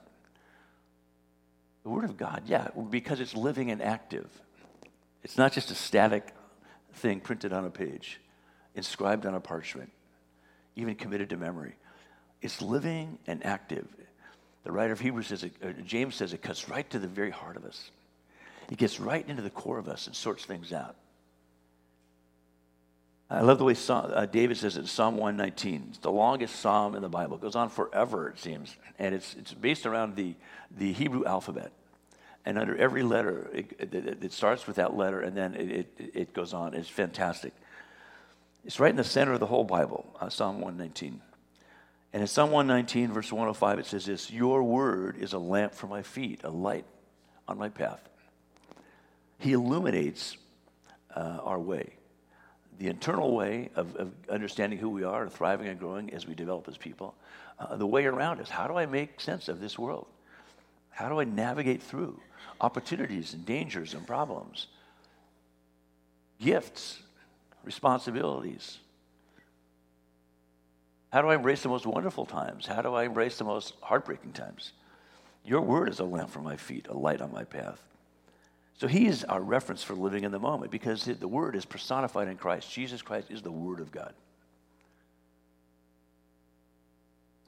The 1.83 1.89
Word 1.89 2.05
of 2.05 2.15
God, 2.15 2.43
yeah, 2.45 2.69
because 2.89 3.19
it's 3.19 3.35
living 3.35 3.69
and 3.69 3.81
active. 3.81 4.29
It's 5.25 5.37
not 5.37 5.51
just 5.51 5.71
a 5.71 5.75
static 5.75 6.33
thing 6.93 7.19
printed 7.19 7.51
on 7.51 7.65
a 7.65 7.69
page, 7.69 8.21
inscribed 8.75 9.25
on 9.25 9.35
a 9.35 9.41
parchment, 9.41 9.91
even 10.77 10.95
committed 10.95 11.31
to 11.31 11.35
memory. 11.35 11.75
It's 12.41 12.61
living 12.61 13.19
and 13.27 13.45
active. 13.45 13.93
The 14.63 14.71
writer 14.71 14.93
of 14.93 14.99
Hebrews 14.99 15.27
says, 15.27 15.43
it, 15.43 15.85
James 15.85 16.15
says 16.15 16.33
it 16.33 16.41
cuts 16.41 16.69
right 16.69 16.89
to 16.89 16.99
the 16.99 17.07
very 17.07 17.31
heart 17.31 17.57
of 17.57 17.65
us. 17.65 17.91
It 18.69 18.77
gets 18.77 18.99
right 18.99 19.27
into 19.27 19.41
the 19.41 19.49
core 19.49 19.77
of 19.77 19.89
us 19.89 20.07
and 20.07 20.15
sorts 20.15 20.45
things 20.45 20.71
out. 20.71 20.95
I 23.29 23.41
love 23.41 23.57
the 23.57 23.63
way 23.63 23.75
uh, 23.89 24.25
David 24.27 24.57
says 24.57 24.77
it 24.77 24.81
in 24.81 24.85
Psalm 24.85 25.17
119. 25.17 25.87
It's 25.89 25.97
the 25.97 26.11
longest 26.11 26.57
psalm 26.57 26.93
in 26.93 27.01
the 27.01 27.09
Bible. 27.09 27.37
It 27.37 27.41
goes 27.41 27.55
on 27.55 27.69
forever, 27.69 28.29
it 28.29 28.39
seems. 28.39 28.75
And 28.99 29.15
it's, 29.15 29.33
it's 29.33 29.53
based 29.53 29.85
around 29.85 30.15
the, 30.15 30.35
the 30.77 30.93
Hebrew 30.93 31.25
alphabet. 31.25 31.71
And 32.45 32.59
under 32.59 32.75
every 32.75 33.01
letter, 33.03 33.49
it, 33.53 33.73
it, 33.79 34.23
it 34.23 34.33
starts 34.33 34.67
with 34.67 34.75
that 34.75 34.95
letter 34.95 35.21
and 35.21 35.35
then 35.35 35.55
it, 35.55 35.87
it, 35.97 36.11
it, 36.13 36.33
goes 36.33 36.53
on. 36.53 36.73
It's 36.73 36.89
fantastic. 36.89 37.53
It's 38.65 38.79
right 38.79 38.91
in 38.91 38.97
the 38.97 39.03
center 39.03 39.33
of 39.33 39.39
the 39.39 39.47
whole 39.47 39.63
Bible, 39.63 40.05
uh, 40.19 40.29
Psalm 40.29 40.61
119. 40.61 41.21
And 42.13 42.21
in 42.21 42.27
Psalm 42.27 42.51
119, 42.51 43.11
verse 43.11 43.31
105, 43.31 43.79
it 43.79 43.85
says 43.87 44.05
this 44.05 44.31
Your 44.31 44.63
word 44.63 45.17
is 45.17 45.33
a 45.33 45.39
lamp 45.39 45.73
for 45.73 45.87
my 45.87 46.03
feet, 46.03 46.41
a 46.43 46.49
light 46.49 46.85
on 47.47 47.57
my 47.57 47.69
path. 47.69 48.07
He 49.39 49.53
illuminates 49.53 50.37
uh, 51.15 51.39
our 51.43 51.59
way 51.59 51.93
the 52.79 52.87
internal 52.87 53.33
way 53.35 53.69
of, 53.75 53.95
of, 53.95 54.11
understanding 54.29 54.79
who 54.79 54.89
we 54.89 55.03
are 55.03 55.29
thriving 55.29 55.67
and 55.67 55.79
growing 55.79 56.13
as 56.13 56.27
we 56.27 56.35
develop 56.35 56.67
as 56.67 56.77
people. 56.77 57.15
Uh, 57.59 57.75
the 57.75 57.85
way 57.85 58.05
around 58.05 58.39
us. 58.41 58.49
how 58.49 58.67
do 58.67 58.75
I 58.75 58.85
make 58.85 59.21
sense 59.21 59.47
of 59.47 59.59
this 59.59 59.77
world? 59.77 60.07
How 60.89 61.07
do 61.09 61.19
I 61.19 61.23
navigate 61.23 61.81
through 61.81 62.19
opportunities 62.59 63.33
and 63.33 63.45
dangers 63.45 63.93
and 63.93 64.05
problems? 64.05 64.67
Gifts, 66.41 67.01
responsibilities. 67.63 68.79
How 71.13 71.21
do 71.21 71.27
I 71.27 71.35
embrace 71.35 71.61
the 71.61 71.69
most 71.69 71.85
wonderful 71.85 72.25
times? 72.25 72.65
How 72.65 72.81
do 72.81 72.95
I 72.95 73.03
embrace 73.03 73.37
the 73.37 73.43
most 73.43 73.75
heartbreaking 73.81 74.33
times? 74.33 74.71
Your 75.45 75.61
word 75.61 75.87
is 75.89 75.99
a 75.99 76.03
lamp 76.03 76.31
for 76.31 76.41
my 76.41 76.57
feet, 76.57 76.87
a 76.89 76.97
light 76.97 77.21
on 77.21 77.31
my 77.31 77.43
path. 77.43 77.79
So 78.79 78.87
he 78.87 79.05
is 79.05 79.23
our 79.25 79.39
reference 79.39 79.83
for 79.83 79.93
living 79.93 80.23
in 80.23 80.31
the 80.31 80.39
moment 80.39 80.71
because 80.71 81.05
the 81.05 81.27
Word 81.27 81.55
is 81.55 81.65
personified 81.65 82.27
in 82.27 82.37
Christ. 82.37 82.71
Jesus 82.71 83.03
Christ 83.03 83.29
is 83.29 83.43
the 83.43 83.51
Word 83.51 83.79
of 83.79 83.91
God. 83.91 84.13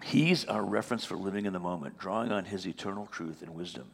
He's 0.03 0.45
our 0.45 0.63
reference 0.63 1.03
for 1.03 1.15
living 1.15 1.47
in 1.47 1.53
the 1.53 1.59
moment, 1.59 1.97
drawing 1.97 2.31
on 2.31 2.45
his 2.45 2.67
eternal 2.67 3.07
truth 3.07 3.41
and 3.41 3.55
wisdom. 3.55 3.87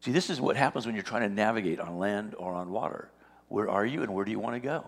See, 0.00 0.12
this 0.12 0.28
is 0.28 0.38
what 0.38 0.56
happens 0.56 0.84
when 0.84 0.94
you're 0.94 1.02
trying 1.02 1.26
to 1.26 1.34
navigate 1.34 1.80
on 1.80 1.98
land 1.98 2.34
or 2.36 2.52
on 2.52 2.70
water. 2.70 3.08
Where 3.48 3.70
are 3.70 3.86
you 3.86 4.02
and 4.02 4.12
where 4.12 4.26
do 4.26 4.30
you 4.30 4.38
want 4.38 4.56
to 4.56 4.60
go? 4.60 4.84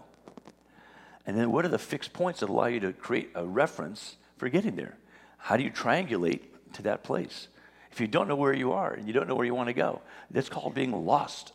And 1.27 1.37
then 1.37 1.53
what 1.53 1.65
are 1.65 1.69
the 1.69 1.79
fixed 1.79 2.13
points 2.13 2.41
that 2.41 2.49
allow 2.49 2.67
you 2.67 2.81
to 2.81 2.93
create 2.93 3.31
a 3.35 3.47
reference 3.47 4.17
for 4.37 4.49
getting 4.49 4.77
there? 4.77 4.97
How 5.39 5.57
do 5.57 5.63
you 5.63 5.71
triangulate 5.71 6.43
to 6.75 6.83
that 6.83 7.05
place? 7.05 7.49
if 7.93 8.01
you 8.01 8.07
don't 8.07 8.27
know 8.27 8.37
where 8.37 8.55
you 8.55 8.73
are 8.73 8.95
and 8.95 9.07
you 9.07 9.13
don't 9.13 9.29
know 9.29 9.35
where 9.35 9.45
you 9.45 9.55
want 9.55 9.69
to 9.69 9.75
go. 9.75 10.01
That's 10.31 10.49
called 10.49 10.75
being 10.75 10.93
lost. 11.05 11.53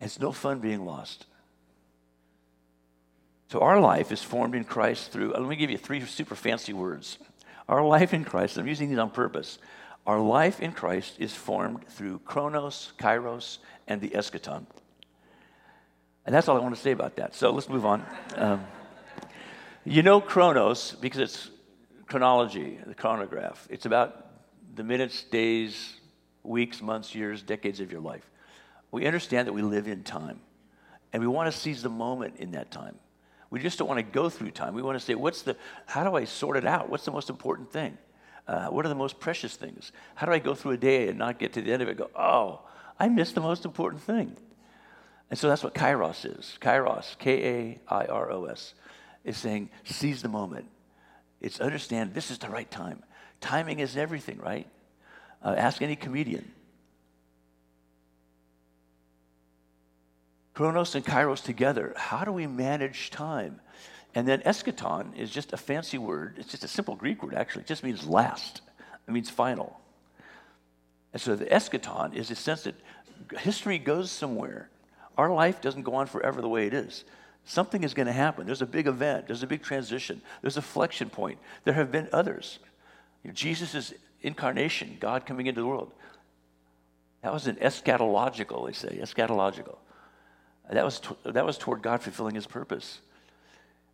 It's 0.00 0.20
no 0.20 0.32
fun 0.32 0.60
being 0.60 0.84
lost. 0.84 1.26
So 3.48 3.60
our 3.60 3.80
life 3.80 4.12
is 4.12 4.22
formed 4.22 4.54
in 4.54 4.64
Christ 4.64 5.10
through, 5.10 5.32
let 5.32 5.42
me 5.42 5.56
give 5.56 5.70
you 5.70 5.78
three 5.78 6.04
super 6.04 6.34
fancy 6.34 6.72
words. 6.72 7.18
Our 7.68 7.82
life 7.82 8.12
in 8.12 8.24
Christ, 8.24 8.58
I'm 8.58 8.68
using 8.68 8.90
these 8.90 8.98
on 8.98 9.10
purpose. 9.10 9.58
Our 10.06 10.20
life 10.20 10.60
in 10.60 10.72
Christ 10.72 11.14
is 11.18 11.34
formed 11.34 11.86
through 11.88 12.20
chronos, 12.20 12.92
kairos, 12.98 13.58
and 13.88 14.00
the 14.00 14.10
eschaton. 14.10 14.66
And 16.30 16.36
that's 16.36 16.46
all 16.46 16.56
I 16.56 16.60
want 16.60 16.76
to 16.76 16.80
say 16.80 16.92
about 16.92 17.16
that. 17.16 17.34
So 17.34 17.50
let's 17.50 17.68
move 17.68 17.84
on. 17.84 18.06
Um, 18.36 18.64
you 19.84 20.04
know 20.04 20.20
chronos 20.20 20.92
because 21.00 21.18
it's 21.18 21.50
chronology, 22.06 22.78
the 22.86 22.94
chronograph. 22.94 23.66
It's 23.68 23.84
about 23.84 24.26
the 24.76 24.84
minutes, 24.84 25.24
days, 25.24 25.94
weeks, 26.44 26.80
months, 26.80 27.16
years, 27.16 27.42
decades 27.42 27.80
of 27.80 27.90
your 27.90 28.00
life. 28.00 28.30
We 28.92 29.06
understand 29.06 29.48
that 29.48 29.54
we 29.54 29.62
live 29.62 29.88
in 29.88 30.04
time, 30.04 30.38
and 31.12 31.20
we 31.20 31.26
want 31.26 31.52
to 31.52 31.58
seize 31.58 31.82
the 31.82 31.88
moment 31.88 32.36
in 32.36 32.52
that 32.52 32.70
time. 32.70 32.94
We 33.50 33.58
just 33.58 33.76
don't 33.76 33.88
want 33.88 33.98
to 33.98 34.04
go 34.04 34.28
through 34.28 34.52
time. 34.52 34.72
We 34.74 34.82
want 34.82 34.96
to 34.96 35.04
say, 35.04 35.16
what's 35.16 35.42
the, 35.42 35.56
how 35.86 36.08
do 36.08 36.14
I 36.14 36.26
sort 36.26 36.56
it 36.56 36.64
out? 36.64 36.88
What's 36.88 37.06
the 37.06 37.10
most 37.10 37.28
important 37.28 37.72
thing? 37.72 37.98
Uh, 38.46 38.68
what 38.68 38.86
are 38.86 38.88
the 38.88 38.94
most 38.94 39.18
precious 39.18 39.56
things? 39.56 39.90
How 40.14 40.26
do 40.26 40.32
I 40.32 40.38
go 40.38 40.54
through 40.54 40.74
a 40.74 40.76
day 40.76 41.08
and 41.08 41.18
not 41.18 41.40
get 41.40 41.54
to 41.54 41.60
the 41.60 41.72
end 41.72 41.82
of 41.82 41.88
it 41.88 41.98
and 41.98 41.98
go, 41.98 42.10
oh, 42.14 42.60
I 43.00 43.08
missed 43.08 43.34
the 43.34 43.40
most 43.40 43.64
important 43.64 44.00
thing? 44.00 44.36
And 45.30 45.38
so 45.38 45.48
that's 45.48 45.62
what 45.62 45.74
kairos 45.74 46.26
is. 46.38 46.58
Kairos, 46.60 47.16
K 47.18 47.78
A 47.88 47.94
I 47.94 48.04
R 48.06 48.30
O 48.32 48.46
S, 48.46 48.74
is 49.24 49.36
saying, 49.36 49.70
seize 49.84 50.22
the 50.22 50.28
moment. 50.28 50.66
It's 51.40 51.60
understand 51.60 52.14
this 52.14 52.30
is 52.30 52.38
the 52.38 52.48
right 52.48 52.70
time. 52.70 53.02
Timing 53.40 53.78
is 53.78 53.96
everything, 53.96 54.38
right? 54.38 54.66
Uh, 55.42 55.54
ask 55.56 55.80
any 55.80 55.96
comedian. 55.96 56.50
Chronos 60.52 60.94
and 60.94 61.04
Kairos 61.04 61.42
together. 61.42 61.94
How 61.96 62.24
do 62.24 62.32
we 62.32 62.46
manage 62.46 63.10
time? 63.10 63.60
And 64.14 64.28
then 64.28 64.40
eschaton 64.40 65.16
is 65.16 65.30
just 65.30 65.52
a 65.52 65.56
fancy 65.56 65.96
word. 65.96 66.34
It's 66.36 66.50
just 66.50 66.64
a 66.64 66.68
simple 66.68 66.96
Greek 66.96 67.22
word, 67.22 67.34
actually. 67.34 67.62
It 67.62 67.68
just 67.68 67.84
means 67.84 68.06
last, 68.06 68.60
it 69.08 69.10
means 69.10 69.30
final. 69.30 69.80
And 71.12 71.22
so 71.22 71.36
the 71.36 71.46
eschaton 71.46 72.14
is 72.14 72.30
a 72.30 72.34
sense 72.34 72.64
that 72.64 72.74
history 73.38 73.78
goes 73.78 74.10
somewhere. 74.10 74.68
Our 75.20 75.30
life 75.30 75.60
doesn't 75.60 75.82
go 75.82 75.96
on 75.96 76.06
forever 76.06 76.40
the 76.40 76.48
way 76.48 76.66
it 76.66 76.72
is. 76.72 77.04
Something 77.44 77.84
is 77.84 77.92
going 77.92 78.06
to 78.06 78.12
happen. 78.12 78.46
There's 78.46 78.62
a 78.62 78.66
big 78.66 78.86
event, 78.86 79.26
there's 79.26 79.42
a 79.42 79.46
big 79.46 79.62
transition, 79.62 80.22
there's 80.40 80.56
a 80.56 80.62
flexion 80.62 81.10
point. 81.10 81.38
There 81.64 81.74
have 81.74 81.92
been 81.92 82.08
others. 82.10 82.58
You 83.22 83.28
know, 83.28 83.34
Jesus' 83.34 83.92
incarnation, 84.22 84.96
God 84.98 85.26
coming 85.26 85.46
into 85.46 85.60
the 85.60 85.66
world, 85.66 85.92
that 87.20 87.34
was 87.34 87.46
an 87.48 87.56
eschatological, 87.56 88.66
they 88.66 88.72
say, 88.72 88.96
eschatological. 88.96 89.76
That 90.70 90.86
was, 90.86 91.02
that 91.26 91.44
was 91.44 91.58
toward 91.58 91.82
God 91.82 92.00
fulfilling 92.00 92.34
his 92.34 92.46
purpose. 92.46 93.00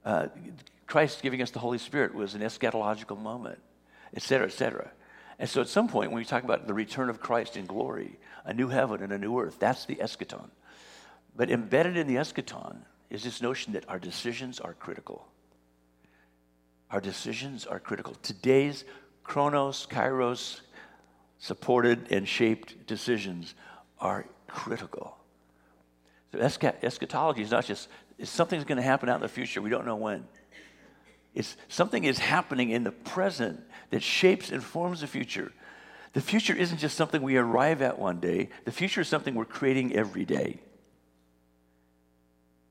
Uh, 0.05 0.29
Christ 0.87 1.23
giving 1.23 1.43
us 1.43 1.51
the 1.51 1.59
Holy 1.59 1.79
Spirit 1.79 2.15
was 2.15 2.37
an 2.37 2.41
eschatological 2.41 3.21
moment, 3.21 3.59
et 4.15 4.23
cetera, 4.23 4.47
et 4.47 4.53
cetera. 4.53 4.93
And 5.41 5.49
so 5.49 5.61
at 5.61 5.67
some 5.67 5.89
point, 5.89 6.13
when 6.13 6.21
we 6.21 6.25
talk 6.25 6.45
about 6.45 6.69
the 6.69 6.75
return 6.75 7.11
of 7.11 7.19
Christ 7.19 7.57
in 7.57 7.67
glory, 7.67 8.17
a 8.45 8.55
new 8.55 8.69
heaven 8.69 9.03
and 9.03 9.13
a 9.13 9.19
new 9.19 9.41
earth, 9.41 9.57
that's 9.59 9.87
the 9.87 9.97
eschaton. 9.97 10.51
But 11.37 11.51
embedded 11.51 11.97
in 11.97 12.07
the 12.07 12.17
eschaton 12.17 12.79
is 13.11 13.23
this 13.23 13.43
notion 13.43 13.75
that 13.75 13.89
our 13.89 13.99
decisions 13.99 14.59
are 14.59 14.73
critical. 14.73 15.27
Our 16.91 17.01
decisions 17.01 17.67
are 17.67 17.79
critical. 17.79 18.15
Today's 18.23 18.85
chronos, 19.23 19.87
kairos, 19.91 20.61
supported 21.39 22.11
and 22.11 22.27
shaped 22.27 22.87
decisions 22.87 23.55
are 23.99 24.27
critical. 24.47 25.19
So 26.33 26.39
eschatology 26.39 27.43
is 27.43 27.51
not 27.51 27.67
just 27.67 27.89
something's 28.23 28.65
going 28.65 28.77
to 28.77 28.83
happen 28.83 29.09
out 29.09 29.17
in 29.17 29.23
the 29.23 29.29
future. 29.29 29.61
We 29.61 29.71
don't 29.71 29.87
know 29.87 29.97
when. 29.97 30.27
It's 31.35 31.57
something 31.69 32.05
is 32.05 32.19
happening 32.19 32.71
in 32.71 32.83
the 32.83 32.93
present 32.93 33.61
that 33.91 34.03
shapes 34.03 34.51
and 34.51 34.65
forms 34.65 35.03
the 35.03 35.07
future. 35.07 35.53
The 36.15 36.23
future 36.23 36.55
isn't 36.55 36.79
just 36.79 36.97
something 36.97 37.21
we 37.21 37.37
arrive 37.37 37.83
at 37.83 37.99
one 37.99 38.21
day. 38.21 38.49
The 38.65 38.73
future 38.73 39.03
is 39.03 39.09
something 39.09 39.35
we're 39.35 39.45
creating 39.45 39.95
every 39.95 40.25
day. 40.25 40.61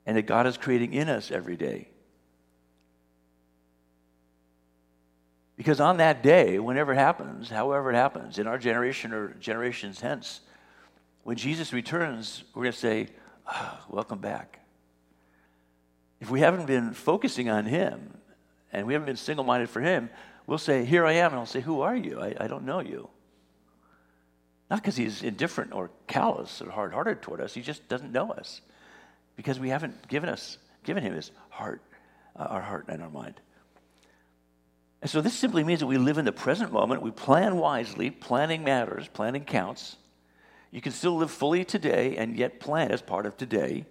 And 0.06 0.18
that 0.18 0.28
God 0.28 0.46
is 0.48 0.58
creating 0.58 0.94
in 0.94 1.10
us 1.10 1.32
every 1.32 1.58
day. 1.58 1.89
Because 5.58 5.80
on 5.80 5.98
that 5.98 6.22
day, 6.22 6.60
whenever 6.60 6.94
it 6.94 6.98
happens, 6.98 7.50
however 7.50 7.91
it 7.91 7.96
happens, 7.96 8.39
in 8.39 8.48
our 8.48 8.58
generation 8.58 9.13
or 9.13 9.30
generations 9.39 10.02
hence, 10.02 10.41
when 11.24 11.38
Jesus 11.38 11.74
returns, 11.74 12.44
we're 12.54 12.63
going 12.63 12.74
to 12.74 12.78
say, 12.78 13.08
oh, 13.48 13.80
Welcome 13.89 14.20
back. 14.20 14.60
If 16.20 16.30
we 16.30 16.41
haven't 16.41 16.65
been 16.65 16.94
focusing 16.94 17.50
on 17.50 17.65
Him 17.65 18.18
and 18.72 18.86
we 18.86 18.94
haven't 18.94 19.06
been 19.06 19.15
single 19.15 19.46
minded 19.46 19.70
for 19.70 19.82
Him, 19.82 20.10
we'll 20.46 20.58
say, 20.58 20.86
Here 20.86 21.06
I 21.06 21.13
am. 21.13 21.32
And 21.32 21.39
I'll 21.39 21.46
say, 21.46 21.62
Who 21.62 21.82
are 21.82 21.96
you? 21.96 22.22
I, 22.22 22.36
I 22.39 22.48
don't 22.48 22.65
know 22.65 22.80
you. 22.80 23.10
Not 24.70 24.82
because 24.82 24.98
He's 24.98 25.24
indifferent 25.24 25.74
or 25.74 25.89
callous 26.08 26.62
or 26.62 26.70
hard 26.70 26.94
hearted 26.94 27.22
toward 27.22 27.41
us, 27.41 27.54
He 27.54 27.62
just 27.62 27.88
doesn't 27.88 28.12
know 28.12 28.32
us 28.32 28.62
because 29.36 29.60
we 29.60 29.69
haven't 29.69 30.08
given 30.08 30.30
us, 30.30 30.58
given 30.84 31.04
Him 31.04 31.13
His 31.13 31.32
heart, 31.50 31.82
uh, 32.36 32.43
our 32.43 32.62
heart 32.62 32.86
and 32.88 33.02
our 33.02 33.10
mind. 33.10 33.39
And 35.02 35.10
so 35.10 35.21
this 35.21 35.34
simply 35.34 35.63
means 35.63 35.82
that 35.82 35.88
we 35.88 35.98
live 35.98 36.17
in 36.17 36.26
the 36.26 36.32
present 36.32 36.71
moment, 36.71 37.02
we 37.02 37.12
plan 37.12 37.58
wisely, 37.58 38.10
planning 38.10 38.63
matters, 38.63 39.08
planning 39.08 39.43
counts. 39.43 39.98
You 40.71 40.82
can 40.82 40.91
still 40.91 41.17
live 41.17 41.32
fully 41.32 41.63
today 41.63 42.17
and 42.17 42.36
yet 42.36 42.60
plan 42.60 42.91
as 42.91 43.02
part 43.02 43.26
of 43.26 43.38
today. 43.38 43.86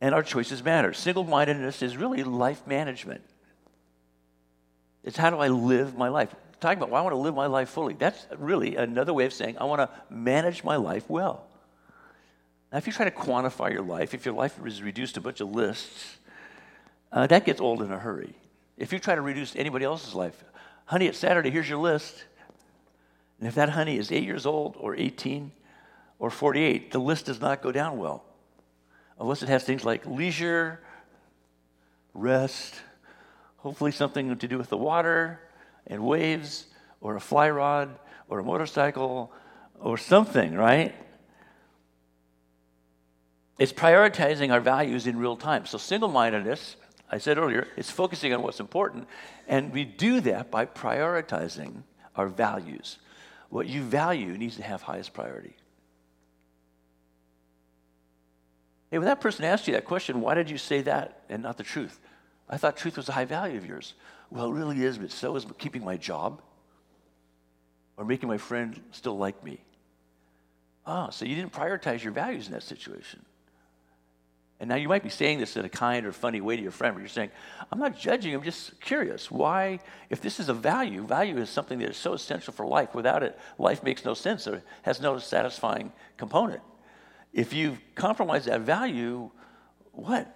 And 0.00 0.14
our 0.14 0.22
choices 0.22 0.64
matter. 0.64 0.92
Single 0.92 1.24
mindedness 1.24 1.82
is 1.82 1.96
really 1.96 2.24
life 2.24 2.66
management. 2.66 3.22
It's 5.04 5.16
how 5.16 5.30
do 5.30 5.36
I 5.36 5.48
live 5.48 5.96
my 5.96 6.08
life? 6.08 6.34
Talking 6.60 6.78
about, 6.78 6.90
well, 6.90 7.00
I 7.00 7.04
want 7.04 7.12
to 7.12 7.18
live 7.18 7.34
my 7.34 7.46
life 7.46 7.68
fully. 7.68 7.94
That's 7.94 8.26
really 8.38 8.76
another 8.76 9.12
way 9.12 9.26
of 9.26 9.32
saying 9.32 9.58
I 9.58 9.64
want 9.64 9.80
to 9.80 9.90
manage 10.08 10.64
my 10.64 10.76
life 10.76 11.08
well. 11.08 11.46
Now, 12.74 12.78
if 12.78 12.88
you 12.88 12.92
try 12.92 13.04
to 13.04 13.12
quantify 13.12 13.70
your 13.70 13.82
life, 13.82 14.14
if 14.14 14.24
your 14.24 14.34
life 14.34 14.58
is 14.66 14.82
reduced 14.82 15.14
to 15.14 15.20
a 15.20 15.22
bunch 15.22 15.40
of 15.40 15.48
lists, 15.54 16.16
uh, 17.12 17.24
that 17.28 17.44
gets 17.44 17.60
old 17.60 17.82
in 17.82 17.92
a 17.92 17.98
hurry. 18.00 18.34
If 18.76 18.92
you 18.92 18.98
try 18.98 19.14
to 19.14 19.20
reduce 19.20 19.54
anybody 19.54 19.84
else's 19.84 20.12
life, 20.12 20.42
honey, 20.86 21.06
it's 21.06 21.16
Saturday, 21.16 21.50
here's 21.50 21.68
your 21.68 21.78
list. 21.78 22.24
And 23.38 23.46
if 23.46 23.54
that 23.54 23.68
honey 23.68 23.96
is 23.96 24.10
eight 24.10 24.24
years 24.24 24.44
old 24.44 24.74
or 24.80 24.96
18 24.96 25.52
or 26.18 26.30
48, 26.30 26.90
the 26.90 26.98
list 26.98 27.26
does 27.26 27.40
not 27.40 27.62
go 27.62 27.70
down 27.70 27.96
well. 27.96 28.24
Unless 29.20 29.44
it 29.44 29.48
has 29.48 29.62
things 29.62 29.84
like 29.84 30.04
leisure, 30.04 30.80
rest, 32.12 32.74
hopefully 33.58 33.92
something 33.92 34.36
to 34.36 34.48
do 34.48 34.58
with 34.58 34.68
the 34.68 34.76
water 34.76 35.38
and 35.86 36.04
waves, 36.04 36.66
or 37.00 37.14
a 37.14 37.20
fly 37.20 37.50
rod, 37.50 37.96
or 38.28 38.40
a 38.40 38.42
motorcycle, 38.42 39.30
or 39.78 39.96
something, 39.96 40.54
right? 40.54 40.92
It's 43.58 43.72
prioritizing 43.72 44.52
our 44.52 44.60
values 44.60 45.06
in 45.06 45.18
real 45.18 45.36
time. 45.36 45.66
So, 45.66 45.78
single 45.78 46.08
mindedness 46.08 46.76
I 47.10 47.18
said 47.18 47.38
earlier, 47.38 47.68
it's 47.76 47.90
focusing 47.90 48.32
on 48.32 48.42
what's 48.42 48.60
important. 48.60 49.06
And 49.46 49.72
we 49.72 49.84
do 49.84 50.20
that 50.22 50.50
by 50.50 50.66
prioritizing 50.66 51.82
our 52.16 52.26
values. 52.26 52.98
What 53.50 53.68
you 53.68 53.82
value 53.82 54.36
needs 54.36 54.56
to 54.56 54.62
have 54.62 54.82
highest 54.82 55.12
priority. 55.12 55.54
Hey, 58.90 58.98
when 58.98 59.06
that 59.06 59.20
person 59.20 59.44
asked 59.44 59.68
you 59.68 59.74
that 59.74 59.84
question, 59.84 60.20
why 60.20 60.34
did 60.34 60.50
you 60.50 60.58
say 60.58 60.82
that 60.82 61.22
and 61.28 61.42
not 61.42 61.56
the 61.56 61.62
truth? 61.62 62.00
I 62.48 62.56
thought 62.56 62.76
truth 62.76 62.96
was 62.96 63.08
a 63.08 63.12
high 63.12 63.24
value 63.24 63.58
of 63.58 63.66
yours. 63.66 63.94
Well, 64.30 64.46
it 64.46 64.52
really 64.54 64.82
is, 64.82 64.98
but 64.98 65.10
so 65.10 65.36
is 65.36 65.46
keeping 65.58 65.84
my 65.84 65.96
job 65.96 66.42
or 67.96 68.04
making 68.04 68.28
my 68.28 68.38
friend 68.38 68.80
still 68.90 69.16
like 69.16 69.42
me. 69.44 69.60
Ah, 70.86 71.10
so 71.10 71.24
you 71.24 71.36
didn't 71.36 71.52
prioritize 71.52 72.02
your 72.02 72.12
values 72.12 72.46
in 72.46 72.52
that 72.52 72.62
situation. 72.62 73.24
And 74.60 74.68
now 74.68 74.76
you 74.76 74.88
might 74.88 75.02
be 75.02 75.10
saying 75.10 75.40
this 75.40 75.56
in 75.56 75.64
a 75.64 75.68
kind 75.68 76.06
or 76.06 76.12
funny 76.12 76.40
way 76.40 76.56
to 76.56 76.62
your 76.62 76.70
friend, 76.70 76.94
but 76.94 77.00
you're 77.00 77.08
saying, 77.08 77.30
I'm 77.72 77.78
not 77.78 77.98
judging, 77.98 78.34
I'm 78.34 78.42
just 78.42 78.80
curious. 78.80 79.30
Why, 79.30 79.80
if 80.10 80.20
this 80.20 80.38
is 80.38 80.48
a 80.48 80.54
value, 80.54 81.04
value 81.04 81.38
is 81.38 81.50
something 81.50 81.80
that 81.80 81.90
is 81.90 81.96
so 81.96 82.12
essential 82.12 82.52
for 82.52 82.64
life. 82.64 82.94
Without 82.94 83.22
it, 83.22 83.38
life 83.58 83.82
makes 83.82 84.04
no 84.04 84.14
sense 84.14 84.46
or 84.46 84.62
has 84.82 85.00
no 85.00 85.18
satisfying 85.18 85.92
component. 86.16 86.62
If 87.32 87.52
you 87.52 87.78
compromise 87.96 88.44
that 88.44 88.60
value, 88.60 89.30
what? 89.90 90.34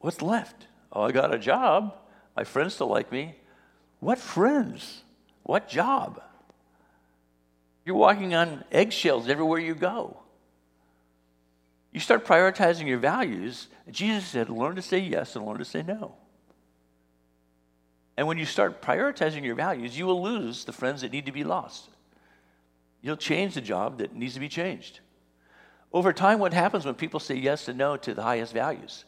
What's 0.00 0.20
left? 0.20 0.66
Oh, 0.92 1.02
I 1.02 1.12
got 1.12 1.32
a 1.32 1.38
job. 1.38 1.94
My 2.36 2.44
friends 2.44 2.74
still 2.74 2.88
like 2.88 3.12
me. 3.12 3.36
What 4.00 4.18
friends? 4.18 5.04
What 5.44 5.68
job? 5.68 6.20
You're 7.84 7.96
walking 7.96 8.34
on 8.34 8.64
eggshells 8.72 9.28
everywhere 9.28 9.60
you 9.60 9.76
go. 9.76 10.21
You 11.92 12.00
start 12.00 12.24
prioritizing 12.24 12.86
your 12.86 12.98
values. 12.98 13.68
Jesus 13.90 14.26
said, 14.26 14.48
learn 14.48 14.76
to 14.76 14.82
say 14.82 14.98
yes 14.98 15.36
and 15.36 15.46
learn 15.46 15.58
to 15.58 15.64
say 15.64 15.82
no. 15.82 16.14
And 18.16 18.26
when 18.26 18.38
you 18.38 18.46
start 18.46 18.82
prioritizing 18.82 19.44
your 19.44 19.54
values, 19.54 19.96
you 19.96 20.06
will 20.06 20.22
lose 20.22 20.64
the 20.64 20.72
friends 20.72 21.02
that 21.02 21.12
need 21.12 21.26
to 21.26 21.32
be 21.32 21.44
lost. 21.44 21.88
You'll 23.02 23.16
change 23.16 23.54
the 23.54 23.60
job 23.60 23.98
that 23.98 24.14
needs 24.14 24.34
to 24.34 24.40
be 24.40 24.48
changed. 24.48 25.00
Over 25.92 26.12
time, 26.12 26.38
what 26.38 26.54
happens 26.54 26.86
when 26.86 26.94
people 26.94 27.20
say 27.20 27.34
yes 27.34 27.68
and 27.68 27.76
no 27.76 27.96
to 27.98 28.14
the 28.14 28.22
highest 28.22 28.54
values? 28.54 29.04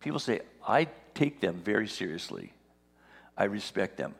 People 0.00 0.18
say, 0.18 0.40
I 0.66 0.88
take 1.14 1.40
them 1.40 1.60
very 1.64 1.88
seriously. 1.88 2.52
I 3.36 3.44
respect 3.44 3.96
them. 3.96 4.14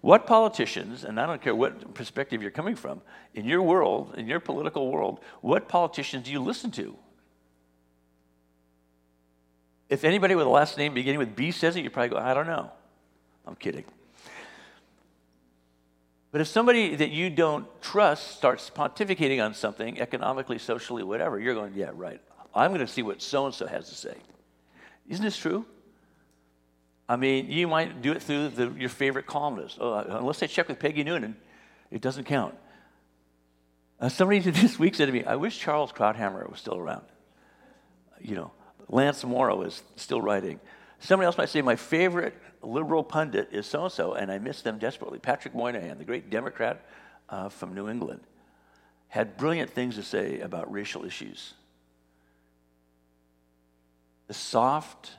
What 0.00 0.26
politicians, 0.26 1.04
and 1.04 1.18
I 1.18 1.26
don't 1.26 1.42
care 1.42 1.54
what 1.54 1.94
perspective 1.94 2.42
you're 2.42 2.50
coming 2.50 2.76
from, 2.76 3.00
in 3.34 3.44
your 3.44 3.62
world, 3.62 4.14
in 4.16 4.28
your 4.28 4.40
political 4.40 4.90
world, 4.90 5.20
what 5.40 5.68
politicians 5.68 6.26
do 6.26 6.32
you 6.32 6.40
listen 6.40 6.70
to? 6.72 6.96
If 9.92 10.04
anybody 10.04 10.34
with 10.34 10.46
a 10.46 10.48
last 10.48 10.78
name 10.78 10.94
beginning 10.94 11.18
with 11.18 11.36
B 11.36 11.50
says 11.50 11.76
it, 11.76 11.84
you 11.84 11.90
probably 11.90 12.08
go, 12.08 12.16
I 12.16 12.32
don't 12.32 12.46
know. 12.46 12.70
I'm 13.46 13.54
kidding. 13.54 13.84
But 16.30 16.40
if 16.40 16.46
somebody 16.46 16.96
that 16.96 17.10
you 17.10 17.28
don't 17.28 17.66
trust 17.82 18.38
starts 18.38 18.70
pontificating 18.74 19.44
on 19.44 19.52
something, 19.52 20.00
economically, 20.00 20.56
socially, 20.56 21.02
whatever, 21.02 21.38
you're 21.38 21.52
going, 21.52 21.74
yeah, 21.74 21.90
right. 21.92 22.22
I'm 22.54 22.70
going 22.70 22.80
to 22.80 22.90
see 22.90 23.02
what 23.02 23.20
so 23.20 23.44
and 23.44 23.54
so 23.54 23.66
has 23.66 23.90
to 23.90 23.94
say. 23.94 24.16
Isn't 25.10 25.22
this 25.22 25.36
true? 25.36 25.66
I 27.06 27.16
mean, 27.16 27.50
you 27.50 27.68
might 27.68 28.00
do 28.00 28.12
it 28.12 28.22
through 28.22 28.48
the, 28.48 28.70
your 28.70 28.88
favorite 28.88 29.26
columnist. 29.26 29.76
Oh, 29.78 29.92
unless 29.92 30.40
they 30.40 30.46
check 30.46 30.68
with 30.68 30.78
Peggy 30.78 31.04
Noonan, 31.04 31.36
it 31.90 32.00
doesn't 32.00 32.24
count. 32.24 32.54
Uh, 34.00 34.08
somebody 34.08 34.38
this 34.50 34.78
week 34.78 34.94
said 34.94 35.04
to 35.04 35.12
me, 35.12 35.22
I 35.22 35.36
wish 35.36 35.58
Charles 35.58 35.92
Krauthammer 35.92 36.48
was 36.50 36.60
still 36.60 36.78
around. 36.78 37.04
You 38.22 38.36
know, 38.36 38.52
Lance 38.88 39.24
Morrow 39.24 39.62
is 39.62 39.82
still 39.96 40.20
writing. 40.20 40.60
Somebody 41.00 41.26
else 41.26 41.38
might 41.38 41.48
say, 41.48 41.62
My 41.62 41.76
favorite 41.76 42.34
liberal 42.62 43.02
pundit 43.02 43.48
is 43.52 43.66
so 43.66 43.84
and 43.84 43.92
so, 43.92 44.14
and 44.14 44.30
I 44.30 44.38
miss 44.38 44.62
them 44.62 44.78
desperately. 44.78 45.18
Patrick 45.18 45.54
Moynihan, 45.54 45.98
the 45.98 46.04
great 46.04 46.30
Democrat 46.30 46.84
uh, 47.28 47.48
from 47.48 47.74
New 47.74 47.88
England, 47.88 48.20
had 49.08 49.36
brilliant 49.36 49.70
things 49.70 49.96
to 49.96 50.02
say 50.02 50.40
about 50.40 50.72
racial 50.72 51.04
issues. 51.04 51.54
The 54.28 54.34
soft 54.34 55.10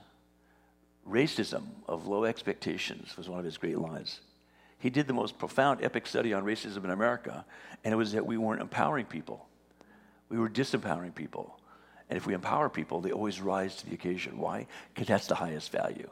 racism 1.08 1.64
of 1.88 2.08
low 2.08 2.24
expectations 2.24 3.16
was 3.18 3.30
one 3.30 3.40
of 3.40 3.46
his 3.46 3.58
great 3.58 3.78
lines. 3.78 4.22
He 4.80 4.90
did 4.90 5.08
the 5.08 5.14
most 5.14 5.38
profound 5.38 5.84
epic 5.84 6.08
study 6.08 6.34
on 6.34 6.44
racism 6.44 6.84
in 6.84 6.90
America, 6.90 7.46
and 7.84 7.94
it 7.94 7.98
was 7.98 8.14
that 8.14 8.26
we 8.26 8.38
weren't 8.38 8.62
empowering 8.62 9.06
people. 9.06 9.48
We 10.30 10.40
were 10.40 10.50
disempowering 10.50 11.14
people. 11.14 11.60
And 12.14 12.20
if 12.20 12.28
we 12.28 12.36
empower 12.36 12.70
people, 12.70 13.02
they 13.02 13.12
always 13.12 13.42
rise 13.42 13.76
to 13.78 13.88
the 13.88 13.96
occasion. 13.96 14.38
Why? 14.38 14.68
Because 14.94 15.08
that's 15.08 15.26
the 15.26 15.34
highest 15.34 15.72
value. 15.72 16.08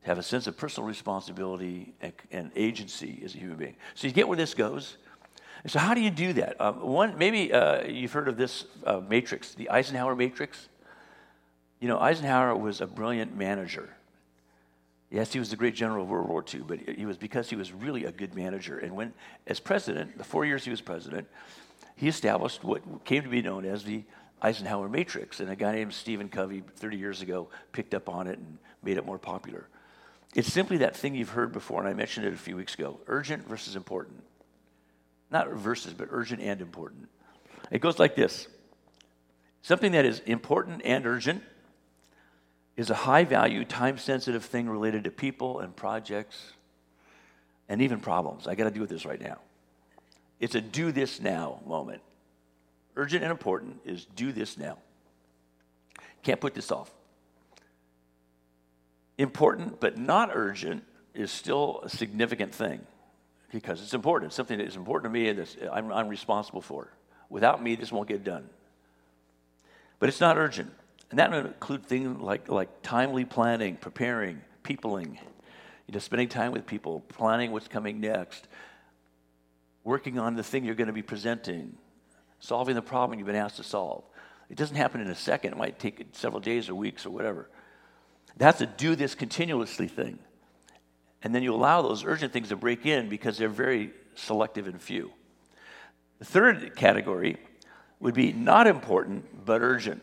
To 0.00 0.06
have 0.08 0.18
a 0.18 0.24
sense 0.24 0.48
of 0.48 0.56
personal 0.56 0.88
responsibility 0.88 1.94
and, 2.02 2.12
and, 2.32 2.50
agency 2.56 3.22
as 3.24 3.36
a 3.36 3.38
human 3.38 3.56
being. 3.56 3.76
So 3.94 4.08
you 4.08 4.12
get 4.12 4.26
where 4.26 4.36
this 4.36 4.54
goes. 4.54 4.96
So 5.68 5.78
how 5.78 5.94
do 5.94 6.00
you 6.00 6.10
do 6.10 6.32
that? 6.32 6.60
Um, 6.60 6.80
one, 6.80 7.16
maybe 7.16 7.52
uh, 7.52 7.86
you've 7.86 8.10
heard 8.10 8.26
of 8.26 8.36
this 8.36 8.64
uh, 8.84 9.00
matrix, 9.08 9.54
the 9.54 9.70
Eisenhower 9.70 10.16
matrix. 10.16 10.68
You 11.78 11.86
know, 11.86 12.00
Eisenhower 12.00 12.56
was 12.56 12.80
a 12.80 12.88
brilliant 12.88 13.36
manager. 13.36 13.88
Yes, 15.12 15.32
he 15.32 15.38
was 15.38 15.50
the 15.50 15.56
great 15.56 15.76
general 15.76 16.02
of 16.02 16.10
World 16.10 16.28
War 16.28 16.44
II, 16.52 16.62
but 16.66 16.80
he 16.80 17.06
was 17.06 17.18
because 17.18 17.48
he 17.50 17.54
was 17.54 17.72
really 17.72 18.04
a 18.04 18.10
good 18.10 18.34
manager. 18.34 18.80
And 18.80 18.96
when, 18.96 19.12
as 19.46 19.60
president, 19.60 20.18
the 20.18 20.24
four 20.24 20.44
years 20.44 20.64
he 20.64 20.72
was 20.72 20.80
president, 20.80 21.28
he 21.94 22.08
established 22.08 22.64
what 22.64 23.04
came 23.04 23.22
to 23.22 23.28
be 23.28 23.42
known 23.42 23.64
as 23.64 23.84
the 23.84 24.02
Eisenhower 24.42 24.88
Matrix, 24.88 25.40
and 25.40 25.50
a 25.50 25.56
guy 25.56 25.72
named 25.72 25.92
Stephen 25.92 26.28
Covey 26.28 26.62
30 26.76 26.96
years 26.96 27.22
ago 27.22 27.48
picked 27.72 27.94
up 27.94 28.08
on 28.08 28.26
it 28.26 28.38
and 28.38 28.58
made 28.82 28.96
it 28.96 29.04
more 29.04 29.18
popular. 29.18 29.66
It's 30.34 30.52
simply 30.52 30.78
that 30.78 30.96
thing 30.96 31.14
you've 31.14 31.30
heard 31.30 31.52
before, 31.52 31.80
and 31.80 31.88
I 31.88 31.92
mentioned 31.92 32.26
it 32.26 32.32
a 32.32 32.38
few 32.38 32.56
weeks 32.56 32.74
ago 32.74 33.00
urgent 33.06 33.46
versus 33.46 33.76
important. 33.76 34.22
Not 35.30 35.48
versus, 35.52 35.92
but 35.92 36.08
urgent 36.10 36.40
and 36.40 36.60
important. 36.60 37.08
It 37.70 37.80
goes 37.80 37.98
like 37.98 38.14
this 38.14 38.48
something 39.62 39.92
that 39.92 40.04
is 40.04 40.20
important 40.20 40.82
and 40.84 41.06
urgent 41.06 41.42
is 42.76 42.88
a 42.88 42.94
high 42.94 43.24
value, 43.24 43.64
time 43.64 43.98
sensitive 43.98 44.44
thing 44.44 44.68
related 44.68 45.04
to 45.04 45.10
people 45.10 45.60
and 45.60 45.76
projects 45.76 46.54
and 47.68 47.82
even 47.82 48.00
problems. 48.00 48.46
I 48.46 48.54
got 48.54 48.64
to 48.64 48.70
deal 48.70 48.80
with 48.80 48.90
this 48.90 49.04
right 49.04 49.20
now. 49.20 49.38
It's 50.38 50.54
a 50.54 50.60
do 50.62 50.90
this 50.90 51.20
now 51.20 51.60
moment 51.66 52.00
urgent 53.00 53.22
and 53.24 53.30
important 53.30 53.80
is 53.84 54.04
do 54.14 54.30
this 54.30 54.58
now. 54.58 54.76
Can't 56.22 56.40
put 56.40 56.54
this 56.54 56.70
off. 56.70 56.90
Important 59.16 59.80
but 59.80 59.96
not 59.96 60.30
urgent 60.34 60.84
is 61.14 61.30
still 61.30 61.80
a 61.82 61.88
significant 61.88 62.54
thing 62.54 62.80
because 63.50 63.82
it's 63.82 63.94
important. 63.94 64.28
It's 64.28 64.36
something 64.36 64.58
that 64.58 64.66
is 64.66 64.76
important 64.76 65.12
to 65.12 65.18
me 65.18 65.28
and 65.28 65.38
that 65.38 65.72
I'm, 65.72 65.90
I'm 65.90 66.08
responsible 66.08 66.60
for. 66.60 66.92
Without 67.30 67.62
me, 67.62 67.74
this 67.74 67.90
won't 67.90 68.08
get 68.08 68.22
done. 68.22 68.48
But 69.98 70.08
it's 70.10 70.20
not 70.20 70.36
urgent. 70.36 70.70
And 71.10 71.18
that 71.18 71.30
would 71.30 71.46
include 71.46 71.86
things 71.86 72.20
like, 72.20 72.48
like 72.48 72.82
timely 72.82 73.24
planning, 73.24 73.76
preparing, 73.76 74.42
peopling, 74.62 75.18
you 75.86 75.94
know, 75.94 75.98
spending 75.98 76.28
time 76.28 76.52
with 76.52 76.66
people, 76.66 77.00
planning 77.08 77.50
what's 77.50 77.68
coming 77.68 78.00
next, 78.00 78.46
working 79.84 80.18
on 80.18 80.36
the 80.36 80.42
thing 80.42 80.64
you're 80.64 80.74
going 80.74 80.86
to 80.86 80.92
be 80.92 81.02
presenting, 81.02 81.76
solving 82.40 82.74
the 82.74 82.82
problem 82.82 83.18
you've 83.18 83.26
been 83.26 83.36
asked 83.36 83.56
to 83.56 83.62
solve. 83.62 84.04
It 84.48 84.56
doesn't 84.56 84.76
happen 84.76 85.00
in 85.00 85.06
a 85.08 85.14
second, 85.14 85.52
it 85.52 85.58
might 85.58 85.78
take 85.78 86.04
several 86.12 86.40
days 86.40 86.68
or 86.68 86.74
weeks 86.74 87.06
or 87.06 87.10
whatever. 87.10 87.48
That's 88.36 88.60
a 88.60 88.66
do 88.66 88.96
this 88.96 89.14
continuously 89.14 89.86
thing. 89.86 90.18
And 91.22 91.34
then 91.34 91.42
you 91.42 91.54
allow 91.54 91.82
those 91.82 92.04
urgent 92.04 92.32
things 92.32 92.48
to 92.48 92.56
break 92.56 92.86
in 92.86 93.08
because 93.08 93.36
they're 93.36 93.48
very 93.48 93.92
selective 94.14 94.66
and 94.66 94.80
few. 94.80 95.12
The 96.18 96.24
third 96.24 96.76
category 96.76 97.36
would 98.00 98.14
be 98.14 98.32
not 98.32 98.66
important 98.66 99.44
but 99.44 99.60
urgent. 99.60 100.02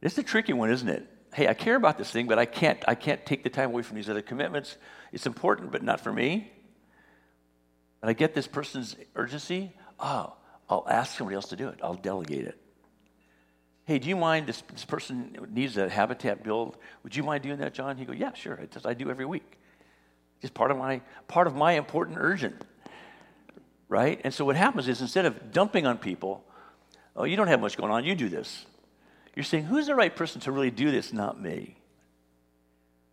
It's 0.00 0.16
a 0.18 0.22
tricky 0.22 0.52
one, 0.52 0.70
isn't 0.70 0.88
it? 0.88 1.08
Hey, 1.34 1.48
I 1.48 1.54
care 1.54 1.74
about 1.74 1.98
this 1.98 2.10
thing, 2.10 2.28
but 2.28 2.38
I 2.38 2.46
can't, 2.46 2.82
I 2.86 2.94
can't 2.94 3.24
take 3.26 3.42
the 3.42 3.50
time 3.50 3.70
away 3.70 3.82
from 3.82 3.96
these 3.96 4.08
other 4.08 4.22
commitments. 4.22 4.76
It's 5.12 5.26
important, 5.26 5.72
but 5.72 5.82
not 5.82 6.00
for 6.00 6.12
me. 6.12 6.52
And 8.00 8.08
I 8.08 8.12
get 8.12 8.34
this 8.34 8.46
person's 8.46 8.94
urgency. 9.16 9.72
Oh, 9.98 10.34
I'll 10.68 10.86
ask 10.88 11.16
somebody 11.16 11.36
else 11.36 11.48
to 11.48 11.56
do 11.56 11.68
it. 11.68 11.78
I'll 11.82 11.94
delegate 11.94 12.46
it. 12.46 12.58
Hey, 13.84 14.00
do 14.00 14.08
you 14.08 14.16
mind? 14.16 14.48
This, 14.48 14.62
this 14.72 14.84
person 14.84 15.36
needs 15.50 15.76
a 15.76 15.88
habitat 15.88 16.42
build. 16.42 16.76
Would 17.04 17.14
you 17.14 17.22
mind 17.22 17.44
doing 17.44 17.58
that, 17.58 17.72
John? 17.72 17.96
He 17.96 18.04
go, 18.04 18.12
Yeah, 18.12 18.34
sure. 18.34 18.58
I 18.84 18.94
do 18.94 19.10
every 19.10 19.24
week. 19.24 19.58
It's 20.42 20.50
part 20.50 20.70
of 20.70 20.76
my 20.76 21.00
part 21.28 21.46
of 21.46 21.54
my 21.54 21.72
important 21.72 22.18
urgent, 22.20 22.64
right? 23.88 24.20
And 24.24 24.34
so 24.34 24.44
what 24.44 24.56
happens 24.56 24.88
is 24.88 25.00
instead 25.00 25.24
of 25.24 25.52
dumping 25.52 25.86
on 25.86 25.98
people, 25.98 26.44
oh, 27.14 27.24
you 27.24 27.36
don't 27.36 27.48
have 27.48 27.60
much 27.60 27.76
going 27.76 27.92
on. 27.92 28.04
You 28.04 28.14
do 28.14 28.28
this. 28.28 28.66
You're 29.34 29.44
saying, 29.44 29.64
who's 29.64 29.86
the 29.86 29.94
right 29.94 30.14
person 30.14 30.40
to 30.42 30.52
really 30.52 30.70
do 30.70 30.90
this? 30.90 31.12
Not 31.12 31.40
me. 31.40 31.76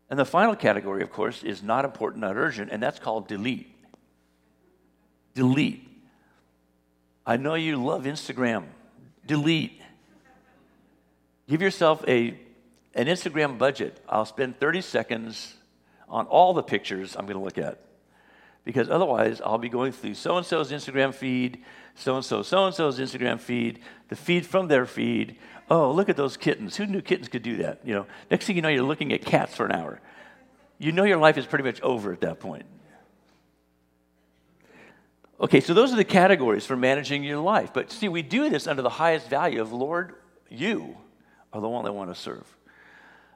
And 0.10 0.18
the 0.18 0.26
final 0.26 0.56
category, 0.56 1.04
of 1.04 1.12
course, 1.12 1.44
is 1.44 1.62
not 1.62 1.86
important, 1.86 2.22
not 2.22 2.36
urgent, 2.36 2.72
and 2.72 2.82
that's 2.82 3.00
called 3.00 3.28
delete. 3.28 3.76
Delete. 5.34 5.88
I 7.26 7.38
know 7.38 7.56
you 7.56 7.84
love 7.84 8.04
Instagram. 8.04 8.66
Delete. 9.26 9.82
Give 11.48 11.62
yourself 11.62 12.04
a, 12.08 12.38
an 12.94 13.08
Instagram 13.08 13.58
budget. 13.58 14.00
I'll 14.08 14.26
spend 14.26 14.60
30 14.60 14.82
seconds 14.82 15.56
on 16.10 16.26
all 16.28 16.54
the 16.54 16.64
pictures 16.64 17.16
I'm 17.16 17.26
going 17.26 17.38
to 17.38 17.44
look 17.44 17.58
at. 17.58 17.80
Because 18.66 18.90
otherwise, 18.90 19.42
I'll 19.42 19.58
be 19.58 19.70
going 19.70 19.92
through 19.92 20.14
so 20.14 20.38
and 20.38 20.46
so's 20.46 20.72
Instagram 20.72 21.14
feed, 21.14 21.64
so 21.96 22.16
and 22.16 22.24
so, 22.24 22.44
so 22.44 22.66
and 22.66 22.74
so's 22.74 22.98
Instagram 22.98 23.40
feed, 23.40 23.80
the 24.08 24.16
feed 24.16 24.46
from 24.46 24.68
their 24.68 24.86
feed. 24.86 25.38
Oh, 25.70 25.92
look 25.92 26.08
at 26.08 26.16
those 26.16 26.38
kittens. 26.38 26.78
Who 26.78 26.86
knew 26.86 27.02
kittens 27.02 27.28
could 27.28 27.44
do 27.44 27.58
that? 27.58 27.80
You 27.84 27.94
know, 27.94 28.06
next 28.32 28.46
thing 28.46 28.56
you 28.56 28.62
know, 28.62 28.70
you're 28.70 28.84
looking 28.84 29.12
at 29.12 29.22
cats 29.22 29.56
for 29.56 29.66
an 29.66 29.74
hour. 29.74 30.00
You 30.80 30.92
know 30.92 31.04
your 31.04 31.18
life 31.18 31.38
is 31.38 31.46
pretty 31.46 31.64
much 31.64 31.82
over 31.82 32.14
at 32.14 32.22
that 32.22 32.40
point. 32.40 32.66
Okay, 35.44 35.60
so 35.60 35.74
those 35.74 35.92
are 35.92 35.98
the 35.98 36.06
categories 36.06 36.66
for 36.66 36.78
managing 36.78 37.22
your 37.22 37.40
life. 37.40 37.72
But 37.74 37.92
see, 37.92 38.08
we 38.08 38.22
do 38.22 38.50
this 38.50 38.66
under 38.66 38.82
the 38.82 38.90
highest 38.90 39.30
value 39.30 39.62
of 39.62 39.74
Lord, 39.74 40.16
you 40.50 40.96
are 41.52 41.60
the 41.60 41.68
one 41.68 41.86
I 41.86 41.90
want 41.90 42.16
to 42.16 42.16
serve. 42.16 42.48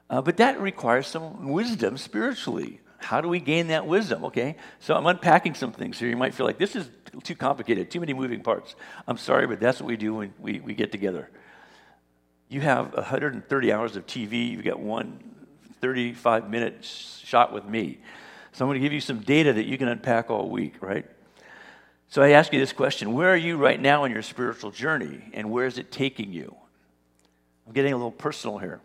Uh, 0.08 0.22
but 0.22 0.38
that 0.38 0.58
requires 0.58 1.06
some 1.06 1.50
wisdom 1.50 1.98
spiritually. 1.98 2.80
How 2.96 3.20
do 3.20 3.28
we 3.28 3.40
gain 3.40 3.66
that 3.66 3.86
wisdom? 3.86 4.24
Okay, 4.24 4.56
so 4.80 4.94
I'm 4.94 5.04
unpacking 5.04 5.52
some 5.52 5.70
things 5.70 5.98
here. 5.98 6.08
You 6.08 6.16
might 6.16 6.32
feel 6.32 6.46
like 6.46 6.56
this 6.56 6.76
is 6.76 6.88
too 7.24 7.34
complicated, 7.34 7.90
too 7.90 8.00
many 8.00 8.14
moving 8.14 8.42
parts. 8.42 8.74
I'm 9.06 9.18
sorry, 9.18 9.46
but 9.46 9.60
that's 9.60 9.78
what 9.78 9.86
we 9.86 9.98
do 9.98 10.14
when 10.14 10.32
we, 10.38 10.60
we 10.60 10.72
get 10.72 10.90
together. 10.90 11.28
You 12.48 12.62
have 12.62 12.94
130 12.94 13.70
hours 13.70 13.96
of 13.96 14.06
TV, 14.06 14.50
you've 14.50 14.64
got 14.64 14.80
one 14.80 15.22
35 15.82 16.48
minute 16.48 16.86
shot 16.86 17.52
with 17.52 17.66
me. 17.66 17.98
So 18.52 18.64
I'm 18.64 18.70
going 18.70 18.80
to 18.80 18.84
give 18.84 18.94
you 18.94 19.02
some 19.02 19.18
data 19.18 19.52
that 19.52 19.66
you 19.66 19.76
can 19.76 19.88
unpack 19.88 20.30
all 20.30 20.48
week, 20.48 20.76
right? 20.80 21.04
So 22.10 22.22
I 22.22 22.30
ask 22.30 22.52
you 22.52 22.58
this 22.58 22.72
question 22.72 23.12
Where 23.12 23.32
are 23.32 23.36
you 23.36 23.56
right 23.56 23.80
now 23.80 24.04
in 24.04 24.12
your 24.12 24.22
spiritual 24.22 24.70
journey, 24.70 25.20
and 25.34 25.50
where 25.50 25.66
is 25.66 25.78
it 25.78 25.92
taking 25.92 26.32
you? 26.32 26.54
I'm 27.66 27.74
getting 27.74 27.92
a 27.92 27.96
little 27.96 28.10
personal 28.10 28.58
here. 28.58 28.80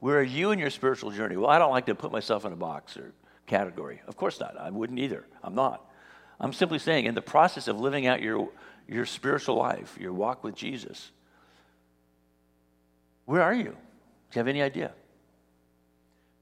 Where 0.00 0.18
are 0.18 0.24
you 0.24 0.50
in 0.52 0.58
your 0.58 0.70
spiritual 0.70 1.10
journey? 1.10 1.36
Well, 1.36 1.50
I 1.50 1.58
don't 1.58 1.70
like 1.70 1.86
to 1.86 1.94
put 1.94 2.10
myself 2.10 2.44
in 2.44 2.52
a 2.52 2.56
box 2.56 2.96
or 2.96 3.12
category. 3.46 4.00
Of 4.06 4.16
course 4.16 4.40
not. 4.40 4.56
I 4.58 4.70
wouldn't 4.70 4.98
either. 4.98 5.26
I'm 5.42 5.54
not. 5.54 5.84
I'm 6.40 6.52
simply 6.52 6.78
saying, 6.78 7.04
in 7.04 7.14
the 7.14 7.20
process 7.22 7.68
of 7.68 7.78
living 7.80 8.06
out 8.06 8.22
your, 8.22 8.48
your 8.86 9.04
spiritual 9.04 9.56
life, 9.56 9.98
your 10.00 10.12
walk 10.12 10.44
with 10.44 10.54
Jesus, 10.54 11.10
where 13.24 13.42
are 13.42 13.52
you? 13.52 13.64
Do 13.64 13.70
you 13.70 14.38
have 14.38 14.48
any 14.48 14.62
idea? 14.62 14.92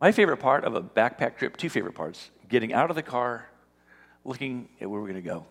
My 0.01 0.13
favorite 0.13 0.37
part 0.37 0.65
of 0.65 0.75
a 0.75 0.83
backpack 0.83 1.39
trip, 1.39 1.57
two 1.57 1.71
favorite 1.71 1.95
parts 1.95 2.31
getting 2.49 2.73
out 2.73 2.91
of 2.91 2.97
the 2.97 3.03
car, 3.03 3.49
looking 4.25 4.69
at 4.81 4.89
where 4.89 5.01
we're 5.01 5.09
going 5.09 5.23
to 5.23 5.29
go 5.29 5.47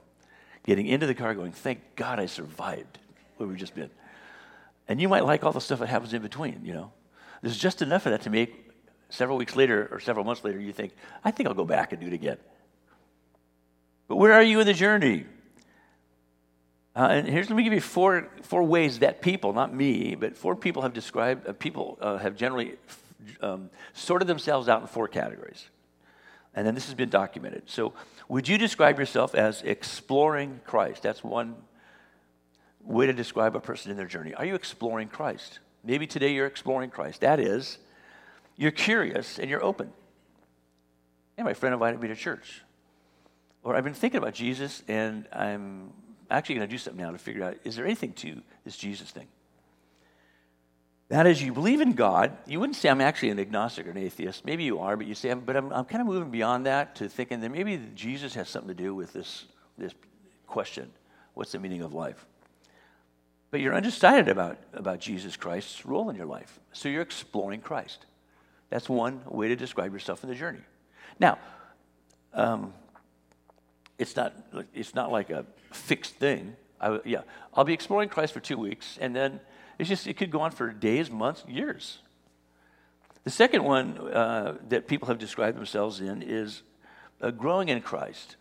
getting 0.65 0.87
into 0.87 1.05
the 1.05 1.15
car 1.15 1.33
going, 1.33 1.51
thank 1.51 1.79
God 1.95 2.19
I 2.19 2.25
survived 2.25 2.99
where 3.37 3.47
we've 3.47 3.57
just 3.57 3.75
been. 3.75 3.89
And 4.87 4.99
you 4.99 5.07
might 5.09 5.25
like 5.25 5.43
all 5.43 5.51
the 5.51 5.61
stuff 5.61 5.79
that 5.79 5.89
happens 5.89 6.13
in 6.13 6.21
between, 6.21 6.61
you 6.63 6.73
know. 6.73 6.91
There's 7.41 7.57
just 7.57 7.81
enough 7.81 8.05
of 8.05 8.11
that 8.11 8.23
to 8.23 8.29
make 8.29 8.71
several 9.09 9.37
weeks 9.37 9.55
later 9.55 9.87
or 9.91 9.99
several 9.99 10.25
months 10.25 10.43
later, 10.43 10.59
you 10.59 10.73
think, 10.73 10.93
I 11.23 11.31
think 11.31 11.47
I'll 11.47 11.55
go 11.55 11.65
back 11.65 11.91
and 11.91 12.01
do 12.01 12.07
it 12.07 12.13
again. 12.13 12.37
But 14.07 14.17
where 14.17 14.33
are 14.33 14.43
you 14.43 14.59
in 14.59 14.65
the 14.65 14.73
journey? 14.73 15.25
Uh, 16.95 17.07
and 17.11 17.27
here's 17.27 17.49
let 17.49 17.55
me 17.55 17.63
give 17.63 17.73
you 17.73 17.81
four, 17.81 18.29
four 18.41 18.63
ways 18.63 18.99
that 18.99 19.21
people, 19.21 19.53
not 19.53 19.73
me, 19.73 20.15
but 20.15 20.37
four 20.37 20.55
people 20.55 20.81
have 20.81 20.93
described, 20.93 21.47
uh, 21.47 21.53
people 21.53 21.97
uh, 21.99 22.17
have 22.17 22.35
generally 22.35 22.75
um, 23.41 23.69
sorted 23.93 24.27
themselves 24.27 24.69
out 24.69 24.81
in 24.81 24.87
four 24.87 25.07
categories. 25.07 25.67
And 26.55 26.65
then 26.65 26.73
this 26.73 26.85
has 26.85 26.95
been 26.95 27.09
documented. 27.09 27.63
So 27.65 27.93
would 28.29 28.47
you 28.47 28.57
describe 28.57 28.97
yourself 28.97 29.35
as 29.35 29.61
exploring 29.61 30.61
Christ? 30.65 31.03
That's 31.03 31.23
one 31.23 31.55
way 32.81 33.07
to 33.07 33.13
describe 33.13 33.55
a 33.55 33.59
person 33.59 33.91
in 33.91 33.97
their 33.97 34.05
journey. 34.05 34.33
Are 34.33 34.45
you 34.45 34.55
exploring 34.55 35.09
Christ? 35.09 35.59
Maybe 35.83 36.07
today 36.07 36.33
you're 36.33 36.47
exploring 36.47 36.89
Christ. 36.89 37.21
That 37.21 37.39
is, 37.39 37.77
you're 38.55 38.71
curious 38.71 39.37
and 39.37 39.49
you're 39.49 39.63
open. 39.63 39.91
And 41.37 41.45
my 41.45 41.53
friend 41.53 41.73
invited 41.73 41.99
me 41.99 42.07
to 42.07 42.15
church. 42.15 42.61
Or 43.63 43.75
I've 43.75 43.83
been 43.83 43.93
thinking 43.93 44.19
about 44.19 44.33
Jesus 44.33 44.81
and 44.87 45.27
I'm 45.33 45.91
actually 46.31 46.55
going 46.55 46.67
to 46.67 46.71
do 46.71 46.77
something 46.77 47.03
now 47.03 47.11
to 47.11 47.17
figure 47.17 47.43
out 47.43 47.57
is 47.65 47.75
there 47.75 47.85
anything 47.85 48.13
to 48.13 48.41
this 48.63 48.77
Jesus 48.77 49.11
thing? 49.11 49.27
That 51.09 51.27
is, 51.27 51.41
you 51.41 51.53
believe 51.53 51.81
in 51.81 51.93
God. 51.93 52.35
You 52.47 52.59
wouldn't 52.59 52.75
say 52.75 52.89
I'm 52.89 53.01
actually 53.01 53.29
an 53.29 53.39
agnostic 53.39 53.85
or 53.85 53.91
an 53.91 53.97
atheist. 53.97 54.43
Maybe 54.43 54.63
you 54.63 54.79
are, 54.79 54.97
but 54.97 55.05
you 55.05 55.13
say, 55.13 55.31
but 55.33 55.55
I'm, 55.55 55.71
I'm 55.71 55.85
kind 55.85 56.01
of 56.01 56.07
moving 56.07 56.31
beyond 56.31 56.65
that 56.65 56.95
to 56.95 57.07
thinking 57.07 57.41
that 57.41 57.49
maybe 57.49 57.79
Jesus 57.93 58.33
has 58.33 58.49
something 58.49 58.75
to 58.75 58.83
do 58.83 58.95
with 58.95 59.13
this, 59.13 59.45
this 59.77 59.93
question 60.47 60.91
what's 61.35 61.51
the 61.51 61.59
meaning 61.59 61.81
of 61.81 61.93
life? 61.93 62.25
But 63.51 63.59
you're 63.59 63.75
undecided 63.75 64.29
about, 64.29 64.57
about 64.73 64.99
Jesus 64.99 65.37
Christ's 65.37 65.85
role 65.85 66.09
in 66.09 66.15
your 66.15 66.25
life. 66.25 66.59
So 66.71 66.89
you're 66.89 67.01
exploring 67.01 67.61
Christ. 67.61 68.05
That's 68.69 68.89
one 68.89 69.21
way 69.27 69.49
to 69.49 69.55
describe 69.55 69.93
yourself 69.93 70.23
in 70.23 70.29
the 70.29 70.35
journey. 70.35 70.61
Now, 71.19 71.37
um, 72.33 72.73
it's, 73.99 74.15
not, 74.15 74.33
it's 74.73 74.95
not 74.95 75.11
like 75.11 75.29
a 75.29 75.45
fixed 75.71 76.15
thing. 76.15 76.55
I, 76.81 76.99
yeah, 77.05 77.21
I'll 77.53 77.63
be 77.63 77.73
exploring 77.73 78.09
Christ 78.09 78.33
for 78.33 78.39
two 78.39 78.57
weeks, 78.57 78.97
and 78.99 79.15
then 79.15 79.39
it's 79.77 79.89
just, 79.89 80.07
it 80.07 80.15
could 80.17 80.31
go 80.31 80.41
on 80.41 80.51
for 80.51 80.71
days, 80.71 81.09
months, 81.09 81.43
years. 81.47 81.99
The 83.23 83.31
second 83.31 83.63
one 83.63 83.97
uh, 83.97 84.57
that 84.69 84.87
people 84.87 85.07
have 85.07 85.17
described 85.17 85.57
themselves 85.57 85.99
in 85.99 86.21
is 86.21 86.61
uh, 87.21 87.31
growing 87.31 87.69
in 87.69 87.81
Christ. 87.81 88.35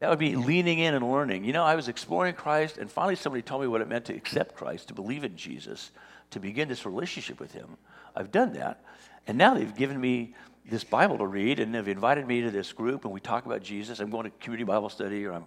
That 0.00 0.08
would 0.08 0.18
be 0.18 0.34
leaning 0.34 0.78
in 0.78 0.94
and 0.94 1.12
learning. 1.12 1.44
You 1.44 1.52
know, 1.52 1.62
I 1.62 1.74
was 1.74 1.88
exploring 1.88 2.34
Christ, 2.34 2.78
and 2.78 2.90
finally 2.90 3.16
somebody 3.16 3.42
told 3.42 3.60
me 3.60 3.68
what 3.68 3.82
it 3.82 3.88
meant 3.88 4.06
to 4.06 4.14
accept 4.14 4.56
Christ, 4.56 4.88
to 4.88 4.94
believe 4.94 5.24
in 5.24 5.36
Jesus, 5.36 5.90
to 6.30 6.40
begin 6.40 6.68
this 6.68 6.86
relationship 6.86 7.38
with 7.38 7.52
Him. 7.52 7.76
I've 8.16 8.32
done 8.32 8.54
that. 8.54 8.82
And 9.26 9.36
now 9.36 9.52
they've 9.54 9.76
given 9.76 10.00
me 10.00 10.34
this 10.64 10.84
Bible 10.84 11.18
to 11.18 11.26
read, 11.26 11.60
and 11.60 11.74
they've 11.74 11.86
invited 11.86 12.26
me 12.26 12.40
to 12.42 12.50
this 12.50 12.72
group, 12.72 13.04
and 13.04 13.12
we 13.12 13.20
talk 13.20 13.44
about 13.44 13.62
Jesus. 13.62 14.00
I'm 14.00 14.08
going 14.10 14.24
to 14.24 14.30
community 14.38 14.64
Bible 14.64 14.88
study, 14.88 15.26
or 15.26 15.34
I'm, 15.34 15.46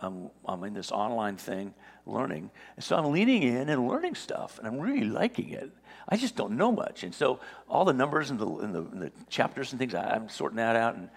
I'm, 0.00 0.30
I'm 0.46 0.62
in 0.64 0.74
this 0.74 0.92
online 0.92 1.36
thing 1.36 1.74
learning. 2.06 2.50
And 2.76 2.84
so 2.84 2.96
I'm 2.96 3.12
leaning 3.12 3.42
in 3.42 3.68
and 3.68 3.88
learning 3.88 4.14
stuff, 4.14 4.58
and 4.58 4.66
I'm 4.66 4.78
really 4.78 5.04
liking 5.04 5.50
it. 5.50 5.70
I 6.08 6.16
just 6.16 6.36
don't 6.36 6.56
know 6.56 6.72
much. 6.72 7.02
And 7.04 7.14
so 7.14 7.40
all 7.68 7.84
the 7.84 7.92
numbers 7.92 8.30
and 8.30 8.38
the, 8.38 8.46
and 8.46 8.74
the, 8.74 8.82
and 8.82 9.02
the 9.02 9.12
chapters 9.28 9.72
and 9.72 9.78
things, 9.78 9.94
I, 9.94 10.16
am 10.16 10.28
sorting 10.28 10.56
that 10.56 10.76
out. 10.76 10.94
And, 10.94 11.10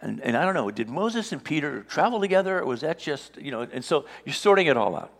and, 0.00 0.20
and 0.20 0.36
I 0.36 0.44
don't 0.44 0.54
know, 0.54 0.70
did 0.70 0.88
Moses 0.88 1.32
and 1.32 1.42
Peter 1.42 1.82
travel 1.84 2.20
together, 2.20 2.58
or 2.58 2.66
was 2.66 2.82
that 2.82 2.98
just, 2.98 3.36
you 3.36 3.50
know, 3.50 3.62
and 3.62 3.84
so 3.84 4.06
you're 4.24 4.34
sorting 4.34 4.66
it 4.66 4.76
all 4.76 4.96
out. 4.96 5.12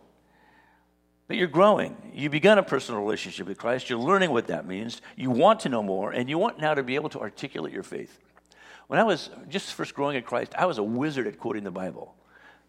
But 1.27 1.37
you're 1.37 1.47
growing. 1.47 1.95
You've 2.13 2.33
begun 2.33 2.57
a 2.57 2.63
personal 2.63 3.01
relationship 3.01 3.47
with 3.47 3.57
Christ. 3.57 3.89
You're 3.89 3.99
learning 3.99 4.31
what 4.31 4.47
that 4.47 4.67
means. 4.67 5.01
You 5.15 5.31
want 5.31 5.61
to 5.61 5.69
know 5.69 5.81
more, 5.81 6.11
and 6.11 6.29
you 6.29 6.37
want 6.37 6.59
now 6.59 6.73
to 6.73 6.83
be 6.83 6.95
able 6.95 7.09
to 7.09 7.21
articulate 7.21 7.73
your 7.73 7.83
faith. 7.83 8.19
When 8.87 8.99
I 8.99 9.03
was 9.03 9.29
just 9.47 9.73
first 9.73 9.95
growing 9.95 10.17
in 10.17 10.23
Christ, 10.23 10.53
I 10.57 10.65
was 10.65 10.77
a 10.77 10.83
wizard 10.83 11.25
at 11.25 11.39
quoting 11.39 11.63
the 11.63 11.71
Bible. 11.71 12.13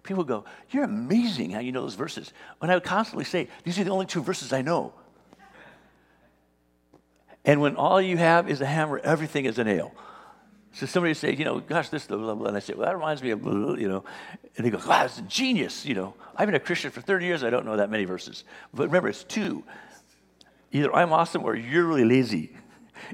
People 0.03 0.25
go, 0.25 0.45
You're 0.71 0.85
amazing 0.85 1.51
how 1.51 1.61
you 1.61 1.73
know 1.73 1.83
those 1.83 1.95
verses. 1.95 2.33
When 2.59 2.71
I 2.71 2.75
would 2.75 2.85
constantly 2.85 3.25
say, 3.25 3.49
These 3.65 3.79
are 3.79 3.85
the 3.85 3.91
only 3.91 4.07
two 4.07 4.23
verses 4.23 4.53
I 4.53 4.63
know. 4.63 4.95
And 7.45 7.61
when 7.61 7.77
all 7.77 8.01
you 8.01 8.17
have 8.17 8.49
is 8.49 8.61
a 8.61 8.67
hammer, 8.67 9.01
everything 9.03 9.47
is 9.47 9.59
a 9.59 9.65
nail. 9.65 9.93
So 10.75 10.87
somebody 10.87 11.13
say, 11.15 11.35
you 11.35 11.45
know, 11.45 11.61
gosh, 11.61 11.91
this, 11.91 12.07
blah, 12.07 12.17
blah, 12.17 12.35
blah. 12.35 12.49
And 12.49 12.57
I 12.57 12.61
say, 12.61 12.73
well, 12.75 12.87
that 12.87 12.95
reminds 12.95 13.23
me 13.23 13.31
of, 13.31 13.43
blah, 13.43 13.53
blah, 13.53 13.75
you 13.75 13.89
know. 13.89 14.05
And 14.57 14.65
they 14.65 14.71
go, 14.71 14.79
wow, 14.87 15.05
it's 15.05 15.21
genius, 15.29 15.85
you 15.85 15.95
know. 15.95 16.15
I've 16.35 16.47
been 16.47 16.55
a 16.55 16.61
Christian 16.61 16.91
for 16.91 17.03
30 17.03 17.27
years. 17.27 17.45
I 17.45 17.51
don't 17.51 17.67
know 17.67 17.77
that 17.77 17.91
many 17.91 18.05
verses. 18.05 18.45
But 18.73 18.87
remember, 18.87 19.09
it's 19.09 19.25
two. 19.25 19.65
Either 20.71 20.95
I'm 20.95 21.13
awesome 21.13 21.45
or 21.45 21.55
you're 21.55 21.85
really 21.85 22.05
lazy 22.05 22.57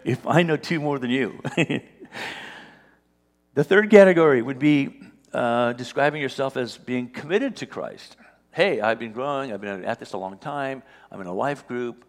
if 0.05 0.25
I 0.27 0.43
know 0.43 0.57
two 0.57 0.79
more 0.79 1.01
than 1.01 1.11
you. 1.11 1.41
the 3.55 3.65
third 3.65 3.91
category 3.91 4.41
would 4.41 4.61
be 4.61 5.01
uh, 5.33 5.73
describing 5.75 6.21
yourself 6.21 6.57
as 6.57 6.79
being 6.79 7.09
committed 7.09 7.57
to 7.57 7.67
Christ. 7.67 8.17
Hey, 8.51 8.81
I've 8.81 8.99
been 8.99 9.13
growing, 9.13 9.53
I've 9.53 9.61
been 9.61 9.85
at 9.85 9.99
this 10.01 10.13
a 10.13 10.19
long 10.19 10.39
time, 10.39 10.83
I'm 11.11 11.21
in 11.21 11.27
a 11.27 11.35
life 11.35 11.67
group, 11.67 12.05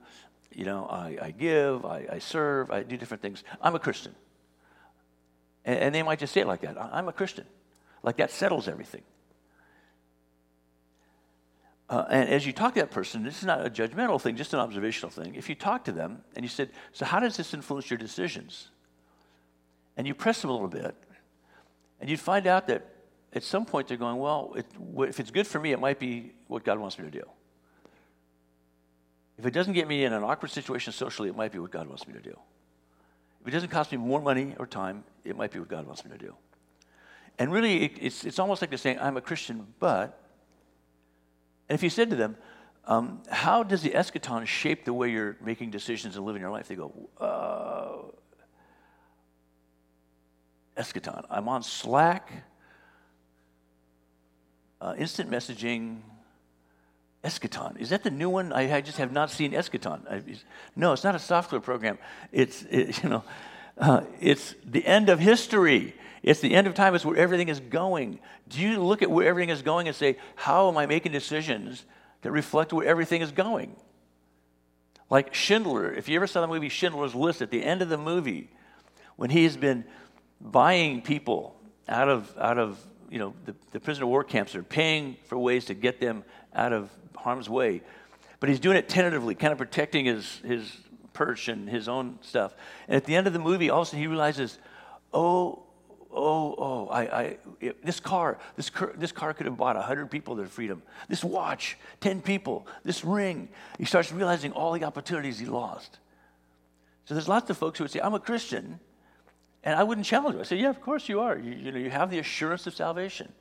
you 0.54 0.66
know, 0.66 0.86
I, 0.86 1.18
I 1.22 1.32
give, 1.32 1.86
I, 1.86 2.08
I, 2.12 2.20
serve, 2.20 2.72
I 2.72 2.84
do 2.84 2.98
different 2.98 3.22
things. 3.22 3.44
I'm 3.62 3.76
a 3.76 3.80
Christian. 3.80 4.16
And, 5.66 5.80
and 5.80 5.96
they 5.96 6.04
might 6.04 6.20
just 6.20 6.34
say 6.34 6.42
it 6.42 6.48
like 6.48 6.62
that 6.62 6.78
I'm 6.82 7.08
a 7.08 7.14
Christian. 7.14 7.46
Like 8.04 8.18
that 8.18 8.32
settles 8.32 8.68
everything. 8.68 9.04
Uh, 11.90 12.06
and 12.10 12.30
as 12.30 12.46
you 12.46 12.54
talk 12.54 12.76
to 12.76 12.82
that 12.82 12.92
person, 12.92 13.24
this 13.24 13.40
is 13.40 13.46
not 13.46 13.66
a 13.66 13.70
judgmental 13.70 14.22
thing, 14.22 14.36
just 14.36 14.54
an 14.54 14.60
observational 14.60 15.10
thing. 15.10 15.34
If 15.34 15.50
you 15.50 15.56
talk 15.56 15.86
to 15.86 15.92
them 15.92 16.22
and 16.36 16.46
you 16.46 16.50
said, 16.50 16.70
So, 16.92 17.04
how 17.04 17.20
does 17.20 17.36
this 17.36 17.54
influence 17.54 17.90
your 17.90 17.98
decisions? 17.98 18.70
And 19.98 20.06
you 20.06 20.14
press 20.14 20.42
them 20.42 20.52
a 20.52 20.54
little 20.54 20.68
bit, 20.68 20.96
and 22.00 22.10
you'd 22.10 22.20
find 22.20 22.46
out 22.46 22.68
that 22.68 22.86
at 23.34 23.44
some 23.44 23.66
point 23.66 23.88
they're 23.88 23.98
going, 23.98 24.18
Well, 24.18 24.54
it, 24.56 24.66
if 25.10 25.20
it's 25.20 25.32
good 25.32 25.48
for 25.48 25.60
me, 25.60 25.72
it 25.72 25.80
might 25.80 26.00
be 26.00 26.34
what 26.48 26.64
God 26.64 26.80
wants 26.80 26.98
me 26.98 27.06
to 27.06 27.12
do. 27.12 27.24
If 29.38 29.46
it 29.46 29.52
doesn't 29.52 29.74
get 29.74 29.88
me 29.88 30.04
in 30.04 30.14
an 30.14 30.24
awkward 30.24 30.52
situation 30.52 30.92
socially, 30.92 31.30
it 31.30 31.36
might 31.36 31.52
be 31.52 31.60
what 31.60 31.72
God 31.72 31.88
wants 31.88 32.08
me 32.08 32.14
to 32.14 32.22
do. 32.22 32.38
If 33.42 33.48
it 33.48 33.52
doesn't 33.52 33.70
cost 33.70 33.92
me 33.92 33.98
more 33.98 34.22
money 34.22 34.54
or 34.60 34.68
time, 34.68 35.04
it 35.24 35.38
might 35.38 35.52
be 35.52 35.60
what 35.60 35.70
God 35.70 35.88
wants 35.88 36.04
me 36.04 36.12
to 36.12 36.18
do. 36.18 36.36
And 37.38 37.54
really, 37.54 37.86
it, 37.86 37.92
it's, 38.02 38.26
it's 38.26 38.38
almost 38.38 38.62
like 38.62 38.70
they're 38.70 38.78
saying, 38.78 39.00
I'm 39.00 39.16
a 39.16 39.22
Christian, 39.22 39.68
but 39.80 40.20
and 41.70 41.76
if 41.76 41.84
you 41.84 41.90
said 41.90 42.10
to 42.10 42.16
them, 42.16 42.36
um, 42.86 43.22
How 43.30 43.64
does 43.64 43.82
the 43.82 43.92
eschaton 43.92 44.46
shape 44.46 44.84
the 44.84 44.94
way 44.94 45.12
you're 45.12 45.38
making 45.40 45.70
decisions 45.70 46.18
and 46.18 46.26
living 46.26 46.42
your 46.42 46.52
life? 46.52 46.68
They 46.68 46.76
go, 46.76 46.92
uh, 47.20 48.10
Eschaton. 50.76 51.26
I'm 51.30 51.48
on 51.48 51.62
Slack, 51.62 52.32
uh, 54.82 54.96
instant 54.98 55.30
messaging, 55.30 56.00
Eschaton. 57.24 57.80
Is 57.80 57.90
that 57.90 58.04
the 58.04 58.12
new 58.12 58.30
one? 58.30 58.54
I, 58.54 58.78
I 58.78 58.82
just 58.82 58.98
have 58.98 59.12
not 59.12 59.30
seen 59.30 59.52
Eschaton. 59.52 60.10
I, 60.10 60.22
no, 60.76 60.94
it's 60.94 61.04
not 61.04 61.16
a 61.16 61.20
software 61.20 61.60
program. 61.60 61.98
It's, 62.32 62.64
it, 62.70 63.04
you 63.04 63.10
know, 63.10 63.24
uh, 63.78 64.02
it's 64.20 64.56
the 64.66 64.86
end 64.86 65.10
of 65.10 65.20
history. 65.20 65.96
It's 66.24 66.40
the 66.40 66.54
end 66.54 66.68
of 66.68 66.74
time. 66.74 66.96
It's 66.96 67.06
where 67.06 67.18
everything 67.18 67.50
is 67.50 67.60
going. 67.60 68.20
Do 68.48 68.62
you 68.62 68.82
look 68.82 69.02
at 69.02 69.10
where 69.10 69.28
everything 69.28 69.50
is 69.50 69.62
going 69.62 69.88
and 69.88 69.96
say, 69.96 70.18
how 70.36 70.70
am 70.70 70.78
I 70.78 70.86
making 70.86 71.12
decisions 71.12 71.86
that 72.22 72.32
reflect 72.32 72.74
where 72.74 72.86
everything 72.86 73.22
is 73.22 73.32
going? 73.32 73.76
Like 75.10 75.34
Schindler, 75.34 75.92
if 75.94 76.08
you 76.08 76.16
ever 76.18 76.28
saw 76.28 76.42
the 76.42 76.48
movie 76.48 76.70
Schindler's 76.70 77.16
List, 77.16 77.42
at 77.42 77.52
the 77.52 77.64
end 77.64 77.82
of 77.82 77.90
the 77.90 77.98
movie, 77.98 78.50
when 79.16 79.30
he 79.30 79.44
has 79.44 79.58
been 79.58 79.84
buying 80.40 81.02
people 81.02 81.56
out 81.88 82.10
of, 82.10 82.32
out 82.38 82.58
of 82.58 82.80
you 83.10 83.20
know, 83.20 83.34
the, 83.46 83.56
the 83.72 83.80
prisoner 83.80 84.06
of 84.06 84.10
war 84.10 84.24
camps, 84.24 84.56
are 84.56 84.64
paying 84.64 85.18
for 85.26 85.38
ways 85.38 85.66
to 85.66 85.74
get 85.74 86.00
them 86.00 86.24
out 86.54 86.74
of 86.74 86.90
harm's 87.16 87.50
way. 87.50 87.82
But 88.40 88.50
he's 88.50 88.60
doing 88.60 88.78
it 88.78 88.88
tentatively, 88.88 89.36
kind 89.36 89.52
of 89.52 89.58
protecting 89.58 90.06
his, 90.06 90.38
his 90.46 90.78
perch 91.14 91.48
and 91.48 91.70
his 91.70 91.90
own 91.90 92.20
stuff. 92.22 92.54
And 92.88 92.96
at 92.96 93.06
the 93.06 93.16
end 93.16 93.28
of 93.28 93.34
the 93.34 93.40
movie, 93.40 93.70
all 93.70 93.82
of 93.82 93.88
a 93.88 93.90
sudden 93.90 94.00
he 94.00 94.08
realizes, 94.08 94.58
oh, 95.14 95.64
oh, 96.12 96.56
oh, 96.58 96.88
I, 96.88 97.02
I, 97.02 97.38
this 97.84 98.00
car, 98.00 98.38
this 98.56 98.70
car, 98.70 98.94
this 98.96 99.12
car 99.12 99.34
could 99.34 99.46
have 99.46 99.58
bought 99.58 99.76
100 99.76 100.10
people 100.10 100.36
their 100.36 100.46
freedom. 100.46 100.82
This 101.08 101.24
watch, 101.24 101.78
10 102.02 102.22
people, 102.22 102.68
this 102.84 103.04
ring. 103.04 103.50
He 103.78 103.86
starts 103.86 104.12
realizing 104.12 104.52
all 104.54 104.72
the 104.72 104.84
opportunities 104.84 105.40
he 105.40 105.46
lost. 105.46 106.00
So 107.06 107.16
there's 107.16 107.28
lots 107.28 107.50
of 107.50 107.58
folks 107.58 107.80
who 107.80 107.84
would 107.84 107.92
say, 107.92 108.00
I'm 108.00 108.14
a 108.14 108.20
Christian, 108.20 108.80
and 109.64 109.76
I 109.76 109.84
wouldn't 109.84 110.08
challenge 110.08 110.34
them. 110.34 110.42
I 110.42 110.44
said, 110.46 110.60
yeah, 110.60 110.70
of 110.70 110.82
course 110.82 111.10
you 111.10 111.20
are. 111.20 111.38
You, 111.38 111.52
you 111.52 111.72
know, 111.72 111.80
you 111.80 111.90
have 111.90 112.10
the 112.10 112.20
assurance 112.20 112.66
of 112.68 112.74
salvation. 112.76 113.32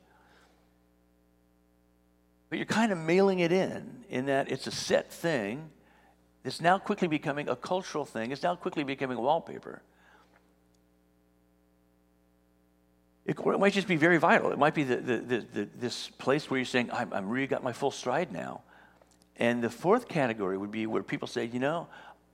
But 2.49 2.57
you're 2.57 2.65
kind 2.65 2.91
of 2.91 2.97
mailing 2.97 3.39
it 3.39 3.51
in, 3.51 4.03
in 4.09 4.25
that 4.25 4.51
it's 4.51 4.67
a 4.67 4.71
set 4.71 5.11
thing. 5.11 5.69
It's 6.43 6.61
now 6.61 6.77
quickly 6.77 7.07
becoming 7.07 7.47
a 7.47 7.55
cultural 7.55 8.05
thing. 8.05 8.31
It's 8.31 8.43
now 8.43 8.55
quickly 8.55 8.83
becoming 8.83 9.17
wallpaper. 9.17 9.81
It, 13.25 13.37
it 13.37 13.59
might 13.59 13.73
just 13.73 13.87
be 13.87 13.97
very 13.97 14.17
vital. 14.17 14.51
It 14.51 14.57
might 14.57 14.73
be 14.73 14.83
the, 14.83 14.95
the, 14.95 15.45
the, 15.53 15.69
this 15.79 16.09
place 16.17 16.49
where 16.49 16.57
you're 16.57 16.65
saying, 16.65 16.89
I'm 16.91 17.29
really 17.29 17.45
got 17.45 17.63
my 17.63 17.73
full 17.73 17.91
stride 17.91 18.31
now. 18.31 18.61
And 19.37 19.63
the 19.63 19.69
fourth 19.69 20.07
category 20.07 20.57
would 20.57 20.71
be 20.71 20.87
where 20.87 21.03
people 21.03 21.27
say, 21.27 21.45
you 21.45 21.59
know, 21.59 21.87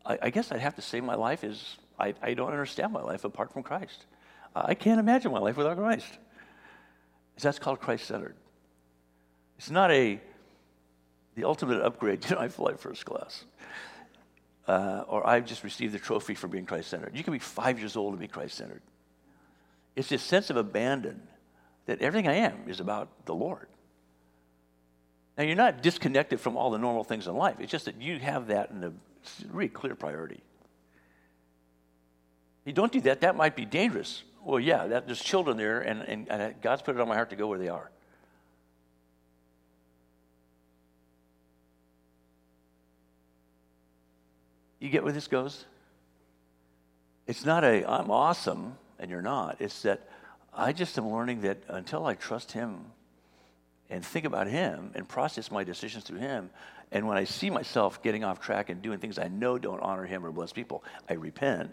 I, 0.05 0.17
I 0.23 0.29
guess 0.29 0.51
I'd 0.51 0.61
have 0.61 0.75
to 0.75 0.81
say 0.81 1.01
my 1.01 1.15
life 1.15 1.43
is, 1.43 1.77
I, 1.99 2.13
I 2.21 2.33
don't 2.33 2.51
understand 2.51 2.91
my 2.93 3.01
life 3.01 3.23
apart 3.23 3.51
from 3.51 3.63
Christ. 3.63 4.05
I 4.55 4.73
can't 4.73 4.99
imagine 4.99 5.31
my 5.31 5.39
life 5.39 5.57
without 5.57 5.77
Christ. 5.77 6.07
That's 7.41 7.59
called 7.59 7.81
Christ 7.81 8.05
centered. 8.05 8.35
It's 9.57 9.69
not 9.69 9.91
a, 9.91 10.21
the 11.35 11.43
ultimate 11.43 11.81
upgrade, 11.81 12.23
you 12.29 12.35
know, 12.35 12.41
I 12.41 12.47
fly 12.47 12.73
first 12.73 13.05
class. 13.05 13.45
Uh, 14.67 15.03
or 15.07 15.27
I've 15.27 15.45
just 15.45 15.63
received 15.63 15.93
the 15.93 15.99
trophy 15.99 16.33
for 16.33 16.47
being 16.47 16.65
Christ 16.65 16.89
centered. 16.89 17.15
You 17.15 17.23
can 17.23 17.33
be 17.33 17.39
five 17.39 17.77
years 17.77 17.95
old 17.95 18.13
and 18.13 18.19
be 18.19 18.27
Christ 18.27 18.55
centered. 18.55 18.81
It's 19.95 20.09
this 20.09 20.23
sense 20.23 20.49
of 20.49 20.57
abandon 20.57 21.21
that 21.85 22.01
everything 22.01 22.27
I 22.27 22.35
am 22.35 22.67
is 22.67 22.79
about 22.79 23.25
the 23.25 23.35
Lord. 23.35 23.67
Now, 25.37 25.43
you're 25.43 25.55
not 25.55 25.83
disconnected 25.83 26.39
from 26.39 26.55
all 26.55 26.71
the 26.71 26.77
normal 26.77 27.03
things 27.03 27.27
in 27.27 27.35
life. 27.35 27.57
It's 27.59 27.71
just 27.71 27.85
that 27.85 28.01
you 28.01 28.19
have 28.19 28.47
that 28.47 28.71
in 28.71 28.83
a 28.83 28.93
really 29.51 29.69
clear 29.69 29.93
priority. 29.93 30.41
You 32.65 32.73
don't 32.73 32.91
do 32.91 33.01
that, 33.01 33.21
that 33.21 33.35
might 33.35 33.55
be 33.55 33.63
dangerous. 33.63 34.23
Well, 34.43 34.59
yeah, 34.59 34.87
that, 34.87 35.05
there's 35.05 35.21
children 35.21 35.57
there, 35.57 35.81
and, 35.81 36.01
and, 36.01 36.29
and 36.29 36.61
God's 36.61 36.81
put 36.81 36.95
it 36.95 37.01
on 37.01 37.07
my 37.07 37.15
heart 37.15 37.29
to 37.29 37.35
go 37.35 37.47
where 37.47 37.59
they 37.59 37.69
are. 37.69 37.89
You 44.79 44.89
get 44.89 45.03
where 45.03 45.13
this 45.13 45.27
goes? 45.27 45.65
It's 47.27 47.45
not 47.45 47.63
a, 47.63 47.89
I'm 47.89 48.11
awesome 48.11 48.77
and 48.99 49.09
you're 49.09 49.21
not. 49.21 49.57
It's 49.59 49.81
that 49.81 50.07
I 50.53 50.73
just 50.73 50.97
am 50.97 51.11
learning 51.11 51.41
that 51.41 51.57
until 51.67 52.05
I 52.05 52.15
trust 52.15 52.51
Him 52.51 52.85
and 53.89 54.05
think 54.05 54.25
about 54.25 54.47
Him 54.47 54.91
and 54.95 55.07
process 55.07 55.51
my 55.51 55.63
decisions 55.63 56.03
through 56.03 56.19
Him, 56.19 56.49
and 56.91 57.07
when 57.07 57.17
I 57.17 57.23
see 57.23 57.49
myself 57.49 58.01
getting 58.03 58.23
off 58.23 58.39
track 58.39 58.69
and 58.69 58.81
doing 58.81 58.99
things 58.99 59.19
I 59.19 59.27
know 59.27 59.57
don't 59.57 59.81
honor 59.81 60.05
Him 60.05 60.25
or 60.25 60.31
bless 60.31 60.53
people, 60.53 60.83
I 61.09 61.13
repent. 61.13 61.71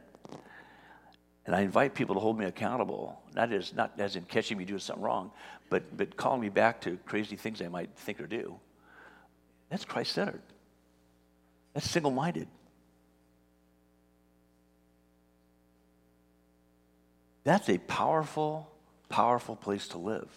And 1.47 1.57
I 1.57 1.63
invite 1.63 1.95
people 1.95 2.15
to 2.15 2.21
hold 2.21 2.39
me 2.39 2.45
accountable, 2.45 3.21
not 3.35 3.53
as, 3.53 3.75
not 3.75 3.93
as 3.99 4.15
in 4.15 4.25
catching 4.25 4.59
me 4.59 4.65
doing 4.65 4.79
something 4.79 5.03
wrong, 5.03 5.33
but, 5.71 5.97
but 5.97 6.17
calling 6.17 6.41
me 6.41 6.49
back 6.49 6.81
to 6.83 6.99
crazy 7.05 7.37
things 7.37 7.61
I 7.61 7.69
might 7.69 7.91
think 7.97 8.21
or 8.21 8.27
do. 8.27 8.55
That's 9.71 9.85
Christ 9.85 10.13
centered. 10.13 10.43
That's 11.75 11.89
single 11.89 12.11
minded. 12.11 12.47
That's 17.45 17.69
a 17.69 17.79
powerful, 17.79 18.71
powerful 19.09 19.57
place 19.57 19.89
to 19.89 19.99
live 19.99 20.29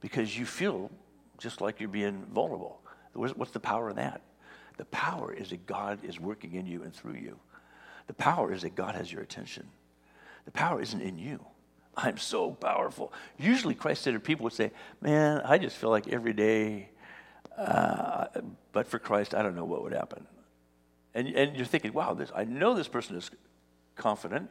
because 0.00 0.38
you 0.38 0.46
feel 0.46 0.90
just 1.38 1.60
like 1.60 1.80
you're 1.80 1.88
being 1.88 2.24
vulnerable. 2.32 2.80
What's 3.12 3.52
the 3.52 3.60
power 3.60 3.90
in 3.90 3.96
that? 3.96 4.22
The 4.76 4.86
power 4.86 5.32
is 5.32 5.50
that 5.50 5.66
God 5.66 5.98
is 6.04 6.18
working 6.18 6.54
in 6.54 6.66
you 6.66 6.82
and 6.82 6.94
through 6.94 7.14
you. 7.14 7.38
The 8.06 8.14
power 8.14 8.52
is 8.52 8.62
that 8.62 8.74
God 8.74 8.94
has 8.94 9.12
your 9.12 9.22
attention. 9.22 9.66
The 10.44 10.50
power 10.50 10.80
isn't 10.80 11.00
in 11.00 11.18
you. 11.18 11.44
I'm 11.96 12.18
so 12.18 12.50
powerful. 12.52 13.12
Usually, 13.38 13.74
Christ 13.74 14.02
centered 14.02 14.24
people 14.24 14.44
would 14.44 14.52
say, 14.52 14.72
Man, 15.00 15.40
I 15.44 15.58
just 15.58 15.76
feel 15.76 15.90
like 15.90 16.08
every 16.08 16.32
day, 16.32 16.88
uh, 17.56 18.26
but 18.72 18.86
for 18.88 18.98
Christ, 18.98 19.34
I 19.34 19.42
don't 19.42 19.54
know 19.54 19.64
what 19.64 19.82
would 19.82 19.92
happen. 19.92 20.26
And, 21.14 21.28
and 21.28 21.56
you're 21.56 21.66
thinking, 21.66 21.92
Wow, 21.92 22.14
this, 22.14 22.32
I 22.34 22.44
know 22.44 22.74
this 22.74 22.88
person 22.88 23.16
is 23.16 23.30
confident. 23.94 24.50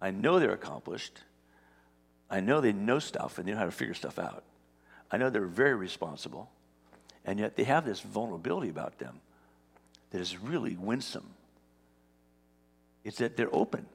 I 0.00 0.10
know 0.10 0.38
they're 0.38 0.52
accomplished. 0.52 1.20
I 2.28 2.40
know 2.40 2.60
they 2.60 2.72
know 2.72 2.98
stuff 2.98 3.38
and 3.38 3.46
they 3.46 3.52
know 3.52 3.58
how 3.58 3.64
to 3.64 3.70
figure 3.70 3.94
stuff 3.94 4.18
out. 4.18 4.42
I 5.10 5.16
know 5.16 5.30
they're 5.30 5.46
very 5.46 5.74
responsible. 5.74 6.50
And 7.24 7.38
yet 7.38 7.56
they 7.56 7.64
have 7.64 7.86
this 7.86 8.00
vulnerability 8.00 8.68
about 8.68 8.98
them 8.98 9.20
that 10.10 10.20
is 10.20 10.38
really 10.38 10.76
winsome. 10.76 11.26
It's 13.04 13.18
that 13.18 13.36
they're 13.36 13.54
open. 13.54 13.86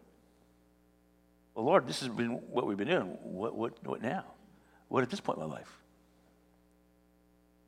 Well, 1.55 1.65
Lord, 1.65 1.87
this 1.87 1.99
has 2.01 2.09
been 2.09 2.31
what 2.51 2.65
we've 2.65 2.77
been 2.77 2.87
doing. 2.87 3.17
What, 3.23 3.55
what, 3.55 3.85
what 3.85 4.01
now? 4.01 4.23
What 4.87 5.03
at 5.03 5.09
this 5.09 5.19
point 5.19 5.39
in 5.39 5.47
my 5.47 5.55
life? 5.55 5.79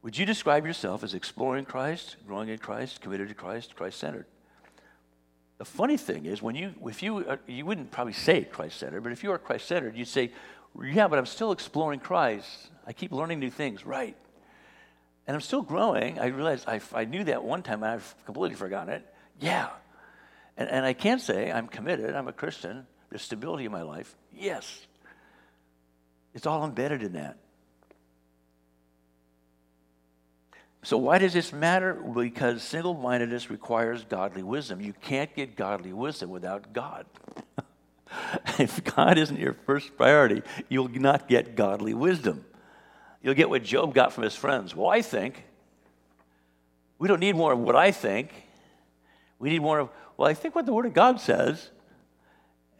Would 0.03 0.17
you 0.17 0.25
describe 0.25 0.65
yourself 0.65 1.03
as 1.03 1.13
exploring 1.13 1.65
Christ, 1.65 2.15
growing 2.27 2.49
in 2.49 2.57
Christ, 2.57 3.01
committed 3.01 3.29
to 3.29 3.35
Christ, 3.35 3.75
Christ 3.75 3.99
centered? 3.99 4.25
The 5.59 5.65
funny 5.65 5.97
thing 5.97 6.25
is, 6.25 6.41
when 6.41 6.55
you, 6.55 6.73
if 6.85 7.03
you, 7.03 7.19
uh, 7.19 7.37
you 7.45 7.67
wouldn't 7.67 7.91
probably 7.91 8.13
say 8.13 8.43
Christ 8.43 8.79
centered, 8.79 9.03
but 9.03 9.11
if 9.11 9.23
you 9.23 9.31
are 9.31 9.37
Christ 9.37 9.67
centered, 9.67 9.95
you'd 9.95 10.07
say, 10.07 10.31
yeah, 10.83 11.07
but 11.07 11.19
I'm 11.19 11.27
still 11.27 11.51
exploring 11.51 11.99
Christ. 11.99 12.47
I 12.87 12.93
keep 12.93 13.11
learning 13.11 13.39
new 13.39 13.51
things, 13.51 13.85
right? 13.85 14.15
And 15.27 15.35
I'm 15.35 15.41
still 15.41 15.61
growing. 15.61 16.17
I 16.17 16.27
realized 16.27 16.67
I, 16.67 16.81
I 16.93 17.05
knew 17.05 17.23
that 17.25 17.43
one 17.43 17.61
time 17.61 17.83
and 17.83 17.91
I've 17.91 18.15
completely 18.25 18.55
forgotten 18.55 18.91
it. 18.91 19.13
Yeah. 19.39 19.67
And, 20.57 20.67
and 20.67 20.83
I 20.83 20.93
can't 20.93 21.21
say 21.21 21.51
I'm 21.51 21.67
committed, 21.67 22.15
I'm 22.15 22.27
a 22.27 22.33
Christian. 22.33 22.87
There's 23.11 23.21
stability 23.21 23.65
in 23.65 23.71
my 23.71 23.83
life. 23.83 24.15
Yes. 24.33 24.87
It's 26.33 26.47
all 26.47 26.65
embedded 26.65 27.03
in 27.03 27.13
that. 27.13 27.37
So, 30.83 30.97
why 30.97 31.19
does 31.19 31.33
this 31.33 31.53
matter? 31.53 31.93
Because 31.93 32.63
single 32.63 32.95
mindedness 32.95 33.51
requires 33.51 34.03
godly 34.05 34.41
wisdom. 34.41 34.81
You 34.81 34.93
can't 34.93 35.33
get 35.35 35.55
godly 35.55 35.93
wisdom 35.93 36.31
without 36.31 36.73
God. 36.73 37.05
if 38.59 38.83
God 38.83 39.19
isn't 39.19 39.39
your 39.39 39.53
first 39.53 39.95
priority, 39.95 40.41
you'll 40.69 40.89
not 40.89 41.27
get 41.27 41.55
godly 41.55 41.93
wisdom. 41.93 42.45
You'll 43.21 43.35
get 43.35 43.49
what 43.49 43.63
Job 43.63 43.93
got 43.93 44.13
from 44.13 44.23
his 44.23 44.35
friends. 44.35 44.75
Well, 44.75 44.89
I 44.89 45.03
think. 45.03 45.43
We 46.97 47.07
don't 47.07 47.19
need 47.19 47.35
more 47.35 47.53
of 47.53 47.59
what 47.59 47.75
I 47.75 47.91
think. 47.91 48.31
We 49.37 49.49
need 49.49 49.61
more 49.61 49.79
of, 49.79 49.89
well, 50.17 50.29
I 50.29 50.33
think 50.33 50.55
what 50.55 50.65
the 50.65 50.73
Word 50.73 50.85
of 50.85 50.93
God 50.93 51.19
says. 51.19 51.69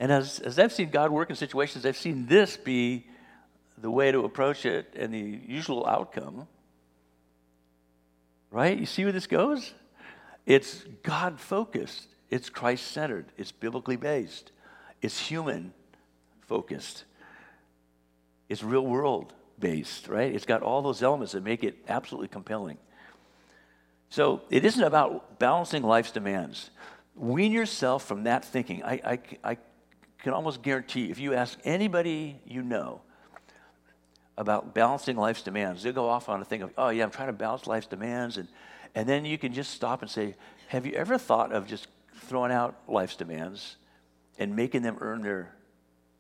And 0.02 0.12
as, 0.12 0.40
as 0.40 0.58
I've 0.58 0.74
seen 0.74 0.90
God 0.90 1.12
work 1.12 1.30
in 1.30 1.36
situations, 1.36 1.86
I've 1.86 1.96
seen 1.96 2.26
this 2.26 2.58
be 2.58 3.06
the 3.78 3.92
way 3.92 4.12
to 4.12 4.26
approach 4.26 4.66
it 4.66 4.96
and 4.98 5.14
the 5.14 5.40
usual 5.48 5.86
outcome. 5.86 6.48
Right? 8.50 8.76
You 8.80 8.88
see 8.88 9.04
where 9.04 9.14
this 9.14 9.28
goes? 9.28 9.76
It's 10.48 10.84
God 11.04 11.40
focused, 11.40 12.08
it's 12.32 12.50
Christ 12.50 12.88
centered, 12.88 13.28
it's 13.38 13.52
biblically 13.52 13.96
based, 13.96 14.52
it's 15.04 15.20
human 15.20 15.72
focused, 16.48 17.04
it's 18.50 18.64
real 18.64 18.88
world 18.88 19.34
based, 19.60 20.08
right? 20.08 20.34
It's 20.34 20.48
got 20.48 20.64
all 20.64 20.82
those 20.82 21.04
elements 21.04 21.34
that 21.34 21.44
make 21.44 21.64
it 21.64 21.78
absolutely 21.88 22.28
compelling. 22.28 22.80
So 24.10 24.42
it 24.50 24.66
isn't 24.66 24.84
about 24.84 25.38
balancing 25.38 25.84
life's 25.84 26.12
demands. 26.12 26.72
Wean 27.16 27.52
yourself 27.52 28.04
from 28.04 28.24
that 28.24 28.44
thinking. 28.44 28.84
I, 28.84 28.94
I, 29.06 29.20
I 29.52 29.58
can 30.22 30.34
almost 30.34 30.62
guarantee 30.62 31.10
if 31.10 31.20
you 31.20 31.34
ask 31.34 31.58
anybody 31.64 32.40
you 32.46 32.62
know 32.62 33.02
about 34.38 34.74
balancing 34.74 35.18
life's 35.18 35.42
demands, 35.42 35.84
they'll 35.84 35.94
go 35.94 36.08
off 36.08 36.30
on 36.30 36.42
a 36.42 36.46
thing 36.46 36.62
of, 36.62 36.72
oh, 36.78 36.90
yeah, 36.90 37.04
I'm 37.04 37.12
trying 37.12 37.28
to 37.28 37.34
balance 37.34 37.68
life's 37.68 37.88
demands. 37.88 38.38
And, 38.38 38.48
and 38.96 39.08
then 39.08 39.26
you 39.26 39.38
can 39.38 39.54
just 39.54 39.72
stop 39.72 40.02
and 40.02 40.10
say, 40.10 40.36
have 40.68 40.86
you 40.86 40.94
ever 40.94 41.18
thought 41.18 41.52
of 41.52 41.68
just 41.68 41.88
throwing 42.22 42.52
out 42.52 42.76
life's 42.88 43.16
demands 43.16 43.78
and 44.38 44.56
making 44.56 44.84
them 44.84 44.98
earn 45.02 45.22
their, 45.22 45.54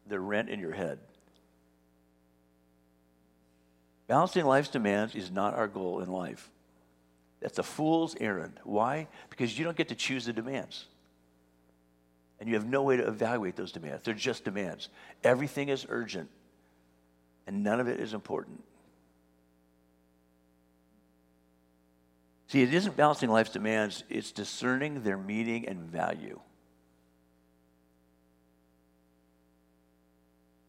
their 0.08 0.20
rent 0.20 0.50
in 0.50 0.60
your 0.60 0.74
head? 0.74 1.00
Balancing 4.08 4.46
life's 4.46 4.70
demands 4.70 5.16
is 5.16 5.32
not 5.32 5.54
our 5.54 5.68
goal 5.68 6.02
in 6.02 6.10
life. 6.10 6.50
That's 7.40 7.60
a 7.60 7.64
fool's 7.64 8.16
errand. 8.20 8.60
Why? 8.64 9.08
Because 9.30 9.58
you 9.58 9.64
don't 9.64 9.78
get 9.78 9.88
to 9.88 9.96
choose 9.96 10.26
the 10.26 10.34
demands. 10.34 10.86
And 12.42 12.50
you 12.50 12.56
have 12.56 12.66
no 12.66 12.82
way 12.82 12.98
to 12.98 13.08
evaluate 13.08 13.56
those 13.56 13.72
demands. 13.72 14.04
They're 14.04 14.16
just 14.16 14.44
demands. 14.44 14.90
Everything 15.24 15.70
is 15.70 15.86
urgent, 15.88 16.28
and 17.46 17.64
none 17.64 17.80
of 17.80 17.88
it 17.88 18.00
is 18.00 18.16
important. 18.16 18.64
See, 22.48 22.64
it 22.64 22.74
isn't 22.74 22.98
balancing 22.98 23.30
life's 23.30 23.52
demands, 23.52 24.04
it's 24.10 24.32
discerning 24.32 25.04
their 25.04 25.18
meaning 25.18 25.68
and 25.68 25.84
value. 25.84 26.40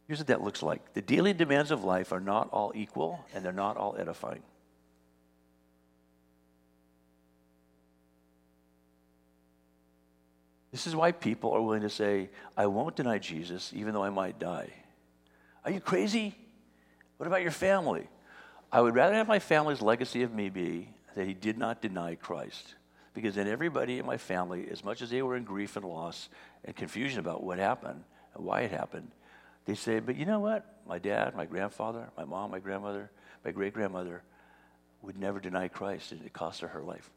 Here's 0.07 0.19
what 0.19 0.27
that 0.27 0.43
looks 0.43 0.63
like 0.63 0.93
the 0.93 1.01
daily 1.01 1.33
demands 1.33 1.71
of 1.71 1.85
life 1.85 2.13
are 2.13 2.21
not 2.21 2.51
all 2.53 2.73
equal, 2.75 3.25
and 3.35 3.43
they're 3.43 3.51
not 3.51 3.79
all 3.79 3.97
edifying. 3.99 4.43
This 10.73 10.87
is 10.87 10.97
why 10.97 11.13
people 11.13 11.53
are 11.53 11.61
willing 11.61 11.83
to 11.83 11.91
say, 11.91 12.31
I 12.57 12.67
won't 12.67 12.97
deny 12.97 13.19
Jesus 13.19 13.73
even 13.75 13.93
though 13.93 14.03
I 14.03 14.11
might 14.11 14.39
die. 14.39 14.71
Are 15.65 15.71
you 15.71 15.81
crazy? 15.81 16.35
What 17.19 17.27
about 17.27 17.43
your 17.43 17.51
family? 17.51 18.09
I 18.73 18.81
would 18.81 18.95
rather 18.95 19.15
have 19.15 19.29
my 19.29 19.39
family's 19.39 19.83
legacy 19.83 20.23
of 20.23 20.33
me 20.33 20.49
be 20.49 20.89
that 21.15 21.27
he 21.27 21.35
did 21.35 21.59
not 21.59 21.83
deny 21.83 22.15
Christ. 22.15 22.75
Because 23.13 23.35
then 23.35 23.47
everybody 23.47 23.99
in 23.99 24.07
my 24.07 24.17
family, 24.17 24.67
as 24.71 24.83
much 24.83 25.03
as 25.03 25.11
they 25.11 25.21
were 25.21 25.37
in 25.37 25.45
grief 25.45 25.77
and 25.77 25.85
loss 25.85 26.31
and 26.65 26.75
confusion 26.75 27.19
about 27.19 27.45
what 27.45 27.59
happened 27.59 28.03
and 28.35 28.45
why 28.45 28.63
it 28.63 28.71
happened, 28.71 29.11
they 29.67 29.75
say, 29.75 30.01
but 30.01 30.17
you 30.17 30.25
know 30.25 30.41
what? 30.41 30.65
My 30.87 30.99
dad, 30.99 31.37
my 31.37 31.45
grandfather, 31.45 32.09
my 32.17 32.25
mom, 32.25 32.51
my 32.51 32.59
grandmother, 32.59 33.11
my 33.45 33.51
great 33.51 33.75
grandmother 33.75 34.23
would 35.03 35.19
never 35.19 35.39
deny 35.39 35.69
Christ 35.69 36.13
and 36.13 36.25
it 36.25 36.33
cost 36.33 36.63
her 36.63 36.69
her 36.69 36.83
life. 36.83 37.11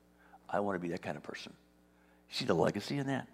I 0.50 0.60
want 0.60 0.76
to 0.76 0.80
be 0.80 0.90
that 0.90 1.02
kind 1.02 1.16
of 1.16 1.24
person. 1.24 1.54
See 2.30 2.44
the 2.44 2.54
legacy 2.54 2.98
in 2.98 3.08
that? 3.08 3.28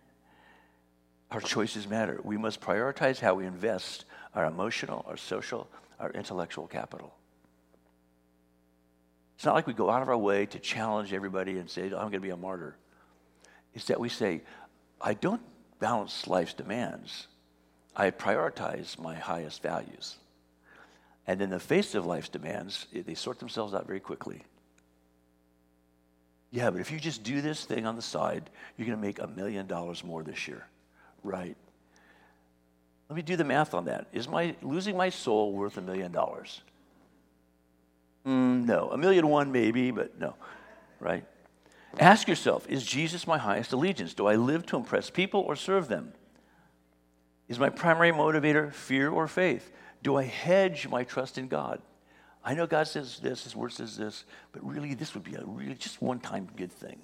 Our 1.31 1.39
choices 1.39 1.87
matter. 1.87 2.19
We 2.23 2.37
must 2.37 2.59
prioritize 2.59 3.19
how 3.19 3.35
we 3.35 3.45
invest 3.45 4.03
our 4.35 4.45
emotional, 4.45 5.05
our 5.07 5.15
social, 5.15 5.69
our 5.97 6.11
intellectual 6.11 6.67
capital. 6.67 7.13
It's 9.35 9.45
not 9.45 9.55
like 9.55 9.65
we 9.65 9.73
go 9.73 9.89
out 9.89 10.01
of 10.01 10.09
our 10.09 10.17
way 10.17 10.45
to 10.47 10.59
challenge 10.59 11.13
everybody 11.13 11.57
and 11.57 11.69
say, 11.69 11.85
I'm 11.85 11.91
going 11.91 12.11
to 12.11 12.19
be 12.19 12.29
a 12.31 12.37
martyr. 12.37 12.75
It's 13.73 13.85
that 13.85 13.99
we 13.99 14.09
say, 14.09 14.41
I 14.99 15.13
don't 15.13 15.41
balance 15.79 16.27
life's 16.27 16.53
demands. 16.53 17.27
I 17.95 18.11
prioritize 18.11 18.99
my 18.99 19.15
highest 19.15 19.63
values. 19.63 20.17
And 21.25 21.41
in 21.41 21.49
the 21.49 21.59
face 21.59 21.95
of 21.95 22.05
life's 22.05 22.29
demands, 22.29 22.87
they 22.93 23.15
sort 23.15 23.39
themselves 23.39 23.73
out 23.73 23.87
very 23.87 23.99
quickly. 24.01 24.43
Yeah, 26.51 26.69
but 26.69 26.81
if 26.81 26.91
you 26.91 26.99
just 26.99 27.23
do 27.23 27.41
this 27.41 27.63
thing 27.63 27.85
on 27.85 27.95
the 27.95 28.01
side, 28.01 28.49
you're 28.77 28.85
going 28.85 28.97
to 28.97 29.01
make 29.01 29.19
a 29.19 29.27
million 29.27 29.65
dollars 29.65 30.03
more 30.03 30.23
this 30.23 30.47
year 30.47 30.65
right. 31.23 31.55
Let 33.09 33.15
me 33.15 33.21
do 33.21 33.35
the 33.35 33.43
math 33.43 33.73
on 33.73 33.85
that. 33.85 34.07
Is 34.13 34.27
my 34.27 34.55
losing 34.61 34.95
my 34.95 35.09
soul 35.09 35.51
worth 35.53 35.77
a 35.77 35.81
million 35.81 36.11
dollars? 36.11 36.61
Mm, 38.25 38.65
no. 38.65 38.89
A 38.91 38.97
million 38.97 39.27
one, 39.27 39.51
maybe, 39.51 39.91
but 39.91 40.19
no. 40.19 40.35
Right? 40.99 41.25
Ask 41.99 42.27
yourself 42.27 42.67
Is 42.69 42.85
Jesus 42.85 43.27
my 43.27 43.37
highest 43.37 43.73
allegiance? 43.73 44.13
Do 44.13 44.27
I 44.27 44.35
live 44.35 44.65
to 44.67 44.77
impress 44.77 45.09
people 45.09 45.41
or 45.41 45.55
serve 45.55 45.87
them? 45.87 46.13
Is 47.47 47.59
my 47.59 47.69
primary 47.69 48.11
motivator 48.11 48.73
fear 48.73 49.09
or 49.09 49.27
faith? 49.27 49.71
Do 50.01 50.15
I 50.15 50.23
hedge 50.23 50.87
my 50.87 51.03
trust 51.03 51.37
in 51.37 51.47
God? 51.47 51.81
I 52.43 52.53
know 52.53 52.65
God 52.65 52.87
says 52.87 53.19
this, 53.19 53.43
His 53.43 53.55
word 53.55 53.73
says 53.73 53.97
this, 53.97 54.23
but 54.51 54.65
really, 54.65 54.93
this 54.93 55.13
would 55.13 55.23
be 55.23 55.35
a 55.35 55.43
really 55.43 55.75
just 55.75 56.01
one 56.01 56.19
time 56.19 56.47
good 56.55 56.71
thing. 56.71 57.01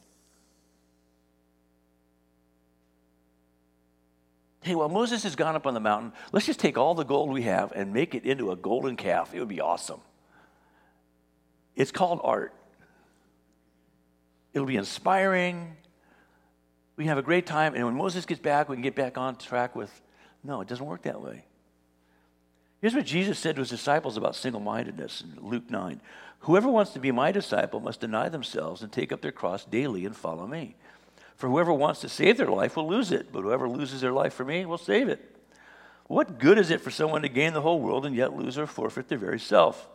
Hey, 4.68 4.76
well, 4.76 4.89
Moses 4.89 5.24
has 5.24 5.36
gone 5.36 5.55
up 5.55 5.65
on 5.65 5.74
the 5.74 5.80
mountain, 5.80 6.13
let's 6.32 6.45
just 6.45 6.59
take 6.59 6.78
all 6.78 6.93
the 6.93 7.05
gold 7.05 7.32
we 7.32 7.43
have 7.43 7.72
and 7.72 7.93
make 7.93 8.13
it 8.13 8.26
into 8.26 8.51
a 8.51 8.55
golden 8.55 8.95
calf. 8.95 9.34
It 9.34 9.39
would 9.39 9.47
be 9.47 9.61
awesome. 9.61 10.01
It's 11.76 11.91
called 11.91 12.20
art. 12.24 12.53
It'll 14.53 14.68
be 14.68 14.76
inspiring. 14.76 15.76
We 16.95 17.03
can 17.03 17.09
have 17.09 17.18
a 17.18 17.24
great 17.24 17.45
time. 17.45 17.76
And 17.76 17.86
when 17.86 17.95
Moses 17.95 18.26
gets 18.26 18.41
back, 18.41 18.70
we 18.70 18.76
can 18.76 18.84
get 18.84 18.95
back 18.95 19.18
on 19.18 19.36
track 19.36 19.76
with. 19.76 19.91
No, 20.43 20.61
it 20.61 20.68
doesn't 20.68 20.86
work 20.86 21.03
that 21.03 21.22
way. 21.22 21.45
Here's 22.82 22.93
what 22.93 23.05
Jesus 23.05 23.39
said 23.39 23.55
to 23.55 23.61
his 23.61 23.70
disciples 23.70 24.18
about 24.18 24.36
single 24.36 24.61
mindedness 24.61 25.22
in 25.22 25.43
Luke 25.43 25.70
9 25.70 26.01
Whoever 26.41 26.70
wants 26.70 26.91
to 26.91 26.99
be 26.99 27.11
my 27.11 27.32
disciple 27.32 27.80
must 27.80 27.99
deny 27.99 28.30
themselves 28.30 28.82
and 28.82 28.91
take 28.91 29.11
up 29.11 29.22
their 29.22 29.32
cross 29.32 29.65
daily 29.65 30.05
and 30.05 30.15
follow 30.15 30.45
me. 30.45 30.76
For 31.38 31.47
whoever 31.47 31.71
wants 31.71 32.01
to 32.01 32.09
save 32.09 32.38
their 32.38 32.49
life 32.49 32.75
will 32.75 32.88
lose 32.88 33.11
it, 33.11 33.31
but 33.31 33.43
whoever 33.43 33.69
loses 33.69 34.01
their 34.01 34.11
life 34.11 34.33
for 34.33 34.43
me 34.43 34.65
will 34.65 34.77
save 34.77 35.07
it. 35.07 35.35
What 36.07 36.39
good 36.39 36.57
is 36.57 36.71
it 36.71 36.81
for 36.81 36.89
someone 36.89 37.21
to 37.21 37.29
gain 37.29 37.53
the 37.53 37.61
whole 37.61 37.79
world 37.79 38.05
and 38.05 38.15
yet 38.15 38.35
lose 38.35 38.57
or 38.57 38.65
forfeit 38.65 39.07
their 39.07 39.17
very 39.19 39.39
self? 39.39 39.88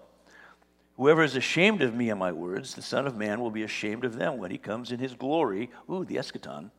Whoever 0.96 1.22
is 1.22 1.34
ashamed 1.34 1.82
of 1.82 1.94
me 1.94 2.10
and 2.10 2.20
my 2.20 2.30
words, 2.30 2.74
the 2.74 2.82
Son 2.82 3.06
of 3.06 3.16
Man 3.16 3.40
will 3.40 3.50
be 3.50 3.64
ashamed 3.64 4.04
of 4.04 4.16
them 4.16 4.38
when 4.38 4.50
he 4.50 4.58
comes 4.58 4.92
in 4.92 5.00
his 5.00 5.14
glory, 5.14 5.70
ooh, 5.90 6.04
the 6.04 6.16
eschaton, 6.16 6.70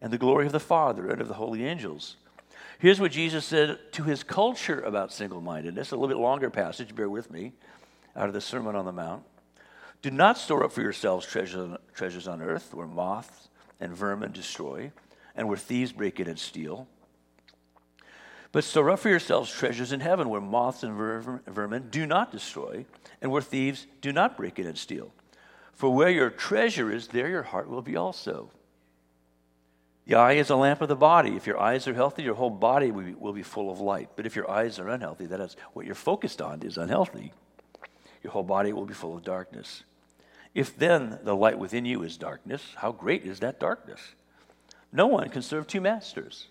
and 0.00 0.12
the 0.12 0.18
glory 0.18 0.46
of 0.46 0.52
the 0.52 0.60
Father 0.60 1.10
and 1.10 1.20
of 1.20 1.28
the 1.28 1.34
holy 1.34 1.66
angels. 1.66 2.16
Here's 2.78 3.00
what 3.00 3.12
Jesus 3.12 3.44
said 3.44 3.78
to 3.92 4.04
his 4.04 4.22
culture 4.22 4.80
about 4.80 5.12
single 5.12 5.40
mindedness, 5.40 5.90
a 5.90 5.96
little 5.96 6.08
bit 6.08 6.16
longer 6.16 6.48
passage, 6.48 6.94
bear 6.94 7.10
with 7.10 7.30
me, 7.30 7.52
out 8.16 8.28
of 8.28 8.34
the 8.34 8.40
Sermon 8.40 8.76
on 8.76 8.86
the 8.86 8.92
Mount. 8.92 9.24
Do 10.02 10.10
not 10.10 10.36
store 10.36 10.64
up 10.64 10.72
for 10.72 10.82
yourselves 10.82 11.24
treasures, 11.24 11.76
treasures 11.94 12.26
on 12.26 12.42
earth 12.42 12.74
where 12.74 12.88
moths 12.88 13.48
and 13.80 13.96
vermin 13.96 14.32
destroy 14.32 14.90
and 15.36 15.48
where 15.48 15.56
thieves 15.56 15.92
break 15.92 16.18
in 16.18 16.28
and 16.28 16.38
steal. 16.38 16.88
But 18.50 18.64
store 18.64 18.90
up 18.90 18.98
for 18.98 19.08
yourselves 19.08 19.50
treasures 19.50 19.92
in 19.92 20.00
heaven 20.00 20.28
where 20.28 20.40
moths 20.40 20.82
and 20.82 20.94
vermin 20.94 21.88
do 21.90 22.04
not 22.04 22.32
destroy 22.32 22.84
and 23.22 23.30
where 23.30 23.40
thieves 23.40 23.86
do 24.00 24.12
not 24.12 24.36
break 24.36 24.58
in 24.58 24.66
and 24.66 24.76
steal. 24.76 25.12
For 25.72 25.88
where 25.88 26.10
your 26.10 26.30
treasure 26.30 26.92
is, 26.92 27.08
there 27.08 27.28
your 27.28 27.44
heart 27.44 27.68
will 27.68 27.80
be 27.80 27.96
also. 27.96 28.50
The 30.06 30.16
eye 30.16 30.32
is 30.32 30.50
a 30.50 30.56
lamp 30.56 30.82
of 30.82 30.88
the 30.88 30.96
body. 30.96 31.36
If 31.36 31.46
your 31.46 31.60
eyes 31.60 31.86
are 31.86 31.94
healthy, 31.94 32.24
your 32.24 32.34
whole 32.34 32.50
body 32.50 32.90
will 32.90 33.04
be, 33.04 33.14
will 33.14 33.32
be 33.32 33.44
full 33.44 33.70
of 33.70 33.80
light. 33.80 34.10
But 34.16 34.26
if 34.26 34.34
your 34.34 34.50
eyes 34.50 34.80
are 34.80 34.88
unhealthy, 34.88 35.26
that 35.26 35.40
is 35.40 35.56
what 35.72 35.86
you're 35.86 35.94
focused 35.94 36.42
on 36.42 36.62
is 36.62 36.76
unhealthy, 36.76 37.32
your 38.22 38.32
whole 38.32 38.42
body 38.42 38.72
will 38.72 38.84
be 38.84 38.94
full 38.94 39.16
of 39.16 39.22
darkness. 39.22 39.84
If 40.54 40.76
then 40.76 41.18
the 41.22 41.34
light 41.34 41.58
within 41.58 41.84
you 41.84 42.02
is 42.02 42.16
darkness, 42.16 42.62
how 42.76 42.92
great 42.92 43.24
is 43.24 43.40
that 43.40 43.58
darkness? 43.58 44.00
No 44.92 45.06
one 45.06 45.30
can 45.30 45.42
serve 45.42 45.66
two 45.66 45.80
masters. 45.80 46.48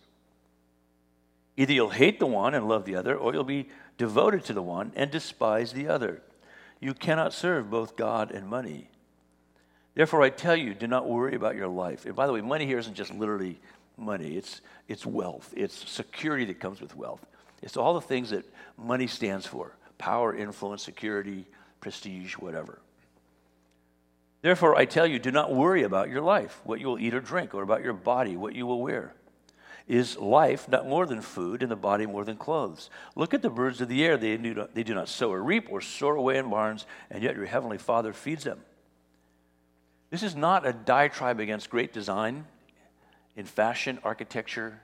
Either 1.58 1.74
you'll 1.74 1.90
hate 1.90 2.20
the 2.20 2.26
one 2.26 2.56
and 2.56 2.68
love 2.68 2.86
the 2.86 2.96
other, 2.96 3.16
or 3.16 3.34
you'll 3.34 3.44
be 3.44 3.70
devoted 3.98 4.44
to 4.46 4.54
the 4.54 4.62
one 4.62 4.92
and 4.96 5.12
despise 5.12 5.74
the 5.74 5.88
other. 5.88 6.22
You 6.80 6.96
cannot 6.96 7.34
serve 7.34 7.70
both 7.70 7.96
God 7.96 8.32
and 8.32 8.48
money. 8.48 8.90
Therefore, 9.94 10.24
I 10.24 10.30
tell 10.30 10.56
you, 10.56 10.74
do 10.74 10.88
not 10.88 11.08
worry 11.08 11.36
about 11.36 11.56
your 11.56 11.68
life. 11.68 12.06
And 12.06 12.16
by 12.16 12.26
the 12.26 12.34
way, 12.34 12.42
money 12.42 12.66
here 12.66 12.80
isn't 12.80 12.96
just 12.96 13.14
literally 13.14 13.60
money, 13.98 14.38
it's, 14.38 14.62
it's 14.88 15.06
wealth, 15.06 15.54
it's 15.56 15.88
security 15.90 16.46
that 16.46 16.60
comes 16.60 16.82
with 16.82 16.96
wealth. 16.96 17.24
It's 17.62 17.78
all 17.78 17.94
the 17.94 18.02
things 18.02 18.32
that 18.32 18.46
money 18.78 19.06
stands 19.06 19.46
for 19.46 19.76
power, 20.00 20.36
influence, 20.36 20.82
security, 20.82 21.46
prestige, 21.80 22.34
whatever. 22.34 22.80
Therefore, 24.42 24.76
I 24.76 24.86
tell 24.86 25.06
you, 25.06 25.20
do 25.20 25.32
not 25.32 25.54
worry 25.54 25.84
about 25.84 26.10
your 26.10 26.22
life, 26.22 26.62
what 26.64 26.80
you 26.80 26.88
will 26.88 27.00
eat 27.00 27.14
or 27.14 27.20
drink, 27.20 27.54
or 27.54 27.62
about 27.62 27.84
your 27.84 27.94
body, 27.94 28.36
what 28.36 28.56
you 28.56 28.66
will 28.66 28.82
wear. 28.82 29.14
Is 29.88 30.18
life 30.18 30.68
not 30.68 30.88
more 30.88 31.06
than 31.06 31.22
food, 31.22 31.62
and 31.62 31.72
the 31.72 31.76
body 31.76 32.06
more 32.06 32.24
than 32.24 32.38
clothes? 32.38 32.90
Look 33.16 33.34
at 33.34 33.42
the 33.42 33.50
birds 33.50 33.82
of 33.82 33.88
the 33.88 34.04
air. 34.04 34.18
They 34.18 34.38
do 34.38 34.54
not, 34.54 34.74
they 34.74 34.84
do 34.84 34.96
not 34.96 35.10
sow 35.10 35.32
or 35.32 35.44
reap 35.44 35.68
or 35.70 35.82
store 35.82 36.16
away 36.16 36.38
in 36.38 36.50
barns, 36.50 36.86
and 37.10 37.22
yet 37.22 37.36
your 37.36 37.46
heavenly 37.46 37.78
Father 37.78 38.14
feeds 38.14 38.44
them. 38.44 38.62
This 40.10 40.24
is 40.24 40.36
not 40.36 40.66
a 40.66 40.74
diatribe 40.74 41.40
against 41.40 41.70
great 41.70 41.94
design 41.94 42.46
in 43.36 43.46
fashion, 43.46 44.00
architecture. 44.04 44.80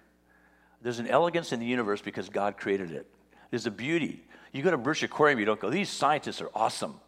There's 0.81 0.99
an 0.99 1.07
elegance 1.07 1.51
in 1.51 1.59
the 1.59 1.65
universe 1.65 2.01
because 2.01 2.29
God 2.29 2.57
created 2.57 2.91
it. 2.91 3.07
There's 3.49 3.65
a 3.65 3.71
beauty. 3.71 4.23
You 4.51 4.61
go 4.61 4.71
to 4.71 4.77
Birch 4.77 5.03
Aquarium, 5.03 5.39
you 5.39 5.45
don't 5.45 5.59
go, 5.59 5.69
these 5.69 5.89
scientists 5.89 6.41
are 6.41 6.49
awesome. 6.53 6.99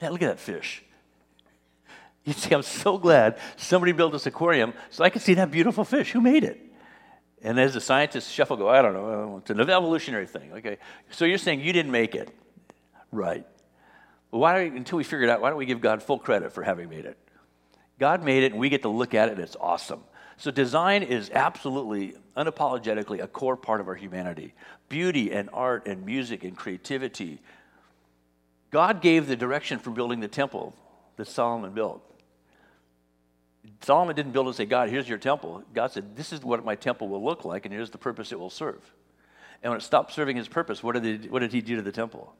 Yeah, 0.00 0.10
look 0.10 0.22
at 0.22 0.28
that 0.28 0.40
fish. 0.40 0.82
You 2.24 2.32
see, 2.34 2.54
I'm 2.54 2.62
so 2.62 2.98
glad 2.98 3.38
somebody 3.56 3.92
built 3.92 4.12
this 4.12 4.26
aquarium 4.26 4.74
so 4.90 5.04
I 5.04 5.10
could 5.10 5.22
see 5.22 5.34
that 5.34 5.50
beautiful 5.50 5.84
fish. 5.84 6.12
Who 6.12 6.20
made 6.20 6.44
it? 6.44 6.60
And 7.42 7.58
as 7.58 7.72
the 7.74 7.80
scientists 7.80 8.30
shuffle, 8.30 8.56
go, 8.56 8.68
I 8.68 8.82
don't 8.82 8.92
know, 8.92 9.38
it's 9.38 9.50
an 9.50 9.60
evolutionary 9.60 10.26
thing. 10.26 10.52
Okay, 10.52 10.76
so 11.10 11.24
you're 11.24 11.38
saying 11.38 11.60
you 11.60 11.72
didn't 11.72 11.90
make 11.90 12.14
it, 12.14 12.30
right? 13.10 13.46
Why 14.28 14.60
until 14.60 14.98
we 14.98 15.04
figure 15.04 15.24
it 15.24 15.30
out, 15.30 15.40
why 15.40 15.48
don't 15.48 15.58
we 15.58 15.64
give 15.64 15.80
God 15.80 16.02
full 16.02 16.18
credit 16.18 16.52
for 16.52 16.62
having 16.62 16.90
made 16.90 17.06
it? 17.06 17.16
God 17.98 18.22
made 18.22 18.42
it, 18.42 18.52
and 18.52 18.60
we 18.60 18.68
get 18.68 18.82
to 18.82 18.88
look 18.88 19.14
at 19.14 19.30
it, 19.30 19.38
it's 19.38 19.56
awesome. 19.58 20.02
So 20.36 20.50
design 20.50 21.02
is 21.02 21.30
absolutely, 21.34 22.14
unapologetically, 22.36 23.22
a 23.22 23.26
core 23.26 23.56
part 23.56 23.80
of 23.80 23.88
our 23.88 23.94
humanity. 23.94 24.54
Beauty 24.88 25.32
and 25.32 25.50
art 25.52 25.86
and 25.86 26.04
music 26.06 26.44
and 26.44 26.56
creativity. 26.56 27.40
God 28.70 29.02
gave 29.02 29.26
the 29.26 29.36
direction 29.36 29.78
for 29.78 29.90
building 29.90 30.20
the 30.20 30.28
temple 30.28 30.74
that 31.16 31.26
Solomon 31.26 31.72
built. 31.72 32.02
Solomon 33.82 34.14
didn't 34.16 34.32
build 34.32 34.46
and 34.46 34.56
say, 34.56 34.66
God, 34.66 34.88
here's 34.88 35.08
your 35.08 35.18
temple. 35.18 35.62
God 35.74 35.90
said, 35.90 36.16
This 36.16 36.32
is 36.32 36.42
what 36.42 36.64
my 36.64 36.74
temple 36.74 37.08
will 37.08 37.24
look 37.24 37.44
like, 37.44 37.66
and 37.66 37.74
here's 37.74 37.90
the 37.90 37.98
purpose 37.98 38.32
it 38.32 38.38
will 38.38 38.50
serve. 38.50 38.80
And 39.62 39.70
when 39.70 39.78
it 39.78 39.82
stopped 39.82 40.12
serving 40.12 40.36
his 40.36 40.48
purpose, 40.48 40.82
what 40.82 41.00
did, 41.00 41.22
he, 41.22 41.28
what 41.28 41.40
did 41.40 41.52
he 41.52 41.60
do 41.60 41.76
to 41.76 41.82
the 41.82 41.92
temple? 41.92 42.34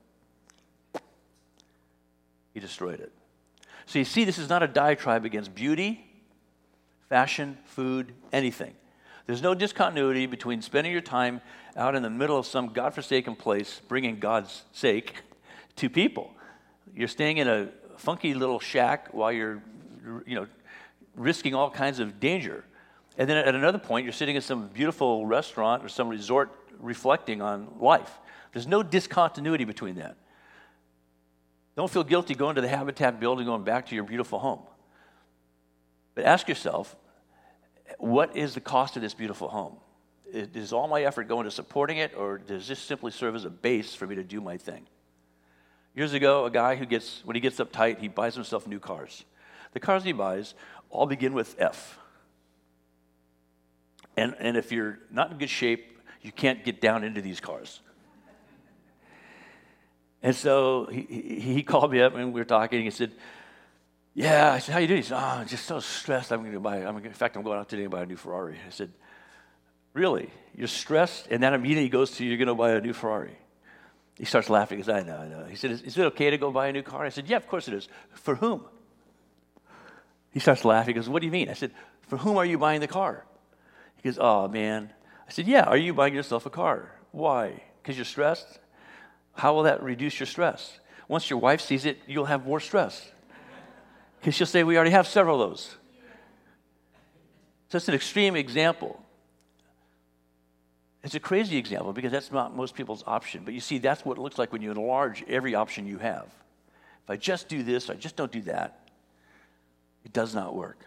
He 2.54 2.60
destroyed 2.60 3.00
it. 3.00 3.12
So 3.86 3.98
you 3.98 4.04
see, 4.04 4.24
this 4.24 4.38
is 4.38 4.48
not 4.48 4.62
a 4.62 4.68
diatribe 4.68 5.24
against 5.24 5.54
beauty, 5.54 6.04
fashion, 7.08 7.58
food, 7.64 8.12
anything. 8.32 8.74
There's 9.26 9.42
no 9.42 9.54
discontinuity 9.54 10.26
between 10.26 10.62
spending 10.62 10.92
your 10.92 11.02
time 11.02 11.40
out 11.76 11.94
in 11.94 12.02
the 12.02 12.10
middle 12.10 12.38
of 12.38 12.46
some 12.46 12.72
godforsaken 12.72 13.36
place, 13.36 13.80
bringing 13.88 14.18
God's 14.18 14.64
sake 14.72 15.14
to 15.76 15.88
people. 15.88 16.32
You're 16.94 17.08
staying 17.08 17.38
in 17.38 17.48
a 17.48 17.68
funky 17.96 18.34
little 18.34 18.58
shack 18.58 19.08
while 19.12 19.30
you're, 19.30 19.62
you 20.26 20.34
know, 20.34 20.46
risking 21.20 21.54
all 21.54 21.70
kinds 21.70 22.00
of 22.00 22.18
danger. 22.18 22.64
And 23.18 23.28
then 23.28 23.36
at 23.36 23.54
another 23.54 23.78
point, 23.78 24.04
you're 24.04 24.12
sitting 24.12 24.36
in 24.36 24.42
some 24.42 24.68
beautiful 24.68 25.26
restaurant 25.26 25.84
or 25.84 25.88
some 25.88 26.08
resort 26.08 26.50
reflecting 26.78 27.42
on 27.42 27.68
life. 27.78 28.10
There's 28.52 28.66
no 28.66 28.82
discontinuity 28.82 29.64
between 29.64 29.96
that. 29.96 30.16
Don't 31.76 31.90
feel 31.90 32.04
guilty 32.04 32.34
going 32.34 32.56
to 32.56 32.60
the 32.60 32.68
Habitat 32.68 33.20
building, 33.20 33.42
and 33.42 33.48
going 33.48 33.64
back 33.64 33.86
to 33.86 33.94
your 33.94 34.04
beautiful 34.04 34.38
home. 34.38 34.60
But 36.14 36.24
ask 36.24 36.48
yourself, 36.48 36.96
what 37.98 38.36
is 38.36 38.54
the 38.54 38.60
cost 38.60 38.96
of 38.96 39.02
this 39.02 39.14
beautiful 39.14 39.48
home? 39.48 39.76
Is 40.32 40.72
all 40.72 40.88
my 40.88 41.02
effort 41.02 41.28
going 41.28 41.44
to 41.44 41.50
supporting 41.50 41.98
it, 41.98 42.12
or 42.16 42.38
does 42.38 42.66
this 42.68 42.78
simply 42.78 43.10
serve 43.10 43.34
as 43.34 43.44
a 43.44 43.50
base 43.50 43.94
for 43.94 44.06
me 44.06 44.14
to 44.14 44.24
do 44.24 44.40
my 44.40 44.56
thing? 44.56 44.86
Years 45.94 46.12
ago, 46.12 46.44
a 46.44 46.50
guy 46.50 46.76
who 46.76 46.86
gets, 46.86 47.22
when 47.24 47.34
he 47.34 47.40
gets 47.40 47.58
uptight, 47.58 47.98
he 47.98 48.08
buys 48.08 48.34
himself 48.34 48.66
new 48.66 48.78
cars. 48.78 49.24
The 49.72 49.80
cars 49.80 50.04
he 50.04 50.12
buys 50.12 50.54
all 50.90 51.06
begin 51.06 51.32
with 51.32 51.56
F. 51.58 51.98
And, 54.16 54.34
and 54.38 54.56
if 54.56 54.72
you're 54.72 54.98
not 55.10 55.30
in 55.30 55.38
good 55.38 55.50
shape, 55.50 55.98
you 56.20 56.32
can't 56.32 56.64
get 56.64 56.80
down 56.80 57.04
into 57.04 57.22
these 57.22 57.40
cars. 57.40 57.80
And 60.22 60.36
so 60.36 60.86
he, 60.86 61.02
he 61.40 61.62
called 61.62 61.92
me 61.92 62.02
up 62.02 62.14
and 62.14 62.34
we 62.34 62.40
were 62.40 62.44
talking. 62.44 62.82
He 62.82 62.90
said, 62.90 63.12
Yeah. 64.14 64.52
I 64.52 64.58
said, 64.58 64.72
How 64.72 64.78
you 64.78 64.86
doing? 64.86 65.00
He 65.00 65.08
said, 65.08 65.16
Oh, 65.16 65.38
I'm 65.40 65.46
just 65.46 65.64
so 65.64 65.80
stressed. 65.80 66.32
I'm 66.32 66.40
going 66.40 66.52
to 66.52 66.60
buy, 66.60 66.84
I'm, 66.84 66.96
in 66.98 67.12
fact, 67.12 67.36
I'm 67.36 67.42
going 67.42 67.58
out 67.58 67.68
today 67.68 67.84
to 67.84 67.88
buy 67.88 68.02
a 68.02 68.06
new 68.06 68.16
Ferrari. 68.16 68.58
I 68.66 68.70
said, 68.70 68.92
Really? 69.94 70.30
You're 70.54 70.68
stressed? 70.68 71.28
And 71.30 71.42
that 71.42 71.54
immediately 71.54 71.88
goes 71.88 72.10
to, 72.12 72.24
You're 72.24 72.36
going 72.36 72.48
to 72.48 72.54
buy 72.54 72.72
a 72.72 72.80
new 72.80 72.92
Ferrari. 72.92 73.38
He 74.18 74.26
starts 74.26 74.50
laughing. 74.50 74.76
He 74.76 74.84
says, 74.84 75.02
I 75.02 75.06
know, 75.06 75.16
I 75.16 75.28
know. 75.28 75.44
He 75.46 75.56
said, 75.56 75.70
is, 75.70 75.80
is 75.80 75.96
it 75.96 76.04
okay 76.06 76.28
to 76.28 76.36
go 76.36 76.50
buy 76.50 76.66
a 76.66 76.72
new 76.72 76.82
car? 76.82 77.06
I 77.06 77.08
said, 77.08 77.26
Yeah, 77.26 77.38
of 77.38 77.46
course 77.48 77.68
it 77.68 77.74
is. 77.74 77.88
For 78.12 78.34
whom? 78.34 78.64
He 80.32 80.40
starts 80.40 80.64
laughing. 80.64 80.94
He 80.94 80.98
goes, 81.00 81.08
What 81.08 81.20
do 81.20 81.26
you 81.26 81.32
mean? 81.32 81.48
I 81.48 81.54
said, 81.54 81.72
For 82.02 82.16
whom 82.16 82.36
are 82.36 82.44
you 82.44 82.58
buying 82.58 82.80
the 82.80 82.86
car? 82.86 83.24
He 83.96 84.08
goes, 84.08 84.18
Oh, 84.20 84.48
man. 84.48 84.92
I 85.28 85.32
said, 85.32 85.46
Yeah, 85.46 85.64
are 85.64 85.76
you 85.76 85.92
buying 85.92 86.14
yourself 86.14 86.46
a 86.46 86.50
car? 86.50 86.90
Why? 87.12 87.62
Because 87.82 87.96
you're 87.96 88.04
stressed? 88.04 88.58
How 89.34 89.54
will 89.54 89.64
that 89.64 89.82
reduce 89.82 90.18
your 90.18 90.26
stress? 90.26 90.78
Once 91.08 91.28
your 91.28 91.38
wife 91.38 91.60
sees 91.60 91.84
it, 91.84 91.98
you'll 92.06 92.26
have 92.26 92.46
more 92.46 92.60
stress. 92.60 93.10
Because 94.20 94.34
she'll 94.34 94.46
say, 94.46 94.62
We 94.62 94.76
already 94.76 94.90
have 94.90 95.06
several 95.06 95.42
of 95.42 95.50
those. 95.50 95.76
So 97.70 97.76
it's 97.76 97.88
an 97.88 97.94
extreme 97.94 98.36
example. 98.36 99.00
It's 101.02 101.14
a 101.14 101.20
crazy 101.20 101.56
example 101.56 101.92
because 101.92 102.12
that's 102.12 102.30
not 102.30 102.54
most 102.54 102.74
people's 102.74 103.02
option. 103.06 103.42
But 103.44 103.54
you 103.54 103.60
see, 103.60 103.78
that's 103.78 104.04
what 104.04 104.18
it 104.18 104.20
looks 104.20 104.38
like 104.38 104.52
when 104.52 104.60
you 104.60 104.70
enlarge 104.70 105.24
every 105.28 105.54
option 105.54 105.86
you 105.86 105.98
have. 105.98 106.26
If 107.04 107.10
I 107.10 107.16
just 107.16 107.48
do 107.48 107.62
this, 107.62 107.88
I 107.88 107.94
just 107.94 108.16
don't 108.16 108.30
do 108.30 108.42
that, 108.42 108.79
it 110.04 110.12
does 110.12 110.34
not 110.34 110.54
work. 110.54 110.78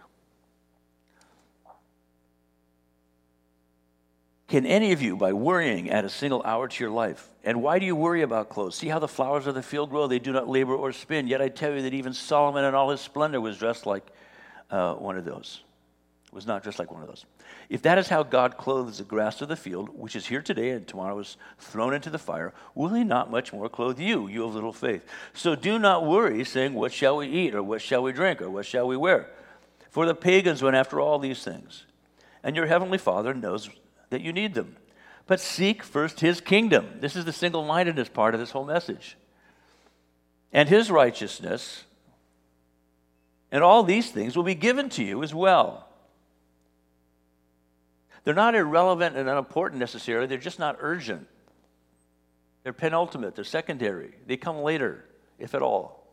Can 4.48 4.68
any 4.68 4.92
of 4.92 5.02
you, 5.02 5.18
by 5.18 5.34
worrying, 5.34 5.90
add 5.90 6.06
a 6.06 6.10
single 6.10 6.44
hour 6.44 6.68
to 6.68 6.84
your 6.84 6.92
life? 6.92 7.28
And 7.44 7.64
why 7.64 7.80
do 7.80 7.88
you 7.88 7.96
worry 7.96 8.22
about 8.22 8.50
clothes? 8.50 8.76
See 8.76 8.88
how 8.88 9.00
the 9.00 9.08
flowers 9.08 9.48
of 9.48 9.56
the 9.56 9.64
field 9.64 9.90
grow? 9.90 10.06
They 10.06 10.20
do 10.20 10.32
not 10.32 10.48
labor 10.48 10.76
or 10.76 10.92
spin. 10.92 11.28
Yet 11.28 11.42
I 11.42 11.50
tell 11.50 11.74
you 11.74 11.82
that 11.82 11.94
even 11.96 12.14
Solomon 12.14 12.64
in 12.64 12.76
all 12.76 12.92
his 12.92 13.02
splendor 13.02 13.42
was 13.42 13.58
dressed 13.58 13.88
like 13.88 14.06
uh, 14.70 14.94
one 14.94 15.18
of 15.18 15.26
those. 15.26 15.64
Was 16.34 16.48
not 16.48 16.64
just 16.64 16.80
like 16.80 16.92
one 16.92 17.04
of 17.04 17.08
those. 17.08 17.26
If 17.70 17.84
that 17.84 18.00
is 18.00 18.10
how 18.10 18.24
God 18.24 18.58
clothes 18.58 18.98
the 18.98 19.04
grass 19.04 19.40
of 19.42 19.50
the 19.50 19.56
field, 19.56 19.90
which 19.90 20.16
is 20.16 20.26
here 20.26 20.42
today 20.42 20.72
and 20.72 20.88
tomorrow 20.88 21.20
is 21.20 21.38
thrown 21.60 21.94
into 21.94 22.10
the 22.10 22.18
fire, 22.18 22.54
will 22.74 22.90
he 22.90 23.04
not 23.04 23.30
much 23.30 23.54
more 23.54 23.70
clothe 23.70 24.00
you, 24.00 24.28
you 24.28 24.44
of 24.44 24.56
little 24.56 24.74
faith? 24.74 25.06
So 25.34 25.56
do 25.56 25.78
not 25.78 26.08
worry, 26.08 26.44
saying, 26.44 26.74
What 26.74 26.92
shall 26.92 27.18
we 27.18 27.28
eat, 27.28 27.54
or 27.54 27.62
what 27.62 27.84
shall 27.84 28.02
we 28.02 28.12
drink, 28.14 28.42
or 28.42 28.50
what 28.50 28.66
shall 28.66 28.88
we 28.88 28.98
wear? 28.98 29.30
For 29.92 30.08
the 30.08 30.16
pagans 30.16 30.64
went 30.64 30.76
after 30.76 31.00
all 31.00 31.20
these 31.20 31.44
things. 31.44 31.86
And 32.44 32.56
your 32.56 32.66
heavenly 32.66 32.98
Father 32.98 33.36
knows 33.36 33.70
that 34.10 34.22
you 34.22 34.34
need 34.34 34.56
them. 34.56 34.76
But 35.28 35.40
seek 35.40 35.84
first 35.84 36.20
his 36.20 36.42
kingdom. 36.42 36.98
This 37.00 37.16
is 37.16 37.26
the 37.26 37.32
single 37.32 37.64
mindedness 37.64 38.10
part 38.10 38.34
of 38.34 38.40
this 38.40 38.52
whole 38.52 38.66
message. 38.66 39.18
And 40.52 40.68
his 40.68 40.90
righteousness, 40.90 41.84
and 43.52 43.64
all 43.64 43.84
these 43.84 44.10
things 44.10 44.36
will 44.36 44.44
be 44.44 44.56
given 44.56 44.90
to 44.90 45.04
you 45.04 45.22
as 45.22 45.34
well. 45.34 45.88
They're 48.24 48.34
not 48.34 48.56
irrelevant 48.56 49.18
and 49.18 49.28
unimportant 49.28 49.80
necessarily, 49.80 50.28
they're 50.28 50.38
just 50.38 50.60
not 50.60 50.78
urgent. 50.80 51.28
They're 52.64 52.74
penultimate, 52.74 53.36
they're 53.36 53.44
secondary. 53.44 54.14
They 54.26 54.38
come 54.38 54.60
later, 54.60 55.04
if 55.38 55.54
at 55.54 55.62
all. 55.62 56.08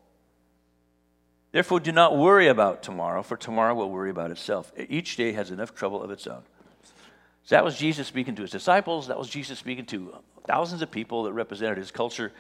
Therefore, 1.53 1.81
do 1.81 1.93
not 1.93 2.17
worry 2.17 2.49
about 2.49 2.83
tomorrow, 2.83 3.23
for 3.23 3.37
tomorrow 3.37 3.75
will 3.75 3.91
worry 3.91 4.11
about 4.11 4.31
itself. 4.31 4.73
Each 4.89 5.17
day 5.17 5.33
has 5.33 5.51
enough 5.51 5.75
trouble 5.75 6.03
of 6.03 6.11
its 6.11 6.27
own. 6.27 6.43
So 7.45 7.57
that 7.57 7.65
was 7.65 7.77
Jesus 7.77 8.07
speaking 8.07 8.37
to 8.37 8.43
his 8.43 8.51
disciples. 8.51 9.09
That 9.09 9.19
was 9.19 9.29
Jesus 9.29 9.59
speaking 9.59 9.87
to 9.87 10.15
thousands 10.47 10.83
of 10.83 10.91
people 10.91 11.25
that 11.25 11.33
represented 11.33 11.79
his 11.79 11.91
culture. 11.91 12.33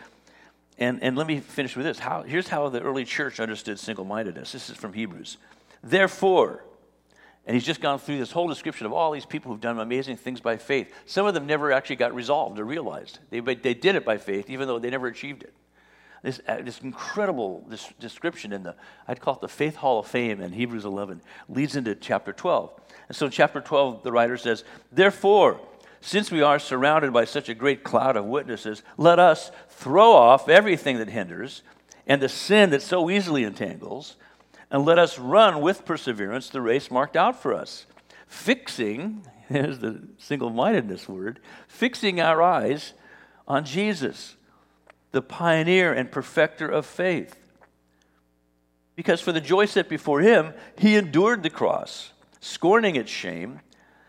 And, 0.78 1.02
and 1.02 1.16
let 1.16 1.26
me 1.26 1.40
finish 1.40 1.76
with 1.76 1.84
this. 1.84 1.98
How, 1.98 2.22
here's 2.22 2.48
how 2.48 2.68
the 2.68 2.80
early 2.80 3.04
church 3.04 3.40
understood 3.40 3.78
single 3.78 4.04
mindedness. 4.04 4.52
This 4.52 4.70
is 4.70 4.76
from 4.76 4.92
Hebrews. 4.92 5.36
Therefore, 5.82 6.64
and 7.50 7.56
he's 7.56 7.66
just 7.66 7.80
gone 7.80 7.98
through 7.98 8.18
this 8.18 8.30
whole 8.30 8.46
description 8.46 8.86
of 8.86 8.92
all 8.92 9.10
these 9.10 9.26
people 9.26 9.50
who've 9.50 9.60
done 9.60 9.80
amazing 9.80 10.16
things 10.16 10.40
by 10.40 10.56
faith. 10.56 10.94
Some 11.04 11.26
of 11.26 11.34
them 11.34 11.46
never 11.46 11.72
actually 11.72 11.96
got 11.96 12.14
resolved 12.14 12.60
or 12.60 12.64
realized. 12.64 13.18
They, 13.30 13.40
they 13.40 13.74
did 13.74 13.96
it 13.96 14.04
by 14.04 14.18
faith, 14.18 14.48
even 14.48 14.68
though 14.68 14.78
they 14.78 14.90
never 14.90 15.08
achieved 15.08 15.42
it 15.42 15.52
this, 16.22 16.40
uh, 16.46 16.60
this 16.62 16.80
incredible 16.80 17.64
this 17.68 17.88
description 17.98 18.52
in 18.52 18.62
the, 18.62 18.74
I'd 19.08 19.20
call 19.20 19.34
it 19.34 19.40
the 19.40 19.48
Faith 19.48 19.76
Hall 19.76 20.00
of 20.00 20.06
Fame 20.06 20.40
in 20.40 20.52
Hebrews 20.52 20.84
11, 20.84 21.22
leads 21.48 21.76
into 21.76 21.94
chapter 21.94 22.32
12. 22.32 22.70
And 23.08 23.16
so 23.16 23.26
in 23.26 23.32
chapter 23.32 23.60
12, 23.60 24.02
the 24.02 24.12
writer 24.12 24.36
says, 24.36 24.64
Therefore, 24.92 25.60
since 26.00 26.30
we 26.30 26.42
are 26.42 26.58
surrounded 26.58 27.12
by 27.12 27.24
such 27.24 27.48
a 27.48 27.54
great 27.54 27.84
cloud 27.84 28.16
of 28.16 28.24
witnesses, 28.24 28.82
let 28.96 29.18
us 29.18 29.50
throw 29.68 30.12
off 30.12 30.48
everything 30.48 30.98
that 30.98 31.08
hinders 31.08 31.62
and 32.06 32.20
the 32.20 32.28
sin 32.28 32.70
that 32.70 32.82
so 32.82 33.10
easily 33.10 33.44
entangles, 33.44 34.16
and 34.70 34.84
let 34.84 34.98
us 34.98 35.18
run 35.18 35.60
with 35.60 35.84
perseverance 35.84 36.48
the 36.48 36.60
race 36.60 36.90
marked 36.90 37.16
out 37.16 37.40
for 37.40 37.52
us, 37.52 37.86
fixing, 38.26 39.26
here's 39.48 39.78
the 39.78 40.02
single 40.18 40.50
mindedness 40.50 41.08
word, 41.08 41.40
fixing 41.68 42.20
our 42.20 42.40
eyes 42.40 42.92
on 43.48 43.64
Jesus, 43.64 44.36
the 45.12 45.22
pioneer 45.22 45.92
and 45.92 46.10
perfecter 46.10 46.68
of 46.68 46.86
faith. 46.86 47.36
Because 48.94 49.20
for 49.20 49.32
the 49.32 49.40
joy 49.40 49.64
set 49.64 49.88
before 49.88 50.20
him, 50.20 50.52
he 50.76 50.94
endured 50.94 51.42
the 51.42 51.50
cross, 51.50 52.12
scorning 52.40 52.96
its 52.96 53.10
shame 53.10 53.60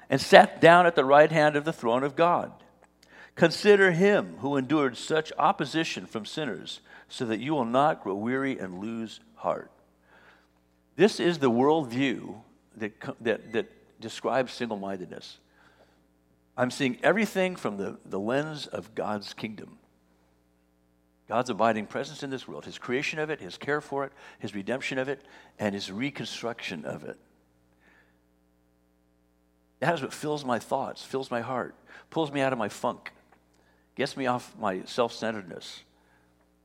and 0.09 0.20
sat 0.20 0.59
down 0.59 0.86
at 0.86 0.95
the 0.95 1.05
right 1.05 1.32
hand 1.32 1.55
of 1.55 1.64
the 1.64 1.74
throne 1.74 2.03
of 2.03 2.18
God. 2.18 2.51
Consider 3.36 3.91
him 3.91 4.36
who 4.39 4.57
endured 4.57 4.97
such 4.97 5.32
opposition 5.38 6.05
from 6.05 6.26
sinners, 6.26 6.82
so 7.07 7.26
that 7.26 7.39
you 7.39 7.53
will 7.53 7.66
not 7.66 8.03
grow 8.03 8.16
weary 8.16 8.59
and 8.59 8.80
lose 8.80 9.22
heart. 9.36 9.72
This 11.02 11.20
is 11.20 11.39
the 11.39 11.49
worldview 11.49 12.36
that, 12.78 12.91
that, 13.22 13.54
that 13.54 13.99
describes 13.99 14.54
single 14.54 14.78
mindedness. 14.78 15.39
I'm 16.56 16.70
seeing 16.70 16.99
everything 17.02 17.56
from 17.56 17.78
the, 17.78 17.97
the 18.06 18.20
lens 18.20 18.68
of 18.68 18.93
God's 18.93 19.34
kingdom. 19.34 19.80
God's 21.28 21.49
abiding 21.49 21.88
presence 21.88 22.22
in 22.22 22.30
this 22.30 22.47
world, 22.47 22.66
His 22.66 22.78
creation 22.78 23.18
of 23.18 23.32
it, 23.32 23.41
His 23.41 23.58
care 23.58 23.82
for 23.82 24.06
it, 24.06 24.12
His 24.38 24.54
redemption 24.54 24.99
of 24.99 25.10
it, 25.10 25.24
and 25.58 25.74
His 25.74 25.91
reconstruction 25.91 26.86
of 26.86 27.04
it. 27.04 27.18
That 29.80 29.95
is 29.95 30.04
what 30.04 30.14
fills 30.14 30.45
my 30.45 30.60
thoughts, 30.60 31.04
fills 31.04 31.32
my 31.32 31.41
heart, 31.41 31.74
pulls 32.12 32.32
me 32.32 32.41
out 32.41 32.54
of 32.54 32.60
my 32.60 32.70
funk, 32.70 33.12
gets 33.95 34.16
me 34.16 34.28
off 34.28 34.56
my 34.60 34.84
self 34.86 35.14
centeredness, 35.14 35.82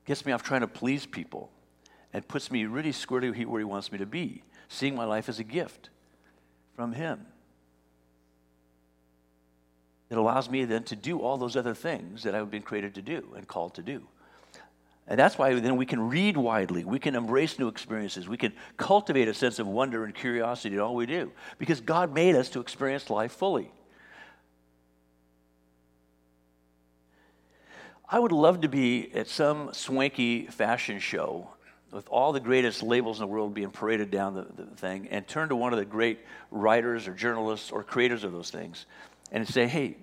gets 0.05 0.27
me 0.27 0.31
off 0.31 0.43
trying 0.43 0.61
to 0.61 0.67
please 0.67 1.07
people, 1.07 1.49
and 2.13 2.27
puts 2.27 2.51
me 2.51 2.65
really 2.65 2.91
squarely 2.91 3.45
where 3.45 3.59
He 3.59 3.65
wants 3.65 3.91
me 3.91 3.97
to 3.97 4.05
be, 4.05 4.43
seeing 4.69 4.95
my 4.95 5.05
life 5.05 5.29
as 5.29 5.39
a 5.39 5.43
gift 5.43 5.89
from 6.75 6.93
Him. 6.93 7.25
It 10.09 10.17
allows 10.17 10.49
me 10.49 10.63
then 10.65 10.83
to 10.85 10.95
do 10.95 11.19
all 11.19 11.37
those 11.37 11.57
other 11.57 11.73
things 11.73 12.23
that 12.23 12.33
I've 12.33 12.49
been 12.49 12.61
created 12.61 12.95
to 12.95 13.01
do 13.01 13.33
and 13.35 13.47
called 13.47 13.75
to 13.75 13.81
do. 13.81 14.07
And 15.09 15.17
that's 15.17 15.37
why 15.37 15.57
then 15.59 15.77
we 15.77 15.85
can 15.85 16.09
read 16.09 16.35
widely. 16.35 16.83
We 16.83 16.99
can 16.99 17.15
embrace 17.15 17.57
new 17.59 17.69
experiences. 17.69 18.27
We 18.27 18.37
can 18.37 18.53
cultivate 18.75 19.27
a 19.27 19.33
sense 19.33 19.57
of 19.59 19.67
wonder 19.67 20.03
and 20.03 20.13
curiosity 20.13 20.75
in 20.75 20.81
all 20.81 20.95
we 20.95 21.05
do 21.05 21.31
because 21.57 21.79
God 21.79 22.13
made 22.13 22.35
us 22.35 22.49
to 22.49 22.59
experience 22.59 23.09
life 23.09 23.31
fully. 23.31 23.71
I 28.09 28.19
would 28.19 28.31
love 28.31 28.61
to 28.61 28.69
be 28.69 29.11
at 29.13 29.27
some 29.27 29.73
swanky 29.73 30.47
fashion 30.47 30.99
show 30.99 31.49
with 31.91 32.07
all 32.09 32.33
the 32.33 32.39
greatest 32.39 32.83
labels 32.83 33.17
in 33.17 33.21
the 33.21 33.27
world 33.27 33.53
being 33.53 33.71
paraded 33.71 34.11
down 34.11 34.33
the, 34.33 34.45
the, 34.55 34.65
thing 34.75 35.07
and 35.09 35.27
turn 35.27 35.49
to 35.49 35.55
one 35.55 35.73
of 35.73 35.79
the 35.79 35.85
great 35.85 36.19
writers 36.51 37.07
or 37.07 37.13
journalists 37.13 37.71
or 37.71 37.83
creators 37.83 38.23
of 38.23 38.31
those 38.31 38.49
things 38.49 38.85
and 39.31 39.47
say, 39.47 39.67
hey, 39.67 39.97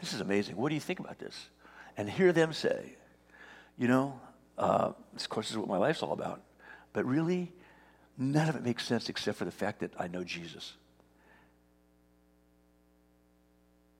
this 0.00 0.12
is 0.12 0.20
amazing. 0.20 0.56
What 0.56 0.68
do 0.68 0.74
you 0.74 0.80
think 0.80 1.00
about 1.00 1.18
this? 1.18 1.48
And 1.96 2.08
hear 2.08 2.32
them 2.32 2.52
say, 2.52 2.96
you 3.76 3.88
know, 3.88 4.20
uh, 4.56 4.92
this, 5.12 5.26
course, 5.26 5.50
is 5.50 5.56
what 5.56 5.68
my 5.68 5.76
life's 5.76 6.02
all 6.02 6.12
about. 6.12 6.42
But 6.92 7.04
really, 7.04 7.52
none 8.16 8.48
of 8.48 8.56
it 8.56 8.62
makes 8.62 8.86
sense 8.86 9.08
except 9.08 9.38
for 9.38 9.44
the 9.44 9.50
fact 9.50 9.80
that 9.80 9.92
I 9.98 10.08
know 10.08 10.24
Jesus. 10.24 10.74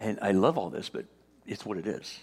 And 0.00 0.18
I 0.22 0.32
love 0.32 0.56
all 0.58 0.70
this, 0.70 0.88
but 0.88 1.06
it's 1.46 1.66
what 1.66 1.78
it 1.78 1.86
is. 1.86 2.20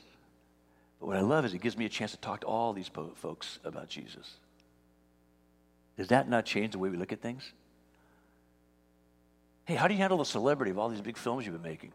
But 0.99 1.07
what 1.07 1.17
I 1.17 1.21
love 1.21 1.45
is 1.45 1.53
it 1.53 1.61
gives 1.61 1.77
me 1.77 1.85
a 1.85 1.89
chance 1.89 2.11
to 2.11 2.17
talk 2.17 2.41
to 2.41 2.47
all 2.47 2.71
these 2.71 2.89
po- 2.89 3.11
folks 3.15 3.59
about 3.65 3.89
Jesus. 3.89 4.37
Does 5.97 6.09
that 6.09 6.29
not 6.29 6.45
change 6.45 6.73
the 6.73 6.79
way 6.79 6.89
we 6.89 6.97
look 6.97 7.13
at 7.13 7.21
things? 7.21 7.53
Hey, 9.65 9.75
how 9.75 9.87
do 9.87 9.93
you 9.93 9.99
handle 9.99 10.17
the 10.17 10.25
celebrity 10.25 10.71
of 10.71 10.77
all 10.77 10.89
these 10.89 11.01
big 11.01 11.17
films 11.17 11.45
you've 11.45 11.61
been 11.61 11.69
making? 11.69 11.91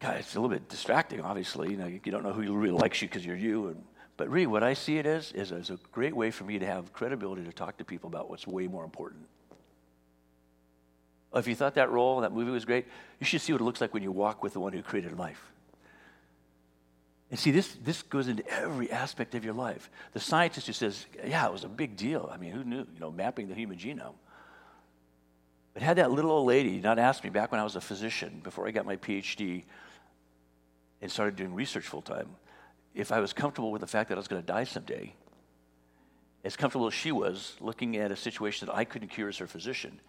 God, 0.00 0.16
it's 0.16 0.34
a 0.34 0.40
little 0.40 0.56
bit 0.56 0.68
distracting, 0.68 1.20
obviously. 1.20 1.70
You 1.70 1.76
know, 1.76 1.86
you 1.86 2.00
don't 2.10 2.22
know 2.22 2.32
who 2.32 2.56
really 2.56 2.78
likes 2.78 3.02
you 3.02 3.08
because 3.08 3.24
you're 3.24 3.36
you, 3.36 3.68
and 3.68 3.84
but 4.16 4.28
really, 4.28 4.46
what 4.46 4.62
I 4.62 4.74
see 4.74 4.98
it 4.98 5.06
as 5.06 5.32
is, 5.32 5.52
is 5.52 5.70
a 5.70 5.78
great 5.90 6.14
way 6.14 6.30
for 6.30 6.44
me 6.44 6.58
to 6.58 6.66
have 6.66 6.92
credibility 6.92 7.44
to 7.44 7.52
talk 7.52 7.78
to 7.78 7.84
people 7.84 8.08
about 8.08 8.28
what's 8.28 8.46
way 8.46 8.66
more 8.66 8.84
important. 8.84 9.26
Oh, 11.32 11.38
if 11.38 11.46
you 11.46 11.54
thought 11.54 11.74
that 11.74 11.90
role, 11.90 12.20
that 12.20 12.32
movie 12.32 12.50
was 12.50 12.64
great, 12.64 12.86
you 13.20 13.26
should 13.26 13.40
see 13.40 13.52
what 13.52 13.62
it 13.62 13.64
looks 13.64 13.80
like 13.80 13.94
when 13.94 14.02
you 14.02 14.12
walk 14.12 14.42
with 14.42 14.52
the 14.52 14.60
one 14.60 14.72
who 14.72 14.82
created 14.82 15.18
life. 15.18 15.42
And 17.32 17.38
see, 17.38 17.50
this, 17.50 17.78
this 17.82 18.02
goes 18.02 18.28
into 18.28 18.46
every 18.46 18.90
aspect 18.90 19.34
of 19.34 19.42
your 19.42 19.54
life. 19.54 19.90
The 20.12 20.20
scientist 20.20 20.66
who 20.66 20.74
says, 20.74 21.06
yeah, 21.26 21.46
it 21.46 21.52
was 21.52 21.64
a 21.64 21.68
big 21.68 21.96
deal. 21.96 22.28
I 22.30 22.36
mean, 22.36 22.52
who 22.52 22.62
knew, 22.62 22.76
you 22.80 23.00
know, 23.00 23.10
mapping 23.10 23.48
the 23.48 23.54
human 23.54 23.78
genome. 23.78 24.16
But 25.72 25.82
had 25.82 25.96
that 25.96 26.10
little 26.10 26.30
old 26.30 26.46
lady 26.46 26.78
not 26.78 26.98
asked 26.98 27.24
me 27.24 27.30
back 27.30 27.50
when 27.50 27.58
I 27.58 27.64
was 27.64 27.74
a 27.74 27.80
physician, 27.80 28.42
before 28.44 28.68
I 28.68 28.70
got 28.70 28.84
my 28.84 28.96
PhD 28.96 29.64
and 31.00 31.10
started 31.10 31.34
doing 31.34 31.54
research 31.54 31.86
full 31.86 32.02
time, 32.02 32.28
if 32.94 33.10
I 33.10 33.20
was 33.20 33.32
comfortable 33.32 33.72
with 33.72 33.80
the 33.80 33.86
fact 33.86 34.10
that 34.10 34.16
I 34.16 34.18
was 34.18 34.28
going 34.28 34.42
to 34.42 34.46
die 34.46 34.64
someday, 34.64 35.14
as 36.44 36.54
comfortable 36.54 36.86
as 36.86 36.92
she 36.92 37.12
was 37.12 37.54
looking 37.60 37.96
at 37.96 38.12
a 38.12 38.16
situation 38.16 38.66
that 38.66 38.76
I 38.76 38.84
couldn't 38.84 39.08
cure 39.08 39.30
as 39.30 39.38
her 39.38 39.46
physician, 39.46 40.02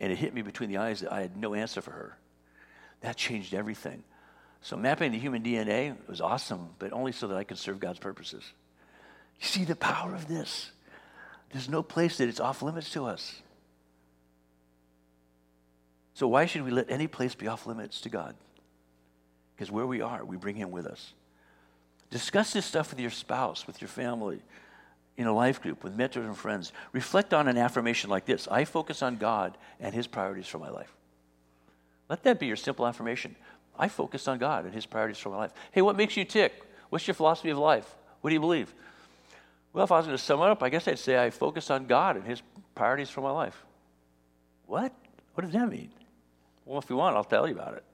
and 0.00 0.10
it 0.10 0.16
hit 0.16 0.32
me 0.32 0.40
between 0.40 0.70
the 0.70 0.78
eyes 0.78 1.00
that 1.00 1.12
I 1.12 1.20
had 1.20 1.36
no 1.36 1.52
answer 1.52 1.82
for 1.82 1.90
her, 1.90 2.16
that 3.02 3.18
changed 3.18 3.52
everything. 3.52 4.02
So 4.62 4.76
mapping 4.76 5.12
the 5.12 5.18
human 5.18 5.42
DNA 5.42 5.96
was 6.06 6.20
awesome, 6.20 6.70
but 6.78 6.92
only 6.92 7.12
so 7.12 7.28
that 7.28 7.36
I 7.36 7.44
could 7.44 7.58
serve 7.58 7.80
God's 7.80 7.98
purposes. 7.98 8.44
You 9.40 9.46
see 9.46 9.64
the 9.64 9.76
power 9.76 10.14
of 10.14 10.28
this. 10.28 10.70
There's 11.50 11.68
no 11.68 11.82
place 11.82 12.18
that 12.18 12.28
it's 12.28 12.40
off 12.40 12.62
limits 12.62 12.90
to 12.90 13.06
us. 13.06 13.40
So 16.14 16.28
why 16.28 16.46
should 16.46 16.62
we 16.62 16.70
let 16.70 16.90
any 16.90 17.06
place 17.06 17.34
be 17.34 17.48
off 17.48 17.66
limits 17.66 18.02
to 18.02 18.10
God? 18.10 18.34
Because 19.56 19.70
where 19.70 19.86
we 19.86 20.02
are, 20.02 20.24
we 20.24 20.36
bring 20.36 20.56
Him 20.56 20.70
with 20.70 20.86
us. 20.86 21.14
Discuss 22.10 22.52
this 22.52 22.66
stuff 22.66 22.90
with 22.90 23.00
your 23.00 23.10
spouse, 23.10 23.66
with 23.66 23.80
your 23.80 23.88
family, 23.88 24.42
in 25.16 25.26
a 25.26 25.32
life 25.32 25.62
group, 25.62 25.82
with 25.82 25.96
mentors 25.96 26.26
and 26.26 26.36
friends. 26.36 26.72
Reflect 26.92 27.32
on 27.32 27.48
an 27.48 27.56
affirmation 27.56 28.10
like 28.10 28.26
this 28.26 28.48
I 28.48 28.64
focus 28.64 29.02
on 29.02 29.16
God 29.16 29.56
and 29.80 29.94
His 29.94 30.06
priorities 30.06 30.46
for 30.46 30.58
my 30.58 30.68
life. 30.68 30.92
Let 32.08 32.22
that 32.24 32.40
be 32.40 32.46
your 32.46 32.56
simple 32.56 32.86
affirmation. 32.86 33.36
I 33.78 33.88
focus 33.88 34.28
on 34.28 34.38
God 34.38 34.64
and 34.64 34.74
His 34.74 34.86
priorities 34.86 35.18
for 35.18 35.30
my 35.30 35.36
life. 35.36 35.52
Hey, 35.72 35.82
what 35.82 35.96
makes 35.96 36.16
you 36.16 36.24
tick? 36.24 36.62
What's 36.90 37.06
your 37.06 37.14
philosophy 37.14 37.50
of 37.50 37.58
life? 37.58 37.94
What 38.20 38.30
do 38.30 38.34
you 38.34 38.40
believe? 38.40 38.72
Well, 39.72 39.84
if 39.84 39.92
I 39.92 39.98
was 39.98 40.06
going 40.06 40.18
to 40.18 40.22
sum 40.22 40.40
it 40.40 40.46
up, 40.46 40.62
I 40.62 40.68
guess 40.68 40.88
I'd 40.88 40.98
say 40.98 41.22
I 41.22 41.30
focus 41.30 41.70
on 41.70 41.86
God 41.86 42.16
and 42.16 42.26
His 42.26 42.42
priorities 42.74 43.10
for 43.10 43.20
my 43.20 43.30
life. 43.30 43.64
What? 44.66 44.92
What 45.34 45.44
does 45.44 45.52
that 45.52 45.70
mean? 45.70 45.90
Well, 46.64 46.78
if 46.78 46.90
you 46.90 46.96
want, 46.96 47.16
I'll 47.16 47.24
tell 47.24 47.48
you 47.48 47.54
about 47.54 47.74
it. 47.74 47.84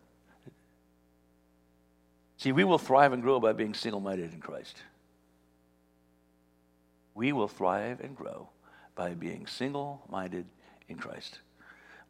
See, 2.38 2.52
we 2.52 2.64
will 2.64 2.78
thrive 2.78 3.12
and 3.12 3.22
grow 3.22 3.40
by 3.40 3.52
being 3.52 3.74
single 3.74 4.00
minded 4.00 4.32
in 4.32 4.40
Christ. 4.40 4.82
We 7.14 7.32
will 7.32 7.48
thrive 7.48 8.00
and 8.00 8.14
grow 8.14 8.50
by 8.94 9.14
being 9.14 9.46
single 9.46 10.02
minded 10.10 10.46
in 10.88 10.96
Christ. 10.96 11.38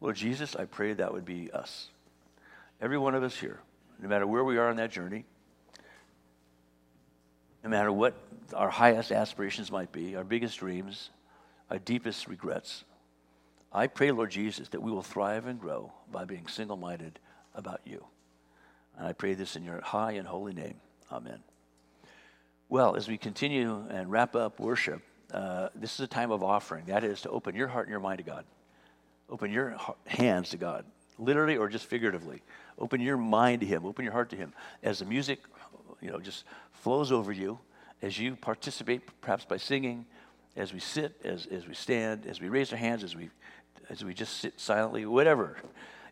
Lord 0.01 0.15
Jesus, 0.15 0.55
I 0.55 0.65
pray 0.65 0.93
that 0.93 1.13
would 1.13 1.25
be 1.25 1.49
us. 1.51 1.87
Every 2.81 2.97
one 2.97 3.15
of 3.15 3.23
us 3.23 3.35
here, 3.35 3.59
no 3.99 4.07
matter 4.07 4.27
where 4.27 4.43
we 4.43 4.57
are 4.57 4.69
on 4.69 4.75
that 4.77 4.91
journey, 4.91 5.25
no 7.63 7.69
matter 7.69 7.91
what 7.91 8.15
our 8.53 8.69
highest 8.69 9.11
aspirations 9.11 9.71
might 9.71 9.91
be, 9.91 10.15
our 10.15 10.23
biggest 10.23 10.59
dreams, 10.59 11.09
our 11.69 11.79
deepest 11.79 12.27
regrets, 12.27 12.83
I 13.73 13.87
pray, 13.87 14.11
Lord 14.11 14.31
Jesus, 14.31 14.69
that 14.69 14.81
we 14.81 14.91
will 14.91 15.01
thrive 15.03 15.45
and 15.47 15.59
grow 15.59 15.91
by 16.11 16.25
being 16.25 16.47
single 16.47 16.77
minded 16.77 17.19
about 17.53 17.81
you. 17.85 18.05
And 18.97 19.05
I 19.05 19.13
pray 19.13 19.33
this 19.33 19.55
in 19.55 19.63
your 19.63 19.81
high 19.81 20.13
and 20.13 20.27
holy 20.27 20.53
name. 20.53 20.75
Amen. 21.11 21.39
Well, 22.69 22.95
as 22.95 23.07
we 23.07 23.17
continue 23.17 23.85
and 23.89 24.09
wrap 24.09 24.35
up 24.35 24.59
worship, 24.59 25.01
uh, 25.31 25.69
this 25.75 25.93
is 25.93 25.99
a 25.99 26.07
time 26.07 26.31
of 26.31 26.43
offering. 26.43 26.85
That 26.85 27.03
is 27.03 27.21
to 27.21 27.29
open 27.29 27.55
your 27.55 27.67
heart 27.67 27.87
and 27.87 27.91
your 27.91 27.99
mind 27.99 28.19
to 28.19 28.23
God. 28.23 28.45
Open 29.29 29.51
your 29.51 29.77
hands 30.05 30.49
to 30.49 30.57
God, 30.57 30.85
literally 31.19 31.57
or 31.57 31.67
just 31.67 31.85
figuratively. 31.85 32.41
Open 32.79 33.01
your 33.01 33.17
mind 33.17 33.61
to 33.61 33.67
Him. 33.67 33.85
Open 33.85 34.03
your 34.03 34.13
heart 34.13 34.29
to 34.31 34.35
Him. 34.35 34.53
As 34.83 34.99
the 34.99 35.05
music, 35.05 35.39
you 36.01 36.11
know, 36.11 36.19
just 36.19 36.43
flows 36.73 37.11
over 37.11 37.31
you, 37.31 37.59
as 38.01 38.19
you 38.19 38.35
participate, 38.35 39.01
perhaps 39.21 39.45
by 39.45 39.57
singing, 39.57 40.05
as 40.55 40.73
we 40.73 40.79
sit, 40.79 41.15
as, 41.23 41.45
as 41.47 41.67
we 41.67 41.73
stand, 41.73 42.25
as 42.25 42.41
we 42.41 42.49
raise 42.49 42.71
our 42.71 42.77
hands, 42.77 43.03
as 43.03 43.15
we, 43.15 43.29
as 43.89 44.03
we 44.03 44.13
just 44.13 44.37
sit 44.37 44.59
silently, 44.59 45.05
whatever. 45.05 45.57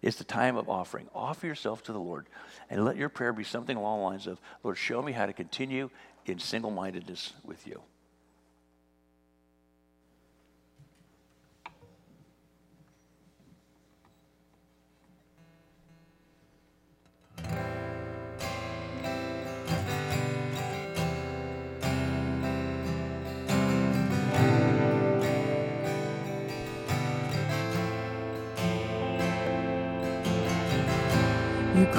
It's 0.02 0.18
the 0.18 0.24
time 0.24 0.56
of 0.56 0.70
offering. 0.70 1.08
Offer 1.16 1.48
yourself 1.48 1.84
to 1.84 1.94
the 1.94 2.00
Lord 2.00 2.28
and 2.70 2.86
let 2.86 2.96
your 2.96 3.10
prayer 3.10 3.34
be 3.34 3.44
something 3.44 3.76
along 3.76 4.00
the 4.00 4.06
lines 4.06 4.28
of 4.28 4.40
Lord, 4.64 4.78
show 4.78 5.02
me 5.02 5.12
how 5.12 5.26
to 5.26 5.34
continue 5.34 5.90
in 6.26 6.40
single 6.40 6.72
mindedness 6.72 7.34
with 7.44 7.66
you. 7.66 7.82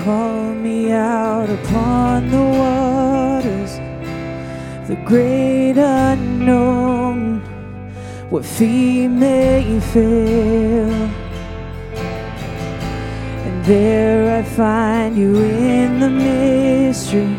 call 0.07 0.55
me 0.55 0.93
out 0.93 1.51
upon 1.51 2.31
the 2.31 2.47
waters, 2.63 3.73
the 4.87 4.95
great 5.05 5.77
unknown, 5.77 7.41
what 8.31 8.45
feet 8.45 9.09
may 9.09 9.81
fail. 9.93 10.93
And 13.47 13.65
there 13.65 14.39
I 14.39 14.45
find 14.45 15.17
you 15.17 15.43
in 15.43 15.99
the 15.99 16.11
mystery, 16.11 17.37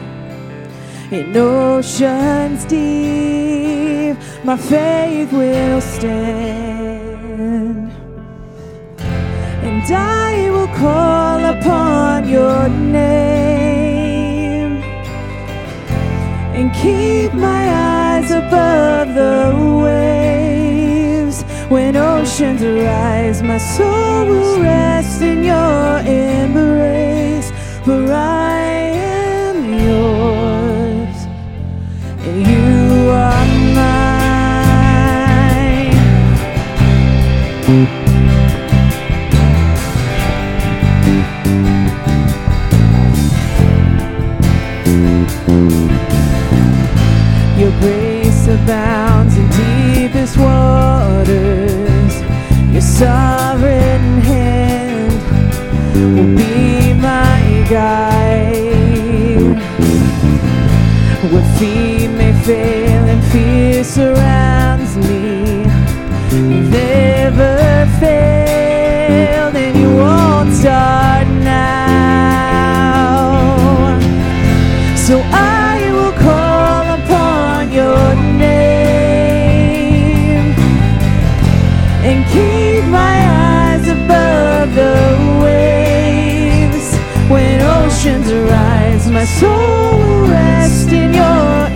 in 1.17 1.37
oceans 1.37 2.65
deep, 2.65 4.17
my 4.43 4.57
faith 4.57 5.31
will 5.31 5.79
stand. 5.79 6.66
upon 11.67 12.29
your 12.29 12.69
name 12.69 13.17
and 16.55 16.73
keep 16.73 17.33
my 17.33 17.63
eyes 17.69 18.31
above 18.31 19.13
the 19.13 19.53
waves. 19.83 21.43
When 21.67 21.97
oceans 21.97 22.61
rise, 22.63 23.41
my 23.43 23.57
soul 23.57 24.27
will 24.27 24.61
rest 24.61 25.21
in 25.21 25.43
your 25.43 25.99
surrounds 63.87 64.97
me. 64.97 65.63
You've 66.31 66.69
never 66.69 67.87
failed, 68.01 69.55
and 69.55 69.77
you 69.79 69.95
won't 69.95 70.53
start 70.53 71.27
now. 71.27 71.77
So 75.07 75.21
I 75.31 75.89
will 75.95 76.11
call 76.27 76.83
upon 76.99 77.71
your 77.71 78.13
name 78.37 78.87
and 82.03 82.25
keep 82.33 82.83
my 82.91 83.17
eyes 83.47 83.87
above 83.87 84.75
the 84.75 84.97
waves. 85.41 86.87
When 87.31 87.61
oceans 87.61 88.29
rise, 88.51 89.09
my 89.09 89.23
soul 89.23 89.97
will 89.97 90.27
rest 90.27 90.91
in 90.91 91.13
your 91.13 91.67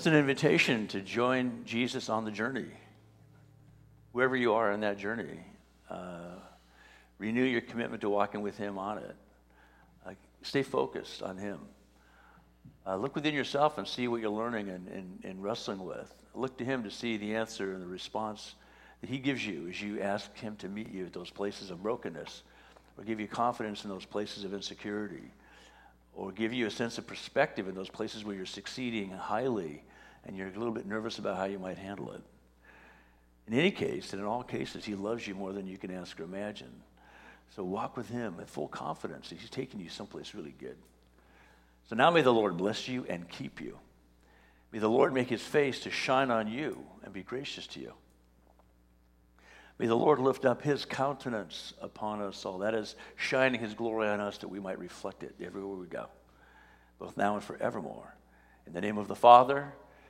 That's 0.00 0.06
an 0.06 0.14
invitation 0.14 0.86
to 0.86 1.02
join 1.02 1.62
Jesus 1.66 2.08
on 2.08 2.24
the 2.24 2.30
journey. 2.30 2.64
Wherever 4.12 4.34
you 4.34 4.54
are 4.54 4.72
in 4.72 4.80
that 4.80 4.96
journey, 4.96 5.40
uh, 5.90 6.36
renew 7.18 7.44
your 7.44 7.60
commitment 7.60 8.00
to 8.00 8.08
walking 8.08 8.40
with 8.40 8.56
Him 8.56 8.78
on 8.78 8.96
it. 8.96 9.14
Uh, 10.06 10.12
stay 10.40 10.62
focused 10.62 11.22
on 11.22 11.36
Him. 11.36 11.58
Uh, 12.86 12.96
look 12.96 13.14
within 13.14 13.34
yourself 13.34 13.76
and 13.76 13.86
see 13.86 14.08
what 14.08 14.22
you're 14.22 14.30
learning 14.30 14.70
and, 14.70 14.88
and, 14.88 15.20
and 15.22 15.42
wrestling 15.42 15.84
with. 15.84 16.10
Look 16.34 16.56
to 16.56 16.64
Him 16.64 16.82
to 16.84 16.90
see 16.90 17.18
the 17.18 17.34
answer 17.34 17.74
and 17.74 17.82
the 17.82 17.86
response 17.86 18.54
that 19.02 19.10
He 19.10 19.18
gives 19.18 19.46
you 19.46 19.68
as 19.68 19.82
you 19.82 20.00
ask 20.00 20.34
Him 20.34 20.56
to 20.60 20.68
meet 20.70 20.90
you 20.90 21.04
at 21.04 21.12
those 21.12 21.28
places 21.28 21.70
of 21.70 21.82
brokenness 21.82 22.42
or 22.96 23.04
give 23.04 23.20
you 23.20 23.28
confidence 23.28 23.84
in 23.84 23.90
those 23.90 24.06
places 24.06 24.44
of 24.44 24.54
insecurity 24.54 25.30
or 26.14 26.32
give 26.32 26.54
you 26.54 26.66
a 26.66 26.70
sense 26.70 26.96
of 26.96 27.06
perspective 27.06 27.68
in 27.68 27.74
those 27.74 27.90
places 27.90 28.24
where 28.24 28.34
you're 28.34 28.46
succeeding 28.46 29.10
highly 29.10 29.82
and 30.24 30.36
you're 30.36 30.48
a 30.48 30.58
little 30.58 30.72
bit 30.72 30.86
nervous 30.86 31.18
about 31.18 31.36
how 31.36 31.44
you 31.44 31.58
might 31.58 31.78
handle 31.78 32.12
it. 32.12 32.22
In 33.46 33.54
any 33.54 33.70
case, 33.70 34.12
and 34.12 34.20
in 34.20 34.26
all 34.26 34.42
cases, 34.42 34.84
He 34.84 34.94
loves 34.94 35.26
you 35.26 35.34
more 35.34 35.52
than 35.52 35.66
you 35.66 35.78
can 35.78 35.90
ask 35.90 36.18
or 36.20 36.24
imagine. 36.24 36.82
So 37.56 37.64
walk 37.64 37.96
with 37.96 38.08
Him 38.08 38.36
with 38.36 38.48
full 38.48 38.68
confidence 38.68 39.30
that 39.30 39.38
He's 39.38 39.50
taking 39.50 39.80
you 39.80 39.88
someplace 39.88 40.34
really 40.34 40.54
good. 40.58 40.76
So 41.88 41.96
now 41.96 42.10
may 42.10 42.22
the 42.22 42.32
Lord 42.32 42.56
bless 42.56 42.86
you 42.86 43.04
and 43.08 43.28
keep 43.28 43.60
you. 43.60 43.78
May 44.70 44.78
the 44.78 44.88
Lord 44.88 45.12
make 45.12 45.28
His 45.28 45.42
face 45.42 45.80
to 45.80 45.90
shine 45.90 46.30
on 46.30 46.46
you 46.46 46.84
and 47.02 47.12
be 47.12 47.22
gracious 47.22 47.66
to 47.68 47.80
you. 47.80 47.94
May 49.80 49.86
the 49.86 49.96
Lord 49.96 50.18
lift 50.18 50.44
up 50.44 50.60
his 50.60 50.84
countenance 50.84 51.72
upon 51.80 52.20
us 52.20 52.44
all. 52.44 52.58
That 52.58 52.74
is, 52.74 52.96
shining 53.16 53.62
his 53.62 53.72
glory 53.72 54.08
on 54.08 54.20
us 54.20 54.36
that 54.36 54.48
we 54.48 54.60
might 54.60 54.78
reflect 54.78 55.22
it 55.22 55.34
everywhere 55.42 55.74
we 55.74 55.86
go, 55.86 56.04
both 56.98 57.16
now 57.16 57.32
and 57.32 57.42
forevermore. 57.42 58.14
In 58.66 58.74
the 58.74 58.82
name 58.82 58.98
of 58.98 59.08
the 59.08 59.14
Father, 59.14 59.72